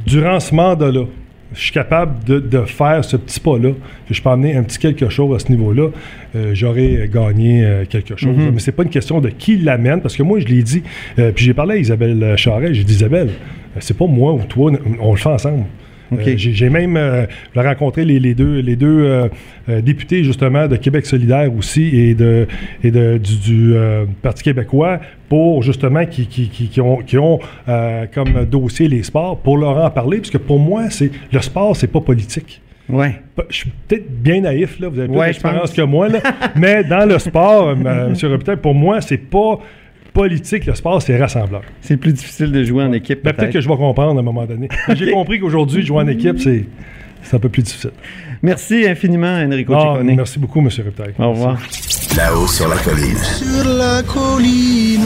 durant 0.07 0.39
ce 0.41 0.55
mandat-là, 0.55 1.05
je 1.53 1.61
suis 1.61 1.73
capable 1.73 2.23
de, 2.25 2.39
de 2.39 2.61
faire 2.61 3.05
ce 3.05 3.17
petit 3.17 3.41
pas-là, 3.41 3.71
que 4.09 4.15
je 4.15 4.23
peux 4.23 4.29
amener 4.29 4.55
un 4.57 4.63
petit 4.63 4.79
quelque 4.79 5.09
chose 5.09 5.35
à 5.35 5.39
ce 5.45 5.51
niveau-là, 5.51 5.89
euh, 6.37 6.51
j'aurais 6.55 7.09
gagné 7.13 7.65
euh, 7.65 7.85
quelque 7.87 8.17
chose. 8.17 8.37
Mhm. 8.37 8.53
Mais 8.55 8.61
c'est 8.61 8.73
pas 8.73 8.85
une 8.85 8.91
question 8.91 9.21
de 9.21 9.31
qui 9.31 9.57
l'amène, 9.57 10.01
parce 10.01 10.17
que 10.17 10.23
moi, 10.23 10.39
je 10.39 10.47
l'ai 10.47 10.63
dit, 10.63 10.83
euh, 11.19 11.33
puis 11.35 11.45
j'ai 11.45 11.55
parlé 11.55 11.75
à 11.75 11.79
Isabelle 11.79 12.35
Charret, 12.37 12.73
j'ai 12.73 12.85
dit, 12.85 12.95
Isabelle, 12.95 13.31
c'est 13.81 13.97
pas 13.97 14.07
moi 14.07 14.33
ou 14.35 14.43
toi, 14.49 14.71
on 15.01 15.11
le 15.13 15.19
fait 15.19 15.29
ensemble. 15.29 15.65
Euh, 16.13 16.35
j'ai 16.37 16.71
même 16.71 16.97
euh, 16.97 17.27
rencontré 17.55 18.05
les, 18.05 18.19
les 18.19 18.35
deux, 18.35 18.61
les 18.61 18.77
deux 18.77 19.29
euh, 19.69 19.81
députés 19.81 20.25
justement 20.25 20.67
de 20.67 20.77
Québec 20.77 21.07
solidaire 21.07 21.55
aussi 21.57 21.97
et, 21.97 22.15
de, 22.15 22.47
et 22.83 22.91
de, 22.91 23.19
du, 23.19 23.37
du, 23.39 23.75
Parti 24.23 24.43
québécois 24.43 25.01
pour 25.29 25.63
justement 25.63 26.05
qui, 26.07 26.27
qui, 26.27 26.49
qui, 26.49 26.69
qui 26.69 26.81
ont, 26.81 26.99
qui 26.99 27.19
ont 27.19 27.39
comme 28.13 28.45
dossier 28.45 28.89
les 28.89 29.03
sports 29.03 29.39
pour 29.39 29.57
leur 29.57 29.77
en 29.77 29.91
parler 29.91 30.19
parce 30.19 30.31
que 30.31 30.39
pour 30.39 30.59
moi 30.59 30.85
le 31.33 31.41
sport 31.41 31.77
c'est 31.77 31.87
pas 31.87 32.01
politique. 32.01 32.61
Ouais. 32.89 33.15
Je 33.49 33.57
suis 33.57 33.71
peut-être 33.87 34.11
bien 34.11 34.41
naïf 34.41 34.81
là, 34.81 34.89
vous 34.89 34.99
avez 34.99 35.09
plus 35.09 35.17
Ouais, 35.17 35.27
d'expérience 35.29 35.73
que 35.73 35.83
moi 35.83 36.09
là, 36.09 36.19
mais 36.57 36.83
dans 36.83 37.09
le 37.09 37.19
sport, 37.21 37.71
M. 37.71 38.15
Robitaille, 38.23 38.57
pour 38.57 38.75
moi 38.75 39.01
c'est 39.01 39.19
pas 39.19 39.61
politique, 40.13 40.67
le 40.67 40.75
sport 40.75 41.01
c'est 41.03 41.17
rassembleur. 41.19 41.63
C'est 41.81 41.97
plus 41.97 42.13
difficile 42.13 42.53
de 42.53 42.63
jouer 42.65 42.85
en 42.85 42.93
équipe. 42.93 43.23
Ben, 43.25 43.33
peut-être 43.33 43.53
que 43.53 43.61
je 43.61 43.69
vais 43.69 43.77
comprendre 43.77 44.17
à 44.17 44.21
un 44.21 44.25
moment 44.25 44.45
donné. 44.47 44.69
J'ai 44.95 45.11
compris 45.11 45.41
qu'aujourd'hui, 45.41 45.85
jouer 45.85 45.99
en 46.03 46.09
équipe, 46.09 46.39
c'est 46.39 46.67
c'est 47.23 47.37
un 47.37 47.39
peu 47.39 47.49
plus 47.51 47.63
difficile. 47.63 47.91
Merci 48.43 48.87
infiniment, 48.89 49.27
Enrico 49.37 49.75
Ah, 49.75 49.97
Ciccone. 49.99 50.17
merci 50.17 50.39
beaucoup, 50.39 50.61
M. 50.61 50.69
Reptaille. 50.85 51.15
Au 51.19 51.31
revoir. 51.31 51.59
Là-haut 52.17 52.47
sur 52.47 52.67
la 52.69 52.77
colline. 52.77 53.17
Sur 53.17 53.69
la 53.69 54.03
colline. 54.03 55.01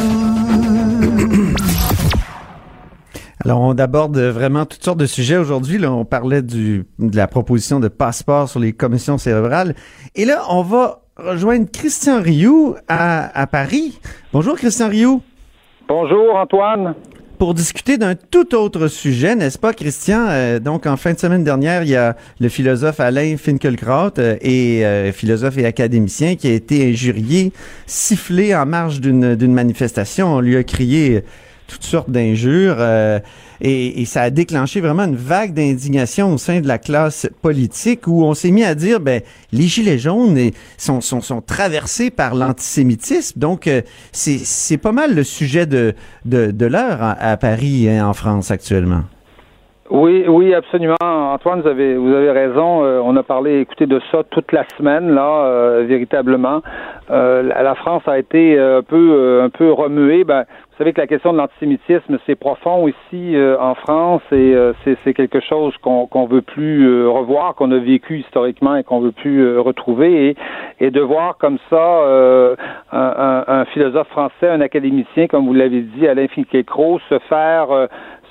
Alors, 3.45 3.61
on 3.61 3.73
aborde 3.73 4.17
vraiment 4.19 4.65
toutes 4.65 4.83
sortes 4.85 4.99
de 5.01 5.07
sujets 5.07 5.37
aujourd'hui. 5.37 5.77
Là, 5.79 5.93
on 5.93 6.05
parlait 6.05 6.41
du, 6.41 6.87
de 6.99 7.17
la 7.17 7.27
proposition 7.27 7.79
de 7.79 7.89
passeport 7.89 8.49
sur 8.49 8.61
les 8.61 8.73
commissions 8.73 9.19
cérébrales. 9.19 9.75
Et 10.15 10.25
là, 10.25 10.45
on 10.49 10.63
va 10.63 11.04
rejoindre 11.17 11.67
Christian 11.71 12.21
Rioux 12.21 12.75
à, 12.89 13.41
à 13.41 13.47
Paris. 13.47 14.01
Bonjour, 14.33 14.57
Christian 14.57 14.89
Rioux. 14.89 15.23
Bonjour, 15.89 16.35
Antoine. 16.35 16.95
Pour 17.39 17.55
discuter 17.55 17.99
d'un 17.99 18.15
tout 18.15 18.55
autre 18.55 18.89
sujet, 18.89 19.35
n'est-ce 19.35 19.59
pas, 19.59 19.73
Christian? 19.73 20.27
Euh, 20.29 20.59
donc, 20.61 20.87
en 20.87 20.97
fin 20.97 21.13
de 21.13 21.19
semaine 21.19 21.45
dernière, 21.45 21.83
il 21.83 21.91
y 21.91 21.97
a 21.97 22.17
le 22.41 22.49
philosophe 22.49 23.01
Alain 23.01 23.37
Finkielkraut, 23.37 24.19
euh, 24.19 24.37
et 24.41 24.85
euh, 24.85 25.13
philosophe 25.13 25.59
et 25.59 25.67
académicien, 25.67 26.37
qui 26.37 26.47
a 26.49 26.53
été 26.53 26.91
injurié, 26.91 27.53
sifflé 27.87 28.55
en 28.55 28.67
marge 28.67 29.01
d'une 29.01 29.35
d'une 29.35 29.53
manifestation. 29.53 30.35
On 30.35 30.41
lui 30.41 30.57
a 30.57 30.63
crié 30.63 31.25
toutes 31.67 31.85
sortes 31.85 32.11
d'injures 32.11 32.77
euh, 32.79 33.19
et, 33.61 34.01
et 34.01 34.05
ça 34.05 34.23
a 34.23 34.31
déclenché 34.31 34.81
vraiment 34.81 35.05
une 35.05 35.17
vague 35.17 35.55
d'indignation 35.55 36.33
au 36.33 36.39
sein 36.39 36.61
de 36.61 36.69
la 36.69 36.79
classe 36.79 37.29
politique 37.43 38.07
où 38.07 38.25
on 38.25 38.35
s'est 38.35 38.51
mis 38.51 38.65
à 38.65 38.75
dire 38.75 39.01
ben 39.01 39.23
les 39.53 39.67
gilets 39.67 39.99
jaunes 39.99 40.51
sont, 40.77 41.01
sont, 41.01 41.21
sont 41.21 41.41
traversés 41.41 42.11
par 42.11 42.35
l'antisémitisme 42.35 43.39
donc 43.39 43.67
euh, 43.67 43.83
c'est 44.13 44.39
c'est 44.39 44.79
pas 44.79 44.93
mal 44.93 45.15
le 45.15 45.25
sujet 45.25 45.67
de 45.67 45.95
de, 46.25 46.51
de 46.51 46.67
l'heure 46.67 47.03
à, 47.03 47.13
à 47.13 47.37
Paris 47.37 47.87
et 47.87 48.01
en 48.01 48.15
France 48.15 48.51
actuellement. 48.51 49.05
Oui, 49.91 50.25
oui, 50.27 50.55
absolument. 50.55 50.97
Antoine, 51.03 51.61
vous 51.61 51.69
avez, 51.69 51.95
vous 51.97 52.15
avez 52.15 52.31
raison. 52.31 52.83
Euh, 52.85 53.03
on 53.05 53.15
a 53.17 53.23
parlé, 53.23 53.61
écoutez, 53.61 53.85
de 53.85 54.01
ça 54.11 54.23
toute 54.31 54.51
la 54.53 54.65
semaine, 54.79 55.11
là, 55.15 55.45
euh, 55.45 55.85
véritablement. 55.87 56.63
Euh, 57.11 57.43
la, 57.43 57.75
France 57.75 58.03
a 58.07 58.19
été 58.19 58.59
un 58.59 58.81
peu, 58.81 59.43
un 59.43 59.51
peu 59.51 59.71
remuée. 59.71 60.25
Ben, 60.25 60.45
vous 60.45 60.79
savez 60.79 60.95
que 60.95 61.03
la 61.03 61.07
question 61.07 61.35
de 61.35 61.39
l'antisémitisme, 61.39 62.17
c'est 62.25 62.35
profond 62.35 62.89
ici 62.89 63.37
en 63.61 63.75
France 63.75 64.23
et 64.33 64.57
c'est 65.05 65.15
quelque 65.15 65.39
chose 65.39 65.77
qu'on 65.79 66.07
qu'on 66.07 66.27
veut 66.27 66.43
plus 66.43 67.07
revoir, 67.07 67.55
qu'on 67.55 67.71
a 67.71 67.79
vécu 67.79 68.19
historiquement 68.19 68.75
et 68.75 68.83
qu'on 68.83 69.01
veut 69.01 69.13
plus 69.13 69.57
retrouver. 69.59 70.31
Et, 70.31 70.37
et, 70.87 70.91
de 70.91 71.01
voir 71.01 71.37
comme 71.39 71.59
ça 71.71 72.01
un, 72.91 72.99
un, 72.99 73.45
un, 73.47 73.65
philosophe 73.67 74.09
français, 74.09 74.49
un 74.49 74.63
académicien, 74.63 75.29
comme 75.29 75.47
vous 75.47 75.55
l'avez 75.55 75.83
dit, 75.83 76.09
Alain 76.09 76.27
Finkielkraut, 76.27 76.99
se 77.09 77.21
faire 77.29 77.69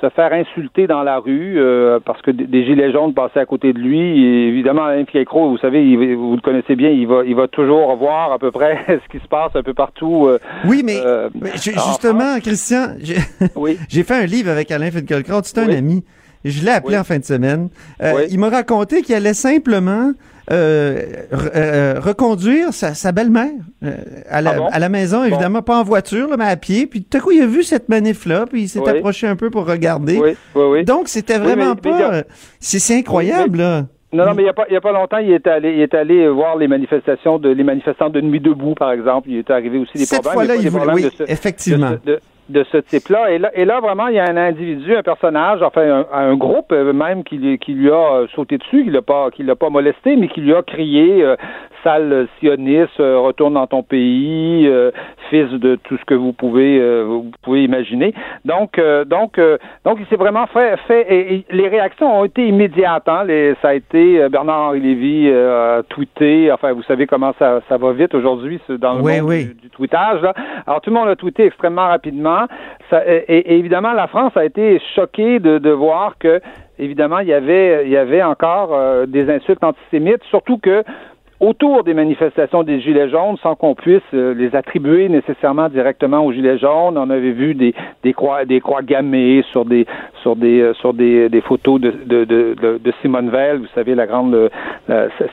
se 0.02 0.10
faire 0.10 0.34
insulter 0.34 0.88
dans 0.88 1.04
la 1.04 1.20
rue 1.20 1.56
euh, 1.58 2.00
parce 2.04 2.22
que 2.22 2.32
des 2.32 2.66
gilets 2.66 2.92
jaunes 2.92 3.14
passaient 3.14 3.40
à 3.40 3.46
côté 3.46 3.74
de 3.74 3.80
lui. 3.80 4.00
Et 4.00 4.48
évidemment, 4.48 4.84
Alain 4.84 5.06
Fiecro, 5.06 5.50
vous 5.50 5.58
savez, 5.58 5.96
vous 6.16 6.36
le 6.36 6.42
connaissez 6.42 6.76
bien, 6.76 6.90
il 6.90 7.08
va, 7.08 7.24
il 7.26 7.36
va 7.36 7.48
toujours 7.48 7.96
voir 7.96 8.32
à 8.32 8.40
peu 8.40 8.52
près 8.52 8.80
ce 8.88 9.12
qui 9.12 9.24
se 9.24 9.28
passe 9.28 9.52
un 9.56 9.64
peu 9.64 9.74
partout. 9.74 10.28
Euh, 10.28 10.40
oui, 10.66 10.84
mais, 10.86 11.00
euh, 11.04 11.30
justement, 11.56 12.40
Christian, 12.40 12.96
j'ai 13.00 14.04
fait 14.04 14.16
un 14.16 14.26
livre 14.26 14.50
avec 14.50 14.72
Alain 14.72 14.92
Finkielkraut, 14.92 15.42
c'est 15.44 15.60
un 15.60 15.70
ami. 15.70 16.04
Je 16.46 16.64
l'ai 16.66 16.72
appelé 16.72 16.98
en 16.98 17.06
fin 17.06 17.20
de 17.20 17.24
semaine. 17.24 17.70
Il 18.30 18.40
m'a 18.40 18.50
raconté 18.50 19.02
qu'il 19.02 19.16
allait 19.16 19.34
simplement 19.34 20.12
euh, 20.52 21.02
euh, 21.56 22.00
reconduire 22.00 22.74
sa, 22.74 23.12
belle-mère 23.12 23.52
euh, 23.84 23.96
à, 24.30 24.42
la, 24.42 24.56
ah 24.60 24.68
à 24.72 24.80
la 24.80 24.90
maison, 24.90 25.24
évidemment, 25.24 25.62
pas 25.62 25.80
en 25.80 25.84
voiture, 25.84 26.30
mais 26.38 26.46
à 26.46 26.58
pied. 26.58 26.86
Puis 26.86 27.04
tout 27.04 27.18
à 27.18 27.22
coup, 27.22 27.32
il 27.32 27.42
a 27.42 27.46
vu 27.46 27.64
cette 27.64 27.88
manif-là, 27.90 28.46
puis 28.48 28.64
il 28.64 28.68
s'est 28.68 28.88
approché 28.88 29.28
un 29.28 29.36
peu 29.36 29.50
pour 29.50 29.66
regarder. 29.66 30.36
Donc, 30.86 31.08
c'était 31.08 31.38
vraiment 31.38 31.76
pas... 31.76 32.24
C'est 32.60 32.98
incroyable, 32.98 33.60
là. 33.60 33.86
Non, 34.12 34.28
non, 34.28 34.36
mais 34.36 34.44
il 34.44 34.46
n'y 34.46 34.50
a, 34.50 34.54
pas, 34.54 34.66
il 34.70 34.74
y 34.74 34.78
a 34.78 34.82
pas 34.82 34.92
longtemps, 34.92 35.18
il 35.18 35.32
est 35.32 35.48
allé, 35.48 35.74
il 35.74 35.82
est 35.82 35.96
allé 35.96 36.30
voir 36.30 36.56
les 36.56 36.68
manifestations 36.68 37.40
de 37.40 37.50
les 37.50 37.64
manifestants 37.64 38.12
de 38.12 38.22
Nuit 38.22 38.40
debout, 38.40 38.76
par 38.76 38.92
exemple. 38.92 39.28
Il 39.28 39.38
est 39.38 39.50
arrivé 39.50 39.80
aussi 39.80 39.98
des 39.98 40.06
Cette 40.06 40.22
problèmes. 40.22 40.48
Cette 40.48 40.62
fois-là, 40.62 40.62
il 40.62 40.70
voulait, 40.70 41.10
oui, 41.10 41.26
effectivement 41.28 41.94
de 42.06 42.20
ce 42.52 42.78
type-là. 42.78 43.32
Et 43.32 43.38
là, 43.38 43.52
et 43.54 43.66
là, 43.66 43.80
vraiment, 43.80 44.08
il 44.08 44.16
y 44.16 44.20
a 44.20 44.26
un 44.26 44.38
individu, 44.38 44.96
un 44.96 45.04
personnage, 45.04 45.62
enfin 45.62 46.06
un, 46.12 46.18
un 46.18 46.36
groupe 46.36 46.72
euh, 46.72 46.94
même 46.94 47.24
qui, 47.24 47.58
qui 47.60 47.74
lui 47.74 47.90
a 47.90 48.14
euh, 48.14 48.28
sauté 48.36 48.58
dessus, 48.58 48.84
qui 48.84 48.90
l'a 48.90 49.02
pas, 49.02 49.32
qui 49.32 49.44
l'a 49.44 49.56
pas 49.56 49.70
molesté, 49.70 50.16
mais 50.16 50.28
qui 50.28 50.42
lui 50.42 50.54
a 50.54 50.62
crié 50.62 51.24
euh, 51.24 51.36
sale 51.84 52.28
sioniste, 52.40 52.98
retourne 52.98 53.56
dans 53.56 53.68
ton 53.68 53.84
pays, 53.84 54.72
fils 55.30 55.50
de 55.52 55.76
tout 55.76 55.98
ce 55.98 56.06
que 56.06 56.14
vous 56.14 56.32
pouvez, 56.32 57.04
vous 57.04 57.30
pouvez 57.42 57.66
imaginer. 57.66 58.14
Donc, 58.46 58.80
donc, 59.06 59.38
donc, 59.84 59.98
il 60.00 60.06
s'est 60.06 60.16
vraiment 60.16 60.48
fait, 60.48 60.78
fait 60.88 61.06
et, 61.14 61.46
les 61.52 61.68
réactions 61.68 62.22
ont 62.22 62.24
été 62.24 62.48
immédiates. 62.48 63.10
Hein, 63.10 63.26
les, 63.26 63.56
ça 63.62 63.70
a 63.70 63.74
été 63.74 64.30
Bernard-Henri 64.30 64.80
Lévy 64.80 65.30
a 65.30 65.84
tweeté. 65.90 66.54
Enfin, 66.54 66.72
vous 66.72 66.84
savez 66.84 67.06
comment 67.06 67.34
ça, 67.38 67.60
ça 67.68 67.76
va 67.76 67.92
vite 67.92 68.16
aujourd'hui 68.16 68.62
dans 68.80 68.94
le 68.94 69.02
monde 69.02 69.34
Du, 69.34 69.54
du 69.64 69.70
tweetage. 69.70 70.22
Là. 70.22 70.34
Alors, 70.66 70.80
tout 70.80 70.90
le 70.90 70.96
monde 70.96 71.10
a 71.10 71.18
tweeté 71.18 71.48
extrêmement 71.48 71.88
rapidement 71.88 72.33
et, 73.06 73.58
évidemment, 73.58 73.94
la 73.94 74.08
France 74.08 74.34
a 74.36 74.46
été 74.46 74.82
choquée 74.96 75.40
de, 75.40 75.70
voir 75.70 76.18
que, 76.20 76.42
évidemment, 76.80 77.20
il 77.20 77.28
y 77.28 77.34
avait, 77.34 77.86
il 77.86 77.92
y 77.92 77.98
avait 77.98 78.24
encore 78.24 78.74
euh, 78.74 79.06
des 79.06 79.30
insultes 79.30 79.64
antisémites, 79.64 80.24
surtout 80.30 80.58
que 80.58 80.84
autour 81.44 81.84
des 81.84 81.94
manifestations 81.94 82.64
des 82.64 82.80
Gilets 82.80 83.10
jaunes 83.10 83.38
sans 83.44 83.56
qu'on 83.56 83.76
puisse 83.76 84.02
euh, 84.14 84.34
les 84.34 84.56
attribuer 84.56 85.10
nécessairement 85.10 85.68
directement 85.68 86.26
aux 86.26 86.32
Gilets 86.32 86.58
jaunes. 86.58 86.98
On 86.98 87.10
avait 87.10 87.32
vu 87.32 87.54
des, 87.54 87.74
des 88.04 88.14
croix 88.14 88.46
des 88.46 88.62
croix 88.62 88.82
gammées 88.82 89.44
sur 89.52 89.66
des 89.66 89.86
sur 90.22 90.36
des 90.36 90.62
euh, 90.62 90.74
sur 90.76 90.94
des, 90.94 91.28
des 91.30 91.42
photos 91.42 91.82
de, 91.82 91.92
de, 91.92 92.24
de, 92.24 92.56
de, 92.78 92.94
Simone 93.02 93.30
Veil, 93.30 93.58
vous 93.58 93.68
savez 93.76 93.94
la 93.96 94.08
grande 94.08 94.50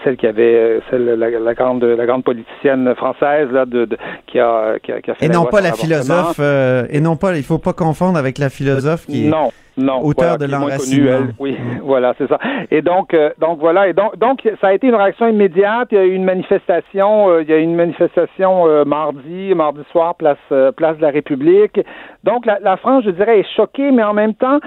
celle 0.03 0.17
qui 0.17 0.27
avait 0.27 0.55
euh, 0.55 0.81
celle 0.91 1.05
la, 1.05 1.55
grande 1.55 1.85
la 1.85 2.07
grande 2.07 2.25
politicienne 2.25 2.93
française 2.97 3.49
là 3.53 3.65
de, 3.65 3.89
qui 4.27 4.41
a 4.41 4.79
qui 4.83 4.93
a, 4.93 5.01
qui 5.01 5.11
a 5.11 5.15
fait 5.15 5.27
et 5.27 5.29
non 5.29 5.45
pas 5.45 5.61
la 5.61 5.73
philosophe 5.73 6.41
et 6.91 7.01
non 7.01 7.17
pas 7.17 7.37
il 7.37 7.45
faut 7.45 7.59
pas 7.59 7.73
confondre 7.73 8.19
avec 8.19 8.39
la 8.39 8.51
philosophe 8.51 9.07
qui 9.07 9.29
non 9.29 9.51
non, 9.81 10.03
auteur 10.05 10.39
de 10.39 10.47
l'enracinement. 10.47 11.29
Oui, 11.39 11.57
voilà, 11.83 12.15
c'est 12.19 12.29
ça. 12.29 12.39
Et 12.71 12.83
donc, 12.83 13.15
euh, 13.15 13.31
donc 13.39 13.59
voilà. 13.59 13.89
Et 13.89 13.93
donc, 13.93 14.17
donc, 14.19 14.49
ça 14.61 14.69
a 14.69 14.73
été 14.73 14.87
une 14.87 14.95
réaction 14.95 15.27
immédiate. 15.29 15.89
Il 15.93 15.97
y 15.97 16.01
a 16.01 16.05
eu 16.05 16.15
une 16.15 16.25
manifestation. 16.25 17.31
Euh, 17.31 17.43
il 17.43 17.49
y 17.49 17.53
a 17.53 17.59
eu 17.59 17.63
une 17.63 17.77
manifestation 17.77 18.67
euh, 18.67 18.85
mardi, 18.85 19.55
mardi 19.55 19.81
soir, 19.91 20.15
place, 20.15 20.39
place 20.77 20.97
de 20.97 21.03
la 21.03 21.11
République. 21.11 21.81
Donc, 22.25 22.47
la, 22.47 22.59
la, 22.61 22.77
France, 22.77 23.05
je 23.05 23.11
dirais, 23.11 23.41
est 23.41 23.57
choquée, 23.57 23.91
mais 23.91 24.03
en 24.03 24.15
même 24.15 24.35
temps, 24.35 24.61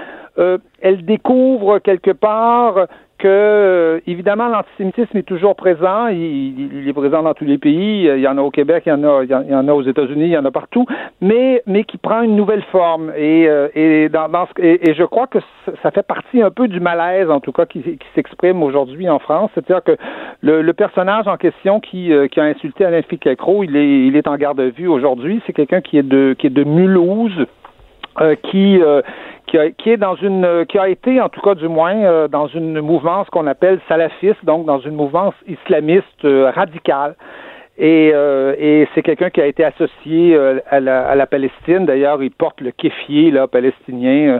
elle 0.80 1.04
découvre 1.04 1.78
quelque 1.78 2.10
part 2.10 2.86
que, 3.18 3.28
euh, 3.28 4.00
évidemment, 4.06 4.48
l'antisémitisme 4.48 5.16
est 5.16 5.22
toujours 5.22 5.54
présent. 5.56 6.08
Il, 6.08 6.88
est 6.88 6.92
présent 6.92 7.22
dans 7.22 7.34
tous 7.34 7.44
les 7.44 7.58
pays. 7.58 8.04
Il 8.04 8.20
y 8.20 8.28
en 8.28 8.38
a 8.38 8.42
au 8.42 8.50
Québec, 8.50 8.84
il 8.86 8.90
y 8.90 8.92
en 8.92 9.04
a, 9.04 9.24
il 9.24 9.30
y 9.30 9.54
en 9.54 9.68
a 9.68 9.72
aux 9.72 9.82
États-Unis, 9.82 10.24
il 10.24 10.30
y 10.30 10.38
en 10.38 10.44
a 10.44 10.50
partout, 10.50 10.86
mais, 11.20 11.62
mais 11.66 11.84
qui 11.84 11.96
prend 11.96 12.22
une 12.22 12.36
nouvelle 12.36 12.62
forme. 12.72 13.12
Et, 13.16 13.48
euh, 13.48 13.68
et, 13.74 14.08
dans, 14.08 14.28
dans 14.28 14.46
et, 14.58 14.94
je 14.94 15.04
crois 15.04 15.26
que 15.26 15.38
ça 15.82 15.90
fait 15.90 16.06
partie 16.06 16.42
un 16.42 16.50
peu 16.50 16.68
du 16.68 16.80
malaise, 16.80 17.30
en 17.30 17.40
tout 17.40 17.52
cas, 17.52 17.66
qui, 17.66 17.82
s'exprime 18.14 18.62
aujourd'hui 18.62 19.08
en 19.08 19.18
France. 19.18 19.50
C'est-à-dire 19.54 19.82
que 19.82 19.96
le, 20.42 20.72
personnage 20.72 21.28
en 21.28 21.36
question 21.36 21.80
qui, 21.80 22.12
euh, 22.12 22.26
qui 22.26 22.40
a 22.40 22.44
insulté 22.44 22.84
Alain 22.84 23.02
Ficacro, 23.02 23.62
il 23.62 23.76
est, 23.76 24.06
il 24.06 24.16
est 24.16 24.26
en 24.26 24.36
garde 24.36 24.60
à 24.60 24.68
vue 24.68 24.88
aujourd'hui. 24.88 25.40
C'est 25.46 25.52
quelqu'un 25.52 25.80
qui 25.80 25.98
est 25.98 26.02
de, 26.02 26.34
qui 26.38 26.48
est 26.48 26.50
de 26.50 26.64
Mulhouse. 26.64 27.46
qui 28.50 28.80
qui 29.46 29.58
a, 29.58 29.70
qui 29.70 29.90
est 29.90 29.96
dans 29.96 30.16
une, 30.16 30.64
qui 30.68 30.78
a 30.78 30.88
été 30.88 31.20
en 31.20 31.28
tout 31.28 31.40
cas 31.40 31.54
du 31.54 31.68
moins 31.68 31.96
euh, 31.96 32.28
dans 32.28 32.46
une 32.46 32.80
mouvance 32.80 33.28
qu'on 33.30 33.46
appelle 33.46 33.80
salafiste, 33.88 34.44
donc 34.44 34.66
dans 34.66 34.80
une 34.80 34.94
mouvance 34.94 35.34
islamiste 35.46 36.24
euh, 36.24 36.50
radicale. 36.50 37.14
Et, 37.76 38.12
euh, 38.14 38.54
et 38.56 38.86
c'est 38.94 39.02
quelqu'un 39.02 39.30
qui 39.30 39.40
a 39.40 39.46
été 39.46 39.64
associé 39.64 40.38
à, 40.70 40.78
la, 40.78 41.08
à, 41.08 41.16
la, 41.16 41.26
Palestine. 41.26 41.86
D'ailleurs, 41.86 42.22
il 42.22 42.30
porte 42.30 42.60
le 42.60 42.70
kéfier 42.70 43.32
là, 43.32 43.48
palestinien 43.48 44.38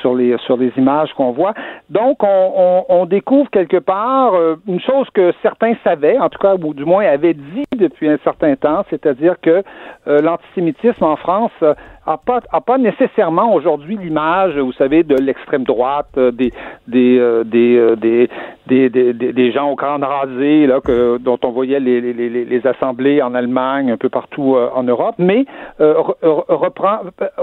sur 0.00 0.14
les 0.14 0.38
sur 0.46 0.56
les 0.56 0.72
images 0.76 1.12
qu'on 1.14 1.32
voit. 1.32 1.52
Donc, 1.88 2.22
on, 2.22 2.52
on, 2.56 2.84
on, 2.88 3.06
découvre 3.06 3.50
quelque 3.50 3.78
part 3.78 4.34
une 4.68 4.80
chose 4.80 5.08
que 5.12 5.32
certains 5.42 5.74
savaient, 5.82 6.16
en 6.20 6.28
tout 6.28 6.38
cas, 6.38 6.54
ou 6.54 6.72
du 6.72 6.84
moins 6.84 7.04
avaient 7.04 7.34
dit 7.34 7.64
depuis 7.76 8.08
un 8.08 8.18
certain 8.22 8.54
temps, 8.54 8.84
c'est-à-dire 8.88 9.34
que 9.42 9.64
l'antisémitisme 10.06 11.02
en 11.02 11.16
France 11.16 11.64
a 12.06 12.16
pas, 12.16 12.40
a 12.50 12.60
pas 12.60 12.78
nécessairement 12.78 13.54
aujourd'hui 13.54 13.96
l'image, 13.96 14.56
vous 14.56 14.72
savez, 14.72 15.02
de 15.02 15.16
l'extrême 15.16 15.64
droite, 15.64 16.08
euh, 16.16 16.30
des, 16.30 16.50
des, 16.88 17.18
euh, 17.18 17.44
euh, 17.44 17.96
des, 17.96 18.28
des, 18.66 18.88
des, 18.88 19.12
des, 19.12 19.32
des, 19.32 19.52
gens 19.52 19.70
au 19.70 19.76
crâne 19.76 20.02
rasé, 20.02 20.66
là, 20.66 20.80
que, 20.80 21.18
dont 21.18 21.38
on 21.44 21.50
voyait 21.50 21.78
les, 21.78 22.00
les, 22.00 22.12
les, 22.28 22.66
assemblées 22.66 23.20
en 23.20 23.34
Allemagne, 23.34 23.90
un 23.90 23.96
peu 23.96 24.08
partout 24.08 24.56
en 24.74 24.82
Europe, 24.82 25.16
mais 25.18 25.44
reprend 25.78 27.00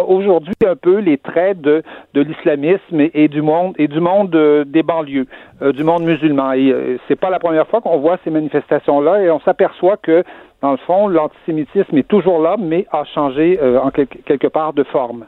aujourd'hui 0.07 0.55
un 0.65 0.75
peu 0.75 0.99
les 0.99 1.17
traits 1.17 1.61
de, 1.61 1.83
de 2.13 2.21
l'islamisme 2.21 3.01
et, 3.13 3.27
du 3.27 3.41
monde 3.41 3.73
et 3.77 3.87
du 3.87 3.99
monde 3.99 4.29
des 4.65 4.83
banlieues, 4.83 5.27
du 5.61 5.83
monde 5.83 6.03
musulman. 6.03 6.53
Et 6.53 6.97
c'est 7.07 7.19
pas 7.19 7.29
la 7.29 7.39
première 7.39 7.67
fois 7.67 7.81
qu'on 7.81 7.97
voit 7.97 8.17
ces 8.23 8.29
manifestations-là 8.29 9.21
et 9.21 9.29
on 9.29 9.39
s'aperçoit 9.41 9.97
que 9.97 10.23
dans 10.61 10.71
le 10.71 10.77
fond, 10.77 11.07
l'antisémitisme 11.07 11.97
est 11.97 12.07
toujours 12.07 12.41
là, 12.41 12.55
mais 12.59 12.87
a 12.91 13.03
changé 13.05 13.59
euh, 13.61 13.79
en 13.79 13.91
quelque 13.91 14.47
part 14.47 14.73
de 14.73 14.83
forme. 14.83 15.25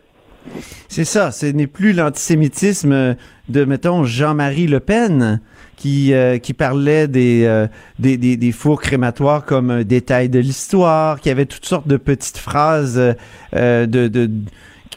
C'est 0.87 1.05
ça, 1.05 1.31
ce 1.31 1.45
n'est 1.45 1.67
plus 1.67 1.93
l'antisémitisme 1.93 3.15
de, 3.49 3.65
mettons, 3.65 4.03
Jean-Marie 4.03 4.67
Le 4.67 4.79
Pen 4.79 5.41
qui, 5.75 6.13
euh, 6.13 6.39
qui 6.39 6.53
parlait 6.53 7.07
des, 7.07 7.45
euh, 7.45 7.67
des, 7.99 8.17
des, 8.17 8.37
des, 8.37 8.51
fours 8.51 8.81
crématoires 8.81 9.45
comme 9.45 9.69
un 9.69 9.83
détail 9.83 10.29
de 10.29 10.39
l'histoire, 10.39 11.19
qui 11.19 11.29
avait 11.29 11.45
toutes 11.45 11.65
sortes 11.65 11.87
de 11.87 11.97
petites 11.97 12.37
phrases 12.37 13.15
de, 13.53 13.85
de 13.85 14.29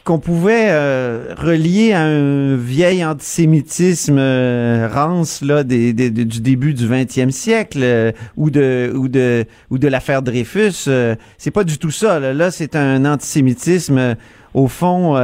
qu'on 0.03 0.19
pouvait 0.19 0.69
euh, 0.69 1.33
relier 1.37 1.93
à 1.93 2.01
un 2.01 2.55
vieil 2.57 3.05
antisémitisme 3.05 4.17
euh, 4.17 4.87
rance 4.91 5.41
là 5.41 5.63
du 5.63 5.93
début 5.93 6.73
du 6.73 6.87
20e 6.87 7.31
siècle 7.31 7.79
euh, 7.81 8.11
ou 8.35 8.49
de 8.49 8.91
ou 8.95 9.07
de 9.07 9.45
ou 9.69 9.77
de 9.77 9.87
l'affaire 9.87 10.21
Dreyfus 10.21 10.89
c'est 11.37 11.53
pas 11.53 11.63
du 11.63 11.77
tout 11.77 11.91
ça 11.91 12.19
là, 12.19 12.33
là 12.33 12.51
c'est 12.51 12.75
un 12.75 13.05
antisémitisme 13.05 14.15
au 14.53 14.67
fond 14.67 15.15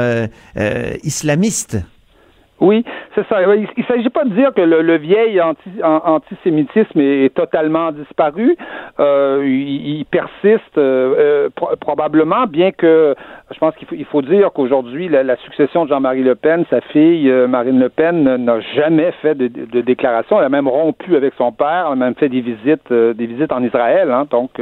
islamiste 1.04 1.78
oui, 2.62 2.84
c'est 3.16 3.26
ça. 3.28 3.42
Il 3.56 3.68
ne 3.78 3.84
s'agit 3.84 4.10
pas 4.10 4.26
de 4.26 4.34
dire 4.34 4.54
que 4.54 4.62
le, 4.62 4.98
vieil 4.98 5.42
anti, 5.42 5.70
antisémitisme 5.82 7.00
est, 7.00 7.34
totalement 7.34 7.92
disparu. 7.92 8.58
Euh, 9.00 9.44
il, 9.46 10.06
persiste 10.06 10.78
euh, 10.78 11.50
euh, 11.58 11.76
probablement, 11.80 12.48
bien 12.48 12.72
que 12.72 13.16
je 13.52 13.60
pense 13.60 13.76
qu'il 13.76 13.88
faut, 13.88 13.96
il 13.96 14.06
faut 14.06 14.22
dire 14.22 14.52
qu'aujourd'hui, 14.54 15.10
la, 15.10 15.36
succession 15.38 15.86
de 15.86 15.90
Jean-Marie 15.90 16.24
Le 16.24 16.36
Pen, 16.36 16.66
sa 16.70 16.82
fille 16.82 17.32
Marine 17.48 17.80
Le 17.80 17.90
Pen, 17.90 18.24
n'a 18.36 18.60
jamais 18.76 19.12
fait 19.22 19.36
de, 19.36 19.48
de, 19.48 19.82
déclaration. 19.82 20.40
Elle 20.40 20.46
a 20.46 20.50
même 20.50 20.68
rompu 20.68 21.16
avec 21.16 21.34
son 21.38 21.52
père, 21.52 21.86
elle 21.88 21.94
a 21.94 21.96
même 21.96 22.16
fait 22.16 22.30
des 22.30 22.42
visites, 22.42 22.92
des 22.92 23.26
visites 23.26 23.52
en 23.52 23.64
Israël. 23.64 24.12
Hein, 24.12 24.26
donc, 24.30 24.62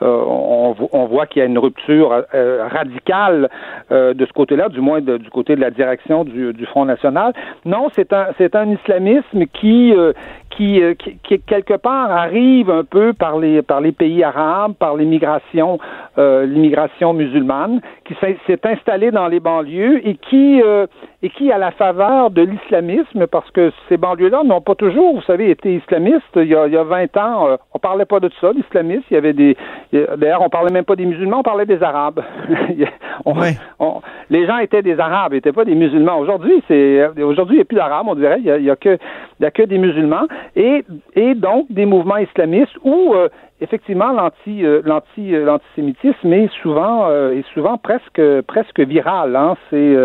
on, 0.00 0.74
on, 0.92 1.04
voit 1.06 1.26
qu'il 1.26 1.40
y 1.40 1.42
a 1.42 1.46
une 1.46 1.58
rupture 1.58 2.24
radicale 2.70 3.48
de 3.90 4.26
ce 4.26 4.32
côté-là, 4.32 4.68
du 4.68 4.80
moins 4.80 5.00
du 5.00 5.30
côté 5.30 5.56
de 5.56 5.60
la 5.60 5.70
direction 5.70 6.24
du, 6.24 6.52
du 6.52 6.66
Front 6.66 6.84
National. 6.84 7.32
Non, 7.64 7.88
c'est 7.94 8.12
un, 8.12 8.28
c'est 8.38 8.54
un 8.54 8.70
islamisme 8.70 9.46
qui, 9.52 9.92
euh, 9.94 10.12
qui, 10.50 10.82
euh, 10.82 10.94
qui, 10.94 11.16
qui, 11.22 11.40
quelque 11.40 11.74
part 11.74 12.10
arrive 12.10 12.70
un 12.70 12.84
peu 12.84 13.12
par 13.12 13.38
les, 13.38 13.62
par 13.62 13.80
les 13.80 13.92
pays 13.92 14.22
arabes, 14.24 14.74
par 14.78 14.96
l'immigration 14.96 15.78
euh, 16.18 16.44
l'immigration 16.44 17.12
musulmane, 17.14 17.80
qui 18.04 18.14
s'est 18.20 18.36
installée 18.64 19.10
dans 19.10 19.28
les 19.28 19.40
banlieues 19.40 20.06
et 20.06 20.16
qui, 20.16 20.60
euh, 20.62 20.86
et 21.22 21.30
qui, 21.30 21.52
à 21.52 21.58
la 21.58 21.70
faveur 21.70 22.30
de 22.30 22.42
l'islamisme, 22.42 23.26
parce 23.28 23.50
que 23.52 23.72
ces 23.88 23.96
banlieues-là 23.96 24.42
n'ont 24.44 24.60
pas 24.60 24.74
toujours, 24.74 25.14
vous 25.14 25.22
savez, 25.22 25.50
été 25.50 25.74
islamistes. 25.76 26.24
Il 26.36 26.44
y 26.48 26.54
a, 26.56 26.66
il 26.66 26.72
y 26.72 26.76
a 26.76 26.82
20 26.84 27.16
ans, 27.16 27.48
euh, 27.48 27.56
on 27.74 27.78
parlait 27.78 28.04
pas 28.04 28.20
de 28.20 28.28
ça, 28.40 28.52
l'islamisme. 28.52 29.04
Il 29.10 29.14
y 29.14 29.16
avait 29.18 29.32
des, 29.32 29.56
d'ailleurs, 29.92 30.42
on 30.42 30.48
parlait 30.50 30.72
même 30.72 30.84
pas 30.84 30.96
des 30.96 31.06
musulmans, 31.06 31.38
on 31.40 31.42
parlait 31.44 31.66
des 31.66 31.82
arabes. 31.82 32.20
On- 33.26 33.34
on- 33.78 34.00
les 34.30 34.46
gens 34.46 34.56
étaient 34.58 34.80
des 34.82 34.98
arabes, 34.98 35.32
ils 35.32 35.36
n'étaient 35.36 35.52
pas 35.52 35.66
des 35.66 35.74
musulmans. 35.74 36.18
Aujourd'hui, 36.18 36.62
c'est, 36.68 37.06
aujourd'hui, 37.22 37.56
il 37.56 37.58
n'y 37.58 37.62
a 37.62 37.64
plus 37.66 37.76
d'arabes, 37.76 38.06
on 38.08 38.14
dirait. 38.14 38.38
Il 38.38 38.46
y 38.46 38.50
a, 38.50 38.56
il 38.56 38.64
y 38.64 38.70
a 38.70 38.76
que, 38.76 38.96
il 39.38 39.42
y 39.42 39.46
a 39.46 39.50
que 39.50 39.62
des 39.62 39.76
musulmans 39.76 40.26
et, 40.56 40.84
et 41.14 41.34
donc 41.34 41.66
des 41.70 41.86
mouvements 41.86 42.18
islamistes 42.18 42.76
où 42.84 43.14
euh, 43.14 43.28
effectivement 43.60 44.12
l'anti 44.12 44.64
euh, 44.64 44.80
l'anti 44.84 45.34
euh, 45.34 45.44
l'antisémitisme 45.44 46.32
est 46.32 46.50
souvent 46.62 47.08
euh, 47.08 47.32
est 47.32 47.46
souvent 47.54 47.78
presque 47.78 48.20
presque 48.46 48.80
viral 48.80 49.36
hein. 49.36 49.56
c'est 49.68 49.96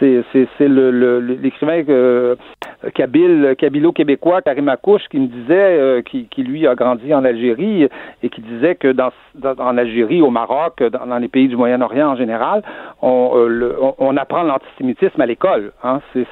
c'est 0.00 0.22
c'est 0.32 0.48
c'est 0.58 0.68
le 0.68 0.90
le- 0.90 1.20
l'écrivain 1.20 1.82
euh, 1.88 2.34
kabyle 2.94 3.54
kabilo-québécois 3.56 4.42
Karim 4.42 4.68
Akouche 4.68 5.08
qui 5.10 5.18
me 5.20 5.26
disait 5.26 5.78
euh, 5.78 6.02
qui 6.02 6.26
qui 6.26 6.42
lui 6.42 6.66
a 6.66 6.74
grandi 6.74 7.14
en 7.14 7.24
Algérie 7.24 7.88
et 8.22 8.28
qui 8.28 8.40
disait 8.40 8.74
que 8.74 8.88
dans, 8.92 9.10
dans- 9.34 9.58
en 9.58 9.78
Algérie 9.78 10.20
au 10.20 10.30
Maroc 10.30 10.82
dans, 10.82 11.18
les 11.18 11.28
pays 11.28 11.48
du 11.48 11.56
Moyen-Orient 11.56 12.08
en 12.10 12.16
général 12.16 12.62
on 13.02 13.32
euh, 13.36 13.76
on, 13.98 14.16
apprend 14.16 14.42
l'antisémitisme 14.42 15.20
à 15.20 15.26
l'école 15.26 15.72
hein. 15.82 16.00
c'est 16.12 16.26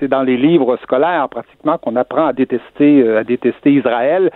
c'est 0.00 0.08
dans 0.08 0.22
les 0.22 0.36
livres 0.36 0.76
scolaires 0.82 1.28
pratiquement 1.28 1.78
qu'on 1.78 1.96
apprend 1.96 2.26
à 2.26 2.32
détester 2.32 3.16
à 3.16 3.24
détester 3.24 3.72
Israël 3.72 4.30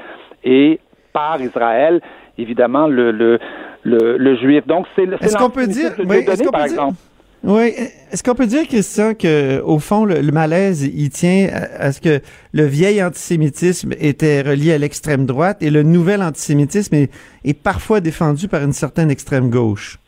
et 0.45 0.81
par 1.13 1.41
Israël, 1.41 2.01
évidemment, 2.37 2.87
le, 2.89 3.11
le, 3.13 3.39
le, 3.85 4.17
le 4.19 4.37
juif. 4.37 4.67
Donc, 4.67 4.87
c'est 4.95 5.05
Est-ce 5.21 5.37
qu'on 5.37 5.51
peut 5.51 5.67
dire, 5.67 5.93
oui, 6.07 6.17
est-ce 6.19 6.43
qu'on 6.43 6.51
par 6.51 6.63
peut 6.63 6.69
dire- 6.69 6.79
exemple. 6.79 6.97
Oui, 7.45 7.73
est-ce 8.11 8.25
qu'on 8.25 8.35
peut 8.35 8.47
dire, 8.47 8.67
Christian, 8.67 9.15
que 9.15 9.61
au 9.61 9.79
fond, 9.79 10.05
le, 10.05 10.21
le 10.21 10.33
malaise, 10.33 10.85
il 10.85 11.09
tient 11.11 11.49
à, 11.53 11.85
à 11.87 11.93
ce 11.93 12.01
que 12.01 12.21
le 12.53 12.65
vieil 12.65 13.01
antisémitisme 13.03 13.93
était 14.01 14.43
relié 14.43 14.73
à 14.73 14.79
l'extrême 14.79 15.25
droite 15.25 15.59
et 15.63 15.71
le 15.71 15.85
nouvel 15.85 16.21
antisémitisme 16.23 16.97
est, 16.97 17.11
est 17.45 17.55
parfois 17.55 18.01
défendu 18.01 18.49
par 18.49 18.65
une 18.65 18.73
certaine 18.73 19.09
extrême 19.11 19.51
gauche? 19.51 19.99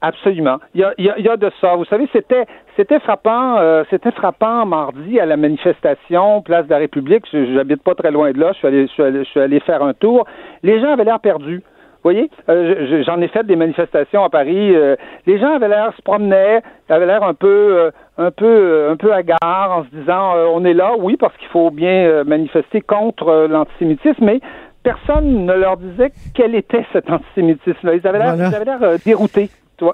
Absolument. 0.00 0.58
Il 0.74 0.80
y 0.80 0.84
a, 0.84 0.92
il 0.96 1.04
y 1.06 1.10
a, 1.10 1.18
il 1.18 1.24
y 1.24 1.28
a 1.28 1.36
de 1.36 1.50
ça. 1.60 1.74
Vous 1.74 1.84
savez, 1.86 2.08
c'était 2.12 2.46
c'était 2.76 3.00
frappant, 3.00 3.56
euh, 3.58 3.82
c'était 3.90 4.12
frappant 4.12 4.64
mardi 4.64 5.18
à 5.18 5.26
la 5.26 5.36
manifestation 5.36 6.40
Place 6.42 6.66
de 6.66 6.70
la 6.70 6.78
République. 6.78 7.24
J'habite 7.32 7.82
pas 7.82 7.94
très 7.96 8.12
loin 8.12 8.30
de 8.30 8.38
là. 8.38 8.52
Je 8.52 8.58
suis 8.58 8.68
allé, 8.68 8.86
je 8.86 8.92
suis 8.92 9.02
allé, 9.02 9.18
je 9.24 9.28
suis 9.30 9.40
allé 9.40 9.58
faire 9.60 9.82
un 9.82 9.94
tour. 9.94 10.24
Les 10.62 10.80
gens 10.80 10.92
avaient 10.92 11.04
l'air 11.04 11.18
perdus. 11.18 11.62
Vous 12.04 12.12
voyez, 12.12 12.30
Euh, 12.48 12.74
je- 12.78 12.86
je- 12.86 13.02
j'en 13.02 13.20
ai 13.20 13.26
fait 13.26 13.44
des 13.44 13.56
manifestations 13.56 14.22
à 14.22 14.30
Paris. 14.30 14.72
euh, 14.72 14.94
les 15.26 15.36
gens 15.40 15.56
avaient 15.56 15.66
l'air 15.68 15.92
se 15.96 16.02
promenaient, 16.02 16.62
avaient 16.88 17.06
l'air 17.06 17.24
un 17.24 17.34
peu, 17.34 17.90
un 18.18 18.30
peu, 18.30 18.88
un 18.90 18.96
peu 18.96 19.12
hagards 19.12 19.78
en 19.78 19.82
se 19.82 19.88
disant, 19.90 20.32
on 20.54 20.64
est 20.64 20.74
là, 20.74 20.92
oui, 20.96 21.16
parce 21.16 21.36
qu'il 21.38 21.48
faut 21.48 21.70
bien 21.72 22.22
manifester 22.22 22.82
contre 22.82 23.48
l'antisémitisme, 23.50 24.24
mais 24.24 24.38
personne 24.84 25.44
ne 25.44 25.52
leur 25.54 25.76
disait 25.76 26.12
quel 26.36 26.54
était 26.54 26.86
cet 26.92 27.10
antisémitisme-là. 27.10 27.94
Ils 27.96 28.06
avaient 28.06 28.18
l'air, 28.18 28.34
Voilà. 28.36 28.48
ils 28.48 28.54
avaient 28.54 28.64
l'air 28.64 28.98
déroutés. 29.04 29.50
Vous? 29.80 29.92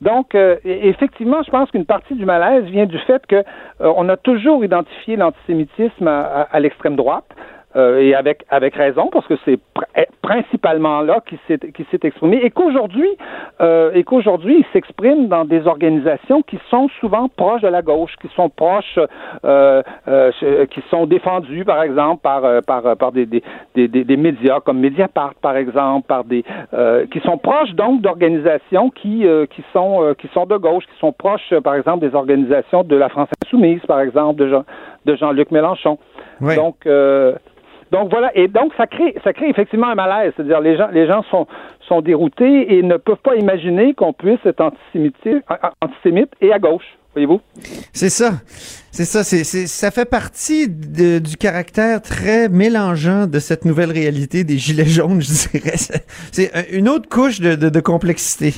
Donc, 0.00 0.34
euh, 0.34 0.56
effectivement, 0.64 1.42
je 1.42 1.50
pense 1.50 1.70
qu'une 1.70 1.84
partie 1.86 2.14
du 2.14 2.24
malaise 2.24 2.64
vient 2.64 2.86
du 2.86 2.98
fait 3.00 3.26
que 3.26 3.36
euh, 3.36 3.92
on 3.96 4.08
a 4.08 4.16
toujours 4.16 4.64
identifié 4.64 5.16
l'antisémitisme 5.16 6.08
à- 6.08 6.48
à 6.50 6.60
l'extrême 6.60 6.96
droite. 6.96 7.24
Euh, 7.76 8.00
et 8.00 8.14
avec 8.14 8.44
avec 8.50 8.74
raison 8.74 9.08
parce 9.12 9.26
que 9.26 9.34
c'est 9.44 9.54
pr- 9.76 9.84
eh, 9.96 10.06
principalement 10.22 11.00
là 11.02 11.20
qui 11.26 11.38
s'est 11.46 11.58
qui 11.72 11.86
s'est 11.90 12.00
exprimé 12.02 12.38
et 12.42 12.50
qu'aujourd'hui 12.50 13.08
euh, 13.60 13.92
et 13.94 14.02
qu'aujourd'hui 14.04 14.56
il 14.60 14.64
s'exprime 14.72 15.28
dans 15.28 15.44
des 15.44 15.66
organisations 15.66 16.42
qui 16.42 16.58
sont 16.68 16.88
souvent 17.00 17.28
proches 17.28 17.62
de 17.62 17.68
la 17.68 17.82
gauche 17.82 18.14
qui 18.20 18.28
sont 18.34 18.48
proches 18.48 18.98
euh, 19.44 19.82
euh, 20.08 20.30
che- 20.40 20.66
qui 20.66 20.82
sont 20.90 21.06
défendues 21.06 21.64
par 21.64 21.82
exemple 21.82 22.22
par 22.22 22.44
euh, 22.44 22.60
par 22.60 22.86
euh, 22.86 22.94
par 22.96 23.12
des 23.12 23.26
des, 23.26 23.42
des, 23.76 23.86
des- 23.88 24.04
des 24.04 24.16
médias 24.16 24.60
comme 24.60 24.80
Mediapart 24.80 25.34
par 25.40 25.56
exemple 25.56 26.06
par 26.08 26.24
des 26.24 26.44
euh, 26.74 27.06
qui 27.12 27.20
sont 27.20 27.38
proches 27.38 27.72
donc 27.74 28.00
d'organisations 28.02 28.90
qui 28.90 29.26
euh, 29.26 29.46
qui 29.46 29.62
sont 29.72 30.02
euh, 30.02 30.14
qui 30.14 30.28
sont 30.34 30.46
de 30.46 30.56
gauche 30.56 30.84
qui 30.86 30.98
sont 30.98 31.12
proches 31.12 31.52
euh, 31.52 31.60
par 31.60 31.74
exemple 31.76 32.00
des 32.06 32.14
organisations 32.14 32.82
de 32.82 32.96
la 32.96 33.08
France 33.08 33.28
insoumise 33.44 33.80
par 33.86 34.00
exemple 34.00 34.36
de 34.40 34.48
Jean 34.48 34.64
de 35.06 35.14
Jean-Luc 35.14 35.50
Mélenchon 35.52 35.98
Ouais. 36.40 36.56
donc 36.56 36.76
euh, 36.86 37.34
donc 37.92 38.10
voilà, 38.10 38.30
et 38.36 38.48
donc 38.48 38.72
ça 38.76 38.86
crée, 38.86 39.14
ça 39.24 39.32
crée 39.32 39.48
effectivement 39.48 39.88
un 39.88 39.94
malaise, 39.94 40.32
c'est-à-dire 40.36 40.60
les 40.60 40.76
gens, 40.76 40.88
les 40.92 41.06
gens 41.06 41.22
sont, 41.30 41.46
sont 41.88 42.00
déroutés 42.00 42.74
et 42.74 42.82
ne 42.82 42.96
peuvent 42.96 43.16
pas 43.22 43.34
imaginer 43.36 43.94
qu'on 43.94 44.12
puisse 44.12 44.38
être 44.44 44.60
antisémite, 45.82 46.30
et 46.40 46.52
à 46.52 46.58
gauche, 46.58 46.84
voyez-vous? 47.14 47.40
C'est 47.92 48.08
ça. 48.10 48.32
C'est 48.92 49.04
ça. 49.04 49.22
C'est, 49.24 49.44
ça 49.44 49.90
fait 49.90 50.08
partie 50.08 50.68
de- 50.68 51.18
du 51.20 51.36
caractère 51.36 52.02
très 52.02 52.48
mélangeant 52.48 53.26
de 53.26 53.38
cette 53.38 53.64
nouvelle 53.64 53.90
réalité 53.92 54.42
des 54.44 54.58
Gilets 54.58 54.84
jaunes, 54.84 55.20
je 55.20 55.48
dirais. 55.58 55.76
C'est- 55.76 56.04
C'est 56.32 56.56
un- 56.56 56.76
une 56.76 56.88
autre 56.88 57.08
couche 57.08 57.40
de, 57.40 57.54
de- 57.54 57.68
de 57.68 57.80
complexité. 57.80 58.54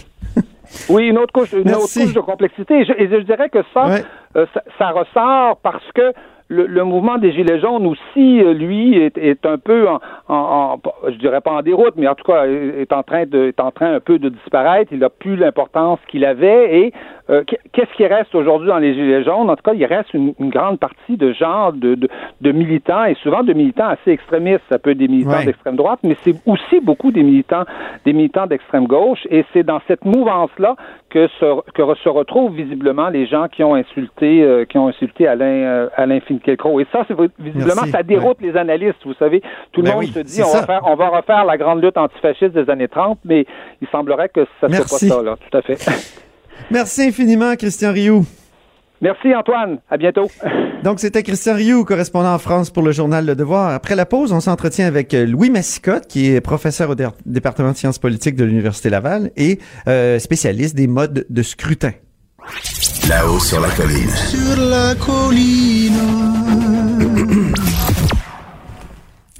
Oui, 0.89 1.09
une 1.09 1.19
autre 1.19 1.33
couche, 1.35 1.53
une 1.53 1.65
Merci. 1.65 1.99
autre 1.99 2.07
couche 2.07 2.15
de 2.15 2.21
complexité. 2.21 2.75
Et 2.81 2.85
je, 2.87 2.93
et 2.93 3.09
je 3.09 3.17
dirais 3.25 3.51
que 3.51 3.59
ça, 3.75 3.87
Ouais. 3.89 4.03
euh, 4.37 4.47
ça, 4.55 4.63
ça 4.79 4.91
ressort 4.91 5.59
parce 5.63 5.85
que 5.95 6.13
le, 6.53 6.67
le 6.67 6.85
mouvement 6.85 7.19
des 7.19 7.33
Gilets 7.33 7.61
jaunes 7.61 7.87
aussi, 7.87 8.41
euh, 8.43 8.53
lui, 8.53 8.97
est, 8.97 9.17
est 9.19 9.45
un 9.47 9.59
peu 9.59 9.89
en, 9.89 10.01
en, 10.29 10.75
en- 10.75 10.81
je 11.11 11.17
dirais 11.19 11.41
pas 11.41 11.53
en 11.53 11.63
déroute, 11.63 11.95
mais 11.97 12.07
en 12.09 12.15
tout 12.15 12.25
cas 12.31 12.45
est 12.47 12.93
en 12.93 13.03
train 13.03 13.25
de, 13.27 13.49
est 13.49 13.61
en 13.61 13.71
train 13.71 13.95
un 13.95 14.01
peu 14.01 14.19
de 14.19 14.29
disparaître. 14.29 14.93
Il 14.93 15.03
a 15.05 15.11
plus 15.11 15.37
l'importance 15.37 15.99
qu'il 16.09 16.25
avait. 16.25 16.79
Et 16.81 16.93
euh, 17.31 17.43
qu- 17.45 17.57
qu'est-ce 17.73 17.93
qui 17.97 18.07
reste 18.07 18.35
aujourd'hui 18.35 18.69
dans 18.69 18.79
les 18.79 18.95
Gilets 18.95 19.25
jaunes? 19.25 19.49
En 19.51 19.57
tout 19.57 19.63
cas, 19.65 19.75
il 19.75 19.85
reste 19.87 20.13
une, 20.15 20.35
une 20.39 20.51
grande 20.51 20.79
partie 20.79 21.17
de 21.17 21.33
gens, 21.33 21.73
de, 21.73 21.95
de, 21.95 22.09
de 22.41 22.53
militants 22.53 23.05
et 23.05 23.15
souvent 23.23 23.43
de 23.43 23.53
militants 23.53 23.89
assez 23.89 24.11
extrémistes. 24.11 24.63
Ça 24.71 24.79
peut 24.79 24.91
être 24.91 24.99
des 24.99 25.09
militants 25.09 25.31
Ouais. 25.33 25.47
d'extrême 25.47 25.77
droite, 25.77 26.01
mais 26.03 26.17
c'est 26.23 26.35
aussi 26.47 26.81
beaucoup 26.83 27.11
des 27.11 27.23
militants, 27.23 27.65
des 28.05 28.13
militants 28.13 28.47
d'extrême 28.47 28.87
gauche. 28.87 29.27
Et 29.31 29.45
c'est 29.53 29.63
dans 29.63 29.81
cette 29.89 30.05
mouvance-là 30.05 30.77
que 31.09 31.27
se, 31.29 31.71
que 31.73 31.83
se 32.03 32.09
retrouvent 32.09 32.55
visiblement 32.55 33.09
les 33.09 33.27
gens 33.27 33.47
qui 33.49 33.63
ont 33.65 33.75
insulté, 33.75 34.43
euh, 34.43 34.65
qui 34.65 34.77
ont 34.79 34.89
insulté 34.89 35.27
Alain, 35.27 35.45
euh, 35.45 35.89
Alain 35.97 36.21
Et 36.49 36.87
ça, 36.93 37.05
c'est 37.09 37.15
visiblement, 37.39 37.75
Merci. 37.77 37.91
ça 37.91 38.03
déroute 38.03 38.39
les 38.41 38.57
analystes. 38.57 38.99
Vous 39.05 39.15
savez, 39.15 39.41
tout 39.73 39.81
le 39.83 39.87
Ben 39.89 39.93
monde 39.95 40.01
oui, 40.05 40.13
se 40.15 40.19
dit, 40.21 40.43
on 40.43 40.47
ça. 40.47 40.61
va 40.61 40.67
faire, 40.67 40.81
on 40.85 40.97
va 40.97 41.09
refaire 41.09 41.45
la 41.45 41.57
grande 41.57 41.83
lutte 41.83 41.97
antifasciste 41.97 42.53
des 42.53 42.69
années 42.71 42.89
30, 42.89 43.19
mais 43.25 43.47
il 43.81 43.89
semblerait 43.89 44.29
que 44.29 44.47
ça 44.61 44.69
ne 44.69 44.75
soit 44.75 44.85
pas 44.85 45.15
ça, 45.15 45.23
là. 45.23 45.37
Tout 45.51 45.57
à 45.59 45.63
fait. 45.63 45.77
Merci 46.71 47.03
infiniment, 47.03 47.55
Christian 47.57 47.93
Rioux. 47.93 48.25
Merci, 49.01 49.35
Antoine. 49.35 49.79
À 49.91 49.97
bientôt. 49.97 50.29
Donc, 50.85 51.01
c'était 51.01 51.25
Christian 51.25 51.55
Rioux, 51.57 51.85
correspondant 51.85 52.35
en 52.35 52.39
France 52.39 52.71
pour 52.71 52.85
le 52.85 52.93
journal 52.93 53.27
Le 53.27 53.35
Devoir. 53.35 53.71
Après 53.71 53.97
la 53.97 54.07
pause, 54.07 54.33
on 54.33 54.39
s'entretient 54.41 54.87
avec 54.87 55.13
euh, 55.15 55.27
Louis 55.27 55.51
Massicotte, 55.51 56.07
qui 56.07 56.33
est 56.33 56.41
professeur 56.41 56.91
au 56.91 56.95
dé- 56.95 57.09
département 57.27 57.73
de 57.73 57.77
sciences 57.77 57.99
politiques 57.99 58.37
de 58.37 58.45
l'Université 58.45 58.91
Laval 58.91 59.31
et 59.37 59.59
euh, 59.89 60.21
spécialiste 60.21 60.77
des 60.77 60.87
modes 60.87 61.25
de 61.29 61.43
scrutin. 61.43 61.91
Là-haut 63.09 63.39
sur 63.39 63.61
la 63.61 63.71
colline. 63.71 64.11
Sur 64.11 64.57
la 64.57 64.95
colline. 64.95 65.93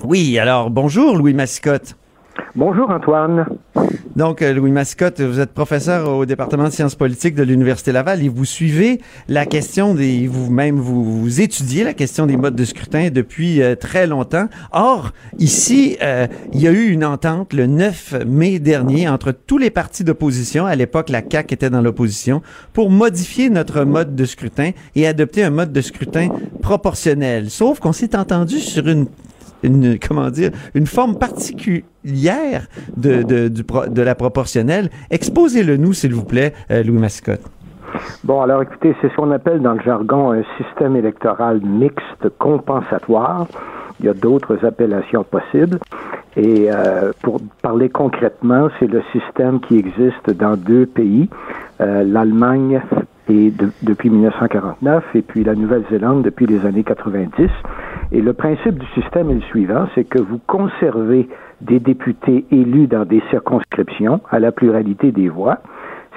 Oui, 0.03 0.39
alors 0.39 0.71
bonjour 0.71 1.17
Louis 1.17 1.35
Massicotte. 1.35 1.97
Bonjour 2.55 2.91
Antoine. 2.91 3.47
Donc, 4.15 4.43
euh, 4.43 4.53
Louis 4.53 4.71
Mascotte, 4.71 5.23
vous 5.23 5.41
êtes 5.41 5.53
professeur 5.53 6.11
au 6.11 6.27
département 6.27 6.65
de 6.65 6.71
sciences 6.71 6.95
politiques 6.95 7.35
de 7.35 7.43
l'Université 7.43 7.93
Laval 7.93 8.23
et 8.23 8.29
vous 8.29 8.45
suivez 8.45 9.01
la 9.27 9.47
question 9.47 9.95
des, 9.95 10.27
vous-même, 10.27 10.79
vous, 10.79 11.41
étudiez 11.41 11.83
la 11.83 11.95
question 11.95 12.27
des 12.27 12.37
modes 12.37 12.55
de 12.55 12.65
scrutin 12.67 13.09
depuis 13.11 13.63
euh, 13.63 13.75
très 13.75 14.07
longtemps. 14.07 14.49
Or, 14.73 15.13
ici, 15.39 15.97
euh, 16.03 16.27
il 16.53 16.61
y 16.61 16.69
a 16.69 16.73
eu 16.73 16.91
une 16.91 17.07
entente 17.07 17.55
le 17.55 17.67
9 17.67 18.27
mai 18.27 18.59
dernier 18.59 19.09
entre 19.09 19.33
tous 19.33 19.57
les 19.57 19.71
partis 19.71 20.05
d'opposition. 20.05 20.67
À 20.67 20.75
l'époque, 20.75 21.09
la 21.09 21.23
CAQ 21.27 21.55
était 21.55 21.71
dans 21.71 21.81
l'opposition 21.81 22.43
pour 22.75 22.91
modifier 22.91 23.49
notre 23.49 23.85
mode 23.85 24.15
de 24.15 24.25
scrutin 24.27 24.73
et 24.95 25.07
adopter 25.07 25.43
un 25.43 25.51
mode 25.51 25.73
de 25.73 25.81
scrutin 25.81 26.29
proportionnel. 26.61 27.51
Sauf 27.51 27.81
qu'on 27.81 27.93
s'est 27.93 28.15
entendu 28.15 28.59
sur 28.59 28.87
une 28.89 29.07
une 29.63 29.99
comment 29.99 30.31
dire 30.31 30.51
une 30.75 30.87
forme 30.87 31.17
particulière 31.19 32.67
de, 32.97 33.23
de, 33.23 33.49
du 33.49 33.65
pro- 33.65 33.87
de 33.87 34.03
la 34.03 34.15
proportionnelle. 34.15 34.91
Exposez-le 35.11 35.77
nous, 35.77 35.93
s'il 35.93 36.15
vous 36.15 36.25
plaît, 36.25 36.53
euh, 36.71 36.83
Louis 36.83 36.99
Mascotte. 36.99 37.43
Bon, 38.25 38.41
alors 38.41 38.63
écoutez, 38.63 38.95
c'est 39.01 39.11
ce 39.11 39.17
qu'on 39.17 39.31
appelle 39.31 39.61
dans 39.61 39.75
le 39.75 39.81
jargon 39.83 40.33
un 40.33 40.43
système 40.57 40.97
électoral 40.97 41.61
mixte 41.61 42.29
compensatoire. 42.39 43.47
Il 44.01 44.07
y 44.07 44.09
a 44.09 44.15
d'autres 44.15 44.65
appellations 44.65 45.25
possibles. 45.25 45.79
Et 46.37 46.71
euh, 46.73 47.13
pour 47.23 47.41
parler 47.61 47.91
concrètement, 47.91 48.69
c'est 48.81 48.87
le 48.87 49.03
système 49.13 49.61
qui 49.61 49.77
existe 49.77 50.31
dans 50.31 50.57
deux 50.57 50.87
pays, 50.87 51.29
euh, 51.81 52.03
l'Allemagne 52.03 52.81
depuis 53.83 54.11
1949, 54.11 55.05
et 55.15 55.23
puis 55.23 55.45
la 55.45 55.55
Nouvelle-Zélande 55.55 56.23
depuis 56.23 56.47
les 56.47 56.65
années 56.67 56.85
90. 56.85 57.49
Et 58.13 58.21
le 58.21 58.33
principe 58.33 58.79
du 58.79 58.87
système 58.95 59.31
est 59.31 59.35
le 59.35 59.41
suivant, 59.43 59.87
c'est 59.95 60.05
que 60.05 60.21
vous 60.21 60.39
conservez 60.47 61.29
des 61.61 61.81
députés 61.81 62.45
élus 62.51 62.87
dans 62.87 63.05
des 63.05 63.23
circonscriptions 63.31 64.21
à 64.31 64.39
la 64.39 64.53
pluralité 64.53 65.13
des 65.13 65.29
voix, 65.29 65.59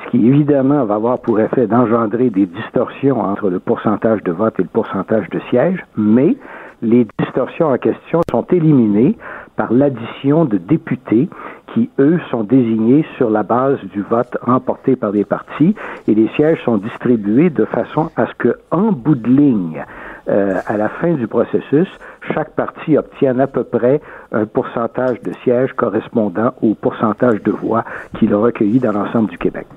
ce 0.04 0.12
qui 0.12 0.28
évidemment 0.28 0.86
va 0.86 0.96
avoir 0.96 1.20
pour 1.20 1.40
effet 1.40 1.68
d'engendrer 1.68 2.30
des 2.30 2.46
distorsions 2.46 3.22
entre 3.22 3.50
le 3.50 3.60
pourcentage 3.60 4.24
de 4.24 4.32
vote 4.32 4.56
et 4.60 4.64
le 4.64 4.70
pourcentage 4.70 5.30
de 5.30 5.40
sièges, 5.50 5.86
mais 5.96 6.36
les 6.82 7.08
distorsions 7.20 7.68
en 7.68 7.78
question 7.78 8.22
sont 8.30 8.46
éliminées 8.52 9.16
par 9.56 9.72
l'addition 9.74 10.46
de 10.46 10.58
députés 10.58 11.30
qui, 11.74 11.90
eux, 12.00 12.20
sont 12.30 12.44
désignés 12.44 13.06
sur 13.18 13.30
la 13.30 13.44
base 13.44 13.80
du 13.94 14.02
vote 14.02 14.38
remporté 14.42 14.96
par 14.96 15.12
des 15.12 15.26
partis 15.26 15.76
et 16.08 16.14
les 16.16 16.28
sièges 16.36 16.62
sont 16.64 16.78
distribués 16.78 17.50
de 17.50 17.66
façon 17.66 18.10
à 18.16 18.28
ce 18.28 18.34
que, 18.38 18.58
en 18.72 18.92
bout 18.92 19.16
de 19.16 19.28
ligne, 19.30 19.84
euh, 20.28 20.60
à 20.66 20.78
la 20.78 20.90
fin 20.90 21.14
du 21.14 21.28
processus, 21.28 21.88
chaque 22.34 22.52
parti 22.56 22.98
obtienne 22.98 23.40
à 23.40 23.48
peu 23.48 23.64
près 23.64 24.02
un 24.32 24.46
pourcentage 24.46 25.22
de 25.22 25.32
sièges 25.44 25.72
correspondant 25.74 26.54
au 26.62 26.74
pourcentage 26.74 27.42
de 27.44 27.52
voix 27.52 27.84
qu'il 28.18 28.34
a 28.34 28.38
recueilli 28.38 28.80
dans 28.80 28.92
l'ensemble 28.92 29.30
du 29.30 29.38
Québec. 29.38 29.68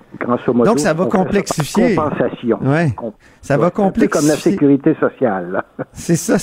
Modo, 0.49 0.64
Donc, 0.64 0.79
ça 0.79 0.95
va 0.95 1.07
complexifier. 1.07 1.95
Compensation. 1.95 2.59
Ouais. 2.62 2.93
Com- 2.97 3.12
Ça 3.43 3.57
va 3.59 3.70
complexifier. 3.70 4.09
comme 4.09 4.29
la 4.29 4.37
sécurité 4.37 4.95
sociale. 4.95 5.62
C'est 5.93 6.16
ça. 6.16 6.37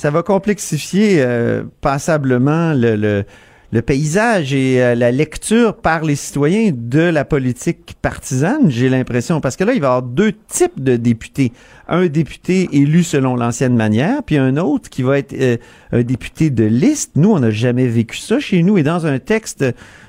Ça 0.00 0.10
va 0.10 0.22
complexifier 0.22 1.16
euh, 1.18 1.62
passablement 1.82 2.72
le, 2.72 2.96
le, 2.96 3.24
le 3.70 3.82
paysage 3.82 4.54
et 4.54 4.82
euh, 4.82 4.94
la 4.94 5.12
lecture 5.12 5.76
par 5.76 6.04
les 6.04 6.16
citoyens 6.16 6.70
de 6.74 7.00
la 7.00 7.26
politique 7.26 7.96
partisane, 8.00 8.70
j'ai 8.70 8.88
l'impression. 8.88 9.42
Parce 9.42 9.56
que 9.56 9.64
là, 9.64 9.74
il 9.74 9.80
va 9.82 9.88
y 9.88 9.90
avoir 9.90 10.02
deux 10.02 10.32
types 10.48 10.82
de 10.82 10.96
députés. 10.96 11.52
Un 11.86 12.06
député 12.06 12.70
élu 12.72 13.04
selon 13.04 13.36
l'ancienne 13.36 13.76
manière, 13.76 14.22
puis 14.22 14.38
un 14.38 14.56
autre 14.56 14.88
qui 14.88 15.02
va 15.02 15.18
être 15.18 15.34
euh, 15.38 15.58
un 15.92 16.02
député 16.02 16.48
de 16.48 16.64
liste. 16.64 17.12
Nous, 17.16 17.30
on 17.30 17.40
n'a 17.40 17.50
jamais 17.50 17.86
vécu 17.86 18.16
ça 18.16 18.40
chez 18.40 18.62
nous. 18.62 18.78
Et 18.78 18.82
dans 18.82 19.04
un 19.04 19.18
texte 19.18 19.66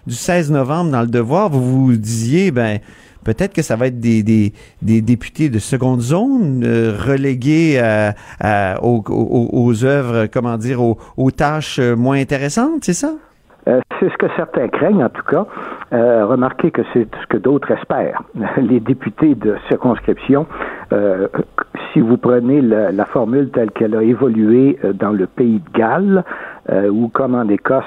du 0.08 0.16
16 0.16 0.52
novembre 0.52 0.92
dans 0.92 1.02
le 1.02 1.08
Devoir, 1.08 1.50
vous 1.50 1.88
vous 1.88 1.98
disiez, 1.98 2.52
ben 2.52 2.80
peut-être 3.24 3.54
que 3.54 3.62
ça 3.62 3.76
va 3.76 3.88
être 3.88 4.00
des, 4.00 4.24
des, 4.24 4.54
des 4.82 5.02
députés 5.02 5.50
de 5.50 5.60
seconde 5.60 6.02
zone 6.02 6.64
euh, 6.66 6.94
relégués 6.98 7.80
aux, 8.82 9.04
aux- 9.10 9.50
aux 9.52 9.86
œuvres, 9.86 10.28
comment 10.28 10.58
dire, 10.58 10.82
aux, 10.82 10.98
aux 11.18 11.32
tâches 11.32 11.80
euh, 11.80 11.96
moins 11.96 12.20
intéressantes, 12.20 12.84
c'est 12.84 12.94
ça? 12.94 13.14
Euh, 13.68 13.80
c'est 14.00 14.10
ce 14.12 14.18
que 14.18 14.26
certains 14.36 14.68
craignent, 14.70 15.04
en 15.04 15.10
tout 15.10 15.22
cas. 15.30 15.46
Euh, 15.94 16.26
remarquez 16.26 16.72
que 16.72 16.82
c'est 16.94 17.08
ce 17.22 17.28
que 17.28 17.38
d'autres 17.38 17.70
espèrent. 17.70 18.24
Les 18.58 18.80
députés 18.80 19.36
de 19.36 19.56
circonscription, 19.70 20.48
euh, 20.94 21.28
si 21.94 22.00
vous 22.00 22.18
prenez 22.18 22.62
la, 22.62 22.92
la 22.92 23.06
formule 23.06 23.52
telle 23.52 23.70
qu'elle 23.72 23.96
a 23.96 24.02
évolué 24.02 24.80
euh, 24.84 24.94
dans 24.94 25.12
le 25.12 25.28
pays 25.28 25.60
de 25.60 25.78
Galles, 25.78 26.24
euh, 26.70 26.90
ou 26.90 27.08
comme 27.08 27.36
en 27.36 27.48
Écosse, 27.48 27.84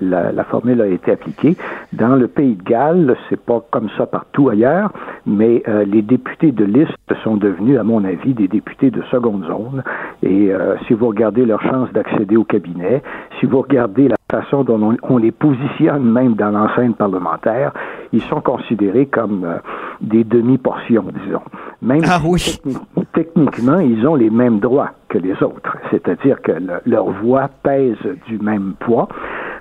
la- 0.00 0.32
la 0.32 0.44
formule 0.44 0.80
a 0.80 0.86
été 0.86 1.12
appliquée, 1.12 1.56
dans 1.92 2.16
le 2.16 2.26
pays 2.28 2.54
de 2.54 2.62
Galles, 2.62 3.16
c'est 3.28 3.40
pas 3.40 3.62
comme 3.70 3.88
ça 3.96 4.06
partout 4.06 4.48
ailleurs, 4.48 4.90
mais 5.26 5.62
euh, 5.68 5.84
les 5.84 6.02
députés 6.02 6.52
de 6.52 6.64
liste 6.64 6.92
sont 7.22 7.36
devenus, 7.36 7.78
à 7.78 7.82
mon 7.82 8.04
avis, 8.04 8.34
des 8.34 8.48
députés 8.48 8.90
de 8.90 9.02
seconde 9.10 9.44
zone. 9.46 9.82
Et 10.22 10.52
euh, 10.52 10.76
si 10.86 10.94
vous 10.94 11.08
regardez 11.08 11.44
leur 11.44 11.62
chance 11.62 11.92
d'accéder 11.92 12.36
au 12.36 12.44
cabinet, 12.44 13.02
si 13.40 13.46
vous 13.46 13.60
regardez 13.62 14.08
la 14.08 14.16
façon 14.30 14.64
dont 14.64 14.80
on, 14.82 14.96
on 15.14 15.18
les 15.18 15.30
positionne 15.32 16.02
même 16.10 16.34
dans 16.34 16.50
l'enceinte 16.50 16.96
parlementaire, 16.96 17.72
ils 18.12 18.22
sont 18.22 18.40
considérés 18.40 19.06
comme 19.06 19.44
euh, 19.44 19.58
des 20.00 20.24
demi-portions, 20.24 21.04
disons. 21.24 21.42
Même 21.82 22.02
Ah 22.06 22.18
si 22.20 22.26
oui. 22.26 22.40
techni- 22.40 23.04
techniquement, 23.12 23.78
ils 23.80 24.06
ont 24.06 24.14
les 24.14 24.30
mêmes 24.30 24.58
droits 24.60 24.90
que 25.08 25.18
les 25.18 25.40
autres, 25.42 25.76
c'est-à-dire 25.90 26.40
que 26.42 26.52
le- 26.52 26.80
leur 26.86 27.06
voix 27.10 27.48
pèse 27.62 27.96
du 28.26 28.38
même 28.38 28.74
poids. 28.80 29.08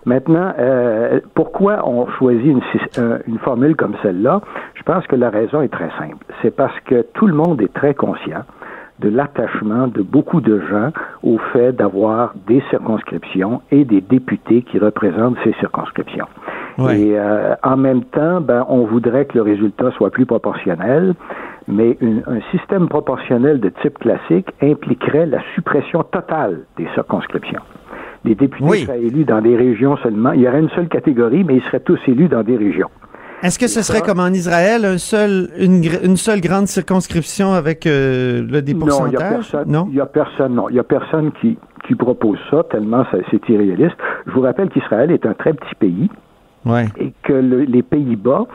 Maintenant, 0.05 0.51
euh, 0.59 1.19
pourquoi 1.34 1.88
on 1.88 2.07
choisit 2.17 2.55
une 3.28 3.38
formule 3.39 3.76
comme 3.76 3.93
celle-là? 4.01 4.41
Je 4.76 4.84
pense 4.84 5.05
que 5.07 5.15
la 5.15 5.30
raison 5.30 5.61
est 5.61 5.69
très 5.71 5.89
simple. 5.97 6.17
C'est 6.41 6.53
parce 6.55 6.78
que 6.82 7.05
tout 7.13 7.26
le 7.28 7.34
monde 7.34 7.61
est 7.61 7.74
très 7.74 7.93
conscient 7.93 8.43
de 9.04 9.10
l'attachement 9.10 9.88
de 9.88 10.01
beaucoup 10.01 10.41
de 10.41 10.60
gens 10.72 10.91
au 11.24 11.38
fait 11.51 11.74
d'avoir 11.74 12.34
des 12.47 12.62
circonscriptions 12.70 13.62
et 13.72 13.84
des 13.86 14.01
députés 14.01 14.62
qui 14.64 14.80
représentent 14.80 15.38
ces 15.43 15.54
circonscriptions. 15.60 16.28
Ouais. 16.78 16.99
Et 16.99 17.20
euh, 17.20 17.54
en 17.64 17.78
même 17.78 18.04
temps, 18.06 18.41
ben, 18.41 18.66
on 18.70 18.86
voudrait 18.86 19.26
que 19.26 19.36
le 19.36 19.41
résultat 19.43 19.91
soit 19.91 20.10
plus 20.10 20.26
proportionnel, 20.26 21.14
mais 21.68 21.97
une- 22.01 22.24
un 22.28 22.41
système 22.51 22.88
proportionnel 22.88 23.60
de 23.60 23.70
type 23.82 23.99
classique 23.99 24.47
impliquerait 24.62 25.26
la 25.26 25.39
suppression 25.54 26.04
totale 26.04 26.62
des 26.78 26.88
circonscriptions. 26.93 27.62
Les 28.26 28.36
députés 28.36 28.66
Oui. 28.70 28.78
seraient 28.86 29.01
élus 29.04 29.26
dans 29.26 29.41
des 29.41 29.56
régions 29.58 29.97
seulement. 29.97 30.32
Il 30.32 30.41
y 30.41 30.47
aurait 30.47 30.62
une 30.62 30.70
seule 30.70 30.88
catégorie, 30.88 31.43
mais 31.43 31.58
ils 31.58 31.64
seraient 31.64 31.82
tous 31.82 31.99
élus 32.08 32.30
dans 32.30 32.41
des 32.43 32.56
régions. 32.58 32.89
Est-ce 33.44 33.60
que 33.60 33.68
ce 33.68 33.82
serait 33.82 34.02
comme 34.02 34.20
en 34.20 34.28
Israël, 34.30 34.86
un 34.86 34.98
seul, 34.98 35.50
une, 35.60 36.16
seule 36.18 36.39
grande 36.41 36.68
circonscription 36.68 37.52
avec 37.54 37.86
euh, 37.86 38.41
le 38.50 38.62
des 38.62 38.74
Non, 38.74 38.80
il 38.80 39.10
n'y 39.10 39.16
a 39.18 39.20
pourcentages? 39.20 39.30
personne. 39.36 39.72
Non? 39.72 39.86
Il 39.89 39.96
y 39.96 40.02
a 40.02 40.06
personne. 40.06 40.56
Non, 40.56 40.70
il 40.70 40.76
y 40.76 40.80
a 40.80 40.84
personne 40.84 41.32
qui 41.41 41.58
qui 41.86 41.96
propose 41.96 42.38
ça 42.50 42.64
tellement 42.72 43.04
c'est 43.12 43.50
irréaliste. 43.50 43.98
Je 44.26 44.32
vous 44.32 44.39
rappelle 44.41 44.70
qu'Israël 44.70 45.12
est 45.12 45.26
un 45.26 45.34
très 45.34 45.52
petit 45.54 45.76
pays 45.78 46.10
Ouais. 46.66 46.86
et 46.98 47.12
que 47.24 47.34
le- 47.34 47.64
les 47.64 47.84
Pays-Bas, 47.84 48.46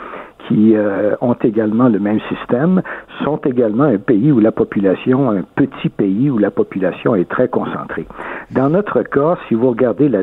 qui 0.49 0.74
euh, 0.74 1.14
ont 1.20 1.34
également 1.34 1.91
le 1.91 1.99
même 1.99 2.20
système, 2.30 2.80
sont 3.22 3.36
également 3.45 3.84
un 3.84 3.99
pays 3.99 4.32
où 4.32 4.41
la 4.41 4.51
population, 4.51 5.30
un 5.30 5.43
petit 5.57 5.91
pays 5.91 6.30
où 6.30 6.39
la 6.39 6.51
population 6.51 7.14
est 7.14 7.28
très 7.28 7.49
concentrée. 7.49 8.07
Dans 8.53 8.70
notre 8.70 9.03
cas, 9.03 9.36
si 9.47 9.55
vous 9.55 9.68
regardez 9.68 10.09
la, 10.09 10.20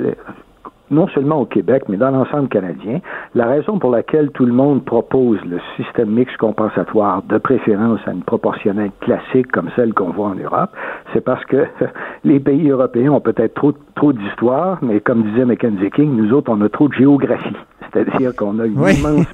non 0.91 1.07
seulement 1.09 1.41
au 1.41 1.45
Québec, 1.45 1.83
mais 1.89 1.97
dans 1.97 2.11
l'ensemble 2.11 2.47
canadien, 2.49 2.99
la 3.33 3.47
raison 3.47 3.79
pour 3.79 3.91
laquelle 3.91 4.31
tout 4.31 4.45
le 4.45 4.53
monde 4.53 4.85
propose 4.85 5.39
le 5.45 5.59
système 5.75 6.09
mixte 6.09 6.37
compensatoire 6.37 7.23
de 7.23 7.37
préférence 7.37 7.99
à 8.05 8.11
une 8.11 8.23
proportionnelle 8.23 8.91
classique 9.01 9.51
comme 9.51 9.69
celle 9.75 9.93
qu'on 9.93 10.11
voit 10.11 10.27
en 10.27 10.35
Europe, 10.35 10.71
c'est 11.13 11.21
parce 11.21 11.43
que 11.45 11.65
les 12.23 12.39
pays 12.39 12.69
européens 12.69 13.11
ont 13.11 13.21
peut-être 13.21 13.53
trop, 13.55 13.73
trop 13.95 14.13
d'histoire, 14.13 14.79
mais 14.81 14.99
comme 14.99 15.23
disait 15.23 15.45
Mackenzie 15.45 15.91
King, 15.91 16.15
nous 16.15 16.33
autres, 16.33 16.51
on 16.51 16.61
a 16.61 16.69
trop 16.69 16.87
de 16.87 16.93
géographie. 16.93 17.55
C'est-à-dire 17.95 18.35
qu'on 18.35 18.59
a 18.59 18.65
une 18.65 18.77
Oui. 18.77 18.93
immense 18.99 19.25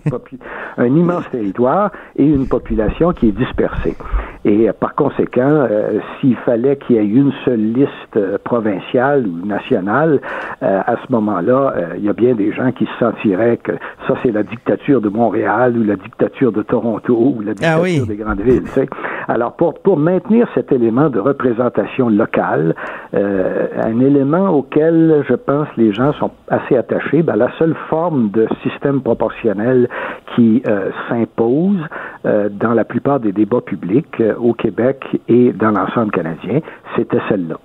un 0.77 0.85
immense 0.85 1.29
territoire 1.31 1.91
et 2.15 2.25
une 2.25 2.47
population 2.47 3.11
qui 3.11 3.29
est 3.29 3.31
dispersée. 3.31 3.95
Et 4.45 4.69
euh, 4.69 4.73
par 4.73 4.95
conséquent, 4.95 5.41
euh, 5.69 5.99
s'il 6.19 6.35
fallait 6.37 6.77
qu'il 6.77 6.95
y 6.95 6.99
ait 6.99 7.05
une 7.05 7.31
seule 7.45 7.73
liste 7.73 8.15
euh, 8.15 8.37
provinciale 8.43 9.27
ou 9.27 9.45
nationale, 9.45 10.19
à 10.61 10.95
ce 11.05 11.11
moment-là, 11.11 11.73
il 11.97 12.03
y 12.03 12.09
a 12.09 12.13
bien 12.13 12.35
des 12.35 12.51
gens 12.53 12.71
qui 12.71 12.85
se 12.85 12.91
sentiraient 12.99 13.57
que 13.57 13.71
ça, 14.07 14.13
c'est 14.21 14.31
la 14.31 14.43
dictature 14.43 15.01
de 15.01 15.09
Montréal 15.09 15.75
ou 15.75 15.83
la 15.83 15.95
dictature 15.95 16.51
de 16.51 16.61
Toronto 16.61 17.15
ou 17.17 17.41
la 17.41 17.53
dictature 17.55 17.77
Ah 17.79 17.81
oui. 17.81 17.99
des 18.07 18.15
grandes 18.15 18.41
villes. 18.41 18.61
tu 18.63 18.69
sais. 18.69 18.87
Alors, 19.27 19.53
pour, 19.53 19.79
pour 19.79 19.97
maintenir 19.97 20.47
cet 20.53 20.71
élément 20.71 21.09
de 21.09 21.19
représentation 21.19 22.09
locale, 22.09 22.75
euh, 23.13 23.67
un 23.83 23.99
élément 23.99 24.49
auquel 24.49 25.23
je 25.27 25.35
pense 25.35 25.67
les 25.77 25.93
gens 25.93 26.13
sont 26.13 26.31
assez 26.49 26.75
attachés, 26.75 27.21
ben, 27.21 27.35
la 27.35 27.51
seule 27.57 27.75
forme 27.89 28.29
de 28.31 28.47
système 28.63 29.01
proportionnel 29.01 29.89
qui 30.35 30.61
euh, 30.67 30.91
s'impose 31.09 31.79
euh, 32.25 32.49
dans 32.49 32.73
la 32.73 32.85
plupart 32.85 33.19
des 33.19 33.31
débats 33.31 33.61
publics 33.61 34.19
euh, 34.19 34.35
au 34.35 34.53
Québec 34.53 35.03
et 35.27 35.51
dans 35.53 35.71
l'ensemble 35.71 36.11
canadien, 36.11 36.59
c'était 36.95 37.21
celle-là. 37.29 37.57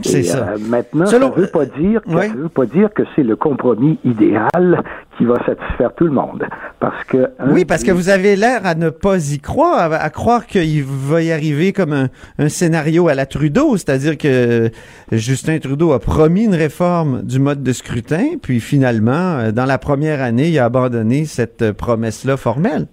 C'est 0.00 0.22
ça. 0.22 0.48
euh, 0.54 0.58
maintenant, 0.68 1.06
Selon- 1.06 1.30
ça 1.32 1.36
ne 1.36 1.42
veut 1.42 1.50
pas 1.50 1.66
dire 1.66 2.00
que 2.02 2.08
Oui. 2.10 2.28
ça 2.28 2.34
veut 2.34 2.48
pas 2.48 2.66
dire 2.66 2.88
que 2.94 3.02
c'est 3.14 3.22
le 3.22 3.36
compromis 3.36 3.98
idéal 4.04 4.82
qui 5.18 5.24
va 5.26 5.36
satisfaire 5.44 5.92
tout 5.94 6.04
le 6.06 6.12
monde, 6.12 6.44
parce 6.80 7.04
que 7.04 7.28
Oui, 7.48 7.64
parce 7.66 7.82
que 7.84 7.92
vous 7.92 8.08
avez 8.08 8.34
l'air 8.36 8.64
à 8.64 8.74
ne 8.74 8.88
pas 8.90 9.18
y 9.32 9.38
croire, 9.38 9.92
à, 9.92 9.96
à 9.96 10.10
croire 10.10 10.46
qu'il 10.46 10.82
va 10.84 11.22
y 11.22 11.30
arriver 11.30 11.72
comme 11.72 11.92
un, 11.92 12.08
un 12.38 12.48
scénario 12.48 13.08
à 13.08 13.14
la 13.14 13.26
Trudeau, 13.26 13.76
c'est-à-dire 13.76 14.16
que 14.16 14.70
Justin 15.10 15.58
Trudeau 15.58 15.92
a 15.92 15.98
promis 16.00 16.44
une 16.44 16.54
réforme 16.54 17.22
du 17.22 17.38
mode 17.38 17.62
de 17.62 17.72
scrutin, 17.72 18.24
puis 18.40 18.60
finalement, 18.60 19.12
euh, 19.38 19.52
dans 19.52 19.66
la 19.66 19.78
première 19.78 20.22
année, 20.22 20.48
il 20.48 20.58
a 20.58 20.64
abandonné 20.64 21.24
cette 21.26 21.62
euh, 21.62 21.72
promesse-là 21.72 22.36
formelle. 22.36 22.86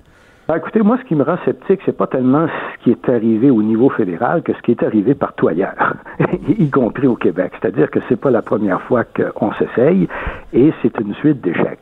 Ben, 0.50 0.56
écoutez, 0.56 0.82
moi, 0.82 0.98
ce 0.98 1.08
qui 1.08 1.14
me 1.14 1.22
rend 1.24 1.38
sceptique, 1.46 1.80
c'est 1.86 1.96
pas 1.96 2.08
tellement 2.08 2.48
ce 2.48 2.84
qui 2.84 2.90
est 2.90 3.08
arrivé 3.08 3.52
au 3.52 3.62
niveau 3.62 3.88
fédéral 3.92 4.42
que 4.42 4.52
ce 4.52 4.62
qui 4.64 4.72
est 4.72 4.82
arrivé 4.82 5.14
partout 5.14 5.48
ailleurs, 5.48 5.94
y 6.48 6.72
compris 6.72 7.06
au 7.06 7.16
Québec. 7.16 7.52
C'est-à-dire 7.62 7.92
que 7.92 8.00
c'est 8.10 8.20
pas 8.20 8.32
la 8.32 8.42
première 8.42 8.82
fois 8.82 9.04
qu'on 9.04 9.54
s'essaye 9.54 10.08
et 10.52 10.74
c'est 10.82 11.00
une 11.00 11.14
suite 11.14 11.40
d'échecs. 11.42 11.78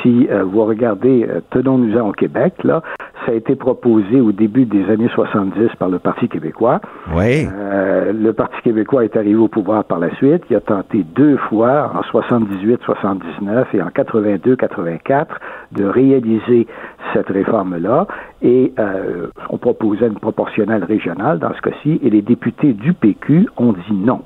Si 0.00 0.26
euh, 0.30 0.42
vous 0.42 0.64
regardez 0.64 1.26
euh, 1.28 1.40
Tenons-nous-en 1.50 2.08
au 2.08 2.12
Québec, 2.12 2.54
là, 2.64 2.82
ça 3.28 3.34
a 3.34 3.36
été 3.36 3.56
proposé 3.56 4.22
au 4.22 4.32
début 4.32 4.64
des 4.64 4.88
années 4.90 5.10
70 5.14 5.76
par 5.78 5.90
le 5.90 5.98
Parti 5.98 6.30
québécois. 6.30 6.80
Oui. 7.14 7.46
Euh, 7.46 8.10
le 8.10 8.32
Parti 8.32 8.56
québécois 8.62 9.04
est 9.04 9.16
arrivé 9.16 9.34
au 9.34 9.48
pouvoir 9.48 9.84
par 9.84 9.98
la 9.98 10.14
suite. 10.14 10.44
Il 10.48 10.56
a 10.56 10.62
tenté 10.62 11.04
deux 11.14 11.36
fois, 11.36 11.92
en 11.94 12.00
78-79 12.00 13.66
et 13.74 13.82
en 13.82 13.88
82-84, 13.88 15.26
de 15.72 15.84
réaliser 15.84 16.66
cette 17.12 17.28
réforme-là 17.28 18.06
et 18.40 18.72
euh, 18.78 19.26
on 19.50 19.58
proposait 19.58 20.06
une 20.06 20.18
proportionnelle 20.18 20.84
régionale 20.84 21.38
dans 21.38 21.52
ce 21.52 21.60
cas-ci 21.60 22.00
et 22.02 22.08
les 22.08 22.22
députés 22.22 22.72
du 22.72 22.94
PQ 22.94 23.46
ont 23.58 23.72
dit 23.72 23.94
non. 23.94 24.22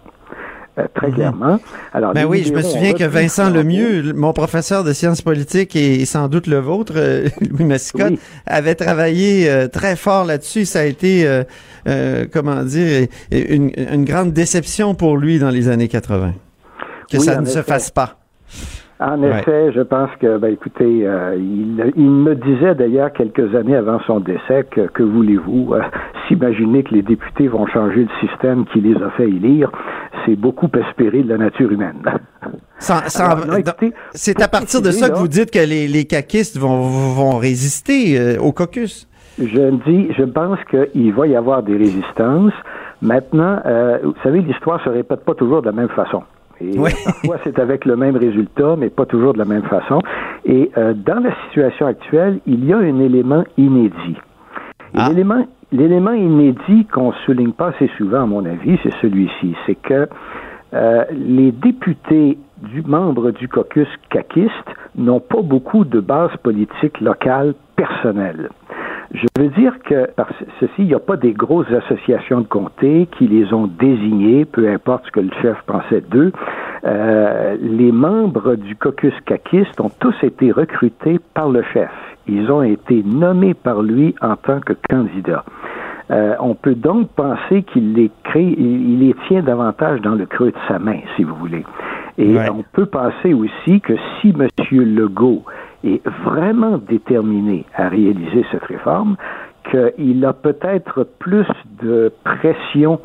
Euh, 0.79 0.87
très 0.95 1.09
Mhm. 1.09 1.15
clairement. 1.15 1.61
Alors, 1.93 2.15
Ben 2.15 2.25
oui, 2.25 2.45
je 2.47 2.53
me 2.53 2.63
souviens 2.63 2.95
que 2.95 3.05
Vincent. 3.05 3.51
Lemieux, 3.51 4.15
mon 4.15 4.33
professeur 4.33 4.85
de 4.85 4.93
sciences 4.95 5.21
politiques 5.21 5.77
et 5.77 6.05
sans 6.07 6.29
doute 6.29 6.47
le 6.47 6.59
vôtre, 6.61 6.95
euh, 6.97 7.29
Louis 7.51 7.65
Mascotte, 7.65 8.15
avait 8.47 8.75
travaillé 8.75 9.51
euh, 9.51 9.69
très 9.69 9.97
fort 9.97 10.25
là-dessus. 10.25 10.65
Ça 10.65 10.81
a 10.81 10.85
été, 10.85 11.27
euh, 11.27 11.45
euh, 11.89 12.25
comment 12.33 12.63
dire, 12.63 13.07
une, 13.31 13.71
une 13.77 14.05
grande 14.07 14.33
déception 14.33 14.95
pour 14.95 15.19
lui 15.19 15.39
dans 15.39 15.51
les 15.51 15.69
années 15.69 15.89
80. 15.89 16.33
Que 17.11 17.19
Oui, 17.19 17.25
ça 17.25 17.39
ne 17.41 17.47
se 17.47 17.61
fasse 17.61 17.91
pas. 17.91 18.17
En 19.05 19.21
Ouais. 19.23 19.31
effet, 19.41 19.73
je 19.73 19.81
pense 19.81 20.11
que, 20.21 20.39
ben, 20.39 20.53
écoutez, 20.53 21.07
euh, 21.07 21.35
il, 21.37 21.93
il 21.97 22.11
me 22.11 22.35
disait 22.37 22.75
d'ailleurs 22.77 23.13
quelques 23.13 23.55
années 23.55 23.75
avant 23.75 23.99
son 24.07 24.21
décès 24.21 24.65
que, 24.71 24.83
que 24.83 25.03
voulez-vous, 25.03 25.75
euh, 25.75 25.81
s'imaginer 26.29 26.83
que 26.85 26.95
les 26.95 27.03
députés 27.03 27.49
vont 27.49 27.67
changer 27.67 28.05
le 28.05 28.29
système 28.29 28.65
qui 28.67 28.81
les 28.81 28.95
a 29.03 29.11
fait 29.11 29.25
élire, 29.29 29.71
c'est 30.25 30.37
beaucoup 30.37 30.69
espérer 30.89 31.23
de 31.23 31.29
la 31.31 31.39
nature 31.39 31.71
humaine. 31.73 32.03
C'est 32.79 34.43
à 34.43 34.49
partir 34.49 34.83
de 34.83 34.91
ça 34.91 35.09
que 35.11 35.17
vous 35.17 35.29
dites 35.29 35.51
que 35.53 35.59
les, 35.61 35.87
les 35.87 36.05
caquistes 36.05 36.59
vont, 36.59 36.81
vont 36.81 37.39
résister 37.39 38.19
euh, 38.19 38.39
au 38.41 38.51
caucus. 38.53 39.09
Je 39.39 39.45
me 39.61 39.79
dis, 39.89 40.13
je 40.19 40.25
pense 40.25 40.59
qu'il 40.71 41.13
va 41.15 41.27
y 41.27 41.37
avoir 41.37 41.63
des 41.63 41.77
résistances. 41.77 42.53
Maintenant, 43.01 43.61
euh, 43.67 43.99
vous 44.03 44.15
savez, 44.23 44.41
l'histoire 44.41 44.83
se 44.85 44.89
répète 44.91 45.25
pas 45.25 45.35
toujours 45.35 45.63
de 45.63 45.67
la 45.67 45.73
même 45.73 45.89
façon. 45.91 46.23
Et 46.61 46.79
Oui. 46.79 46.91
euh, 46.91 47.05
parfois, 47.05 47.37
c'est 47.45 47.59
avec 47.59 47.85
le 47.85 47.97
même 47.97 48.17
résultat, 48.17 48.77
mais 48.77 48.91
pas 48.91 49.07
toujours 49.07 49.33
de 49.33 49.39
la 49.39 49.45
même 49.45 49.63
façon. 49.65 50.01
Et 50.45 50.71
euh, 50.77 50.95
dans 50.95 51.21
la 51.21 51.35
situation 51.47 51.87
actuelle, 51.87 52.41
il 52.47 52.65
y 52.65 52.73
a 52.73 52.79
un 52.79 53.01
élément 53.01 53.45
inédit. 53.57 54.17
Ah. 54.95 55.09
L'élément, 55.09 55.47
l'élément 55.71 56.13
inédit 56.13 56.87
qu'on 56.93 57.13
souligne 57.25 57.53
pas 57.53 57.69
assez 57.69 57.91
souvent, 57.97 58.23
à 58.23 58.27
mon 58.27 58.45
avis, 58.45 58.79
c'est 58.83 58.95
celui-ci. 59.01 59.55
C'est 59.67 59.77
que 59.77 60.09
euh, 60.75 61.05
les 61.13 61.53
députés 61.53 62.39
du 62.63 62.83
membre 62.83 63.31
du 63.33 63.49
caucus 63.49 63.89
caquiste 64.11 64.51
n'ont 64.97 65.21
pas 65.21 65.43
beaucoup 65.43 65.85
de 65.85 66.01
base 66.01 66.31
politique 66.43 67.01
locale 67.01 67.55
personnelle. 67.77 68.51
Je 69.15 69.27
veux 69.39 69.49
dire 69.49 69.75
que 69.85 70.11
par 70.13 70.29
ce- 70.39 70.45
ceci, 70.61 70.73
il 70.79 70.87
n'y 70.87 70.95
a 70.95 70.99
pas 70.99 71.17
des 71.17 71.33
grosses 71.33 71.71
associations 71.71 72.41
de 72.41 72.47
comté 72.47 73.07
qui 73.19 73.27
les 73.29 73.53
ont 73.53 73.67
désignés, 73.67 74.45
peu 74.47 74.69
importe 74.69 75.05
ce 75.07 75.11
que 75.11 75.21
le 75.21 75.31
chef 75.43 75.57
pensait 75.67 76.01
d'eux. 76.01 76.33
Euh, 76.85 77.57
les 77.61 77.93
membres 77.93 78.55
du 78.55 78.75
caucus 78.75 79.13
caquiste 79.27 79.79
ont 79.81 79.91
tous 80.01 80.15
été 80.23 80.51
recrutés 80.51 81.21
par 81.35 81.51
le 81.51 81.63
chef. 81.75 81.91
Ils 82.27 82.51
ont 82.51 82.63
été 82.63 83.03
nommés 83.05 83.55
par 83.55 83.83
lui 83.83 84.15
en 84.23 84.37
tant 84.37 84.61
que 84.61 84.73
candidats. 84.89 85.45
Euh, 86.11 86.35
on 86.41 86.55
peut 86.55 86.75
donc 86.75 87.09
penser 87.11 87.63
qu'il 87.65 87.93
les 87.95 88.11
crée, 88.25 88.55
il, 88.59 88.93
il 88.93 88.99
les 89.01 89.15
tient 89.29 89.43
davantage 89.43 90.01
dans 90.01 90.15
le 90.15 90.27
creux 90.27 90.51
de 90.51 90.57
sa 90.69 90.79
main, 90.79 90.99
si 91.17 91.23
vous 91.25 91.35
voulez. 91.35 91.65
Et 92.19 92.35
Ouais. 92.37 92.49
on 92.51 92.63
peut 92.73 92.87
penser 92.87 93.33
aussi 93.33 93.81
que 93.81 93.95
si 94.21 94.31
M. 94.39 94.49
Legault 94.73 95.43
est 95.85 96.03
vraiment 96.25 96.79
déterminé 96.79 97.65
à 97.77 97.89
réaliser 97.89 98.45
cette 98.51 98.65
réforme, 98.65 99.17
qu'il 99.71 100.25
a 100.25 100.33
peut-être 100.33 101.07
plus 101.19 101.47
de 101.83 102.13
pression 102.25 103.01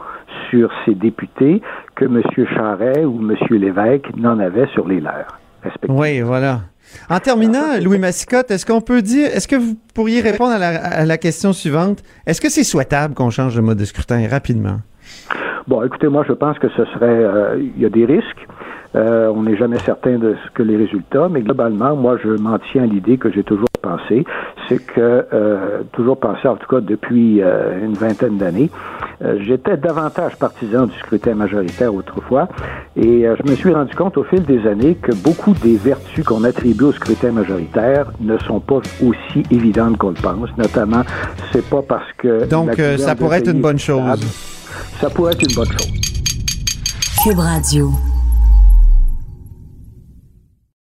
sur 0.50 0.72
ses 0.86 0.96
députés 0.96 1.62
que 1.96 2.06
M. 2.06 2.22
Charret 2.56 3.06
ou 3.06 3.20
M. 3.22 3.36
Lévesque 3.52 4.08
n'en 4.16 4.40
avait 4.40 4.68
sur 4.74 4.88
les 4.88 5.00
leurs. 5.00 5.38
respectivement. 5.64 6.00
Oui, 6.00 6.22
voilà. 6.22 6.62
En 7.10 7.20
terminant, 7.20 7.78
Louis 7.84 8.00
Massicotte, 8.00 8.50
est-ce 8.50 8.66
qu'on 8.66 8.82
peut 8.82 9.02
dire, 9.02 9.28
est-ce 9.28 9.48
que 9.48 9.56
vous 9.58 9.76
pourriez 9.94 10.22
répondre 10.22 10.54
à 10.54 10.58
la, 10.58 10.70
à 10.78 11.06
la 11.06 11.18
question 11.18 11.52
suivante? 11.54 12.02
Est-ce 12.26 12.40
que 12.42 12.50
c'est 12.50 12.64
souhaitable 12.64 13.14
qu'on 13.14 13.30
change 13.30 13.56
de 13.56 13.62
mode 13.62 13.78
de 13.78 13.86
scrutin 13.86 14.26
rapidement? 14.30 14.78
Bon, 15.68 15.84
écoutez, 15.84 16.08
moi, 16.08 16.24
je 16.28 16.32
pense 16.34 16.58
que 16.60 16.70
ce 16.70 16.86
serait. 16.86 17.06
euh, 17.10 17.60
Il 17.76 17.82
y 17.82 17.86
a 17.86 17.90
des 17.90 18.06
risques. 18.06 18.48
Euh, 18.96 19.32
on 19.36 19.44
n'est 19.44 19.58
jamais 19.58 19.80
certain 19.80 20.18
de 20.18 20.36
ce 20.46 20.52
que 20.52 20.64
les 20.64 20.78
résultats, 20.78 21.28
mais 21.30 21.42
globalement, 21.42 21.96
moi, 21.96 22.18
je 22.24 22.30
m'en 22.30 22.58
tiens 22.72 22.84
à 22.84 22.86
l'idée 22.86 23.18
que 23.18 23.32
j'ai 23.32 23.44
toujours 23.44 23.68
pensé, 23.82 24.26
c'est 24.68 24.80
que, 24.80 25.26
euh, 25.34 25.82
toujours 25.94 26.18
pensé, 26.20 26.48
en 26.48 26.56
tout 26.56 26.68
cas 26.68 26.82
depuis 26.82 27.42
euh, 27.42 27.84
une 27.84 27.94
vingtaine 27.94 28.38
d'années, 28.38 28.70
euh, 29.24 29.38
j'étais 29.42 29.78
davantage 29.78 30.36
partisan 30.38 30.86
du 30.88 30.98
scrutin 31.00 31.36
majoritaire 31.36 31.94
autrefois, 31.94 32.48
et 32.96 33.28
euh, 33.28 33.36
je 33.44 33.50
me 33.50 33.56
suis 33.56 33.74
rendu 33.74 33.94
compte 33.96 34.18
au 34.18 34.24
fil 34.24 34.44
des 34.44 34.68
années 34.68 34.96
que 34.96 35.14
beaucoup 35.16 35.54
des 35.54 35.76
vertus 35.76 36.24
qu'on 36.24 36.44
attribue 36.44 36.86
au 36.86 36.92
scrutin 36.92 37.32
majoritaire 37.32 38.12
ne 38.20 38.38
sont 38.40 38.60
pas 38.60 38.82
aussi 39.02 39.44
évidentes 39.52 39.98
qu'on 39.98 40.10
le 40.10 40.16
pense, 40.16 40.50
notamment, 40.58 41.04
c'est 41.52 41.68
pas 41.68 41.82
parce 41.82 42.12
que... 42.18 42.46
Donc, 42.46 42.80
euh, 42.80 42.98
ça 42.98 43.16
pourrait 43.16 43.40
être 43.40 43.52
une 43.52 43.62
bonne 43.62 43.80
stable. 43.80 44.22
chose. 44.22 44.58
Ça 45.00 45.10
pourrait 45.10 45.34
être 45.34 45.44
une 45.44 45.56
bonne 45.56 45.72
chose. 45.72 45.92
Cube 47.24 47.40
Radio. 47.40 47.92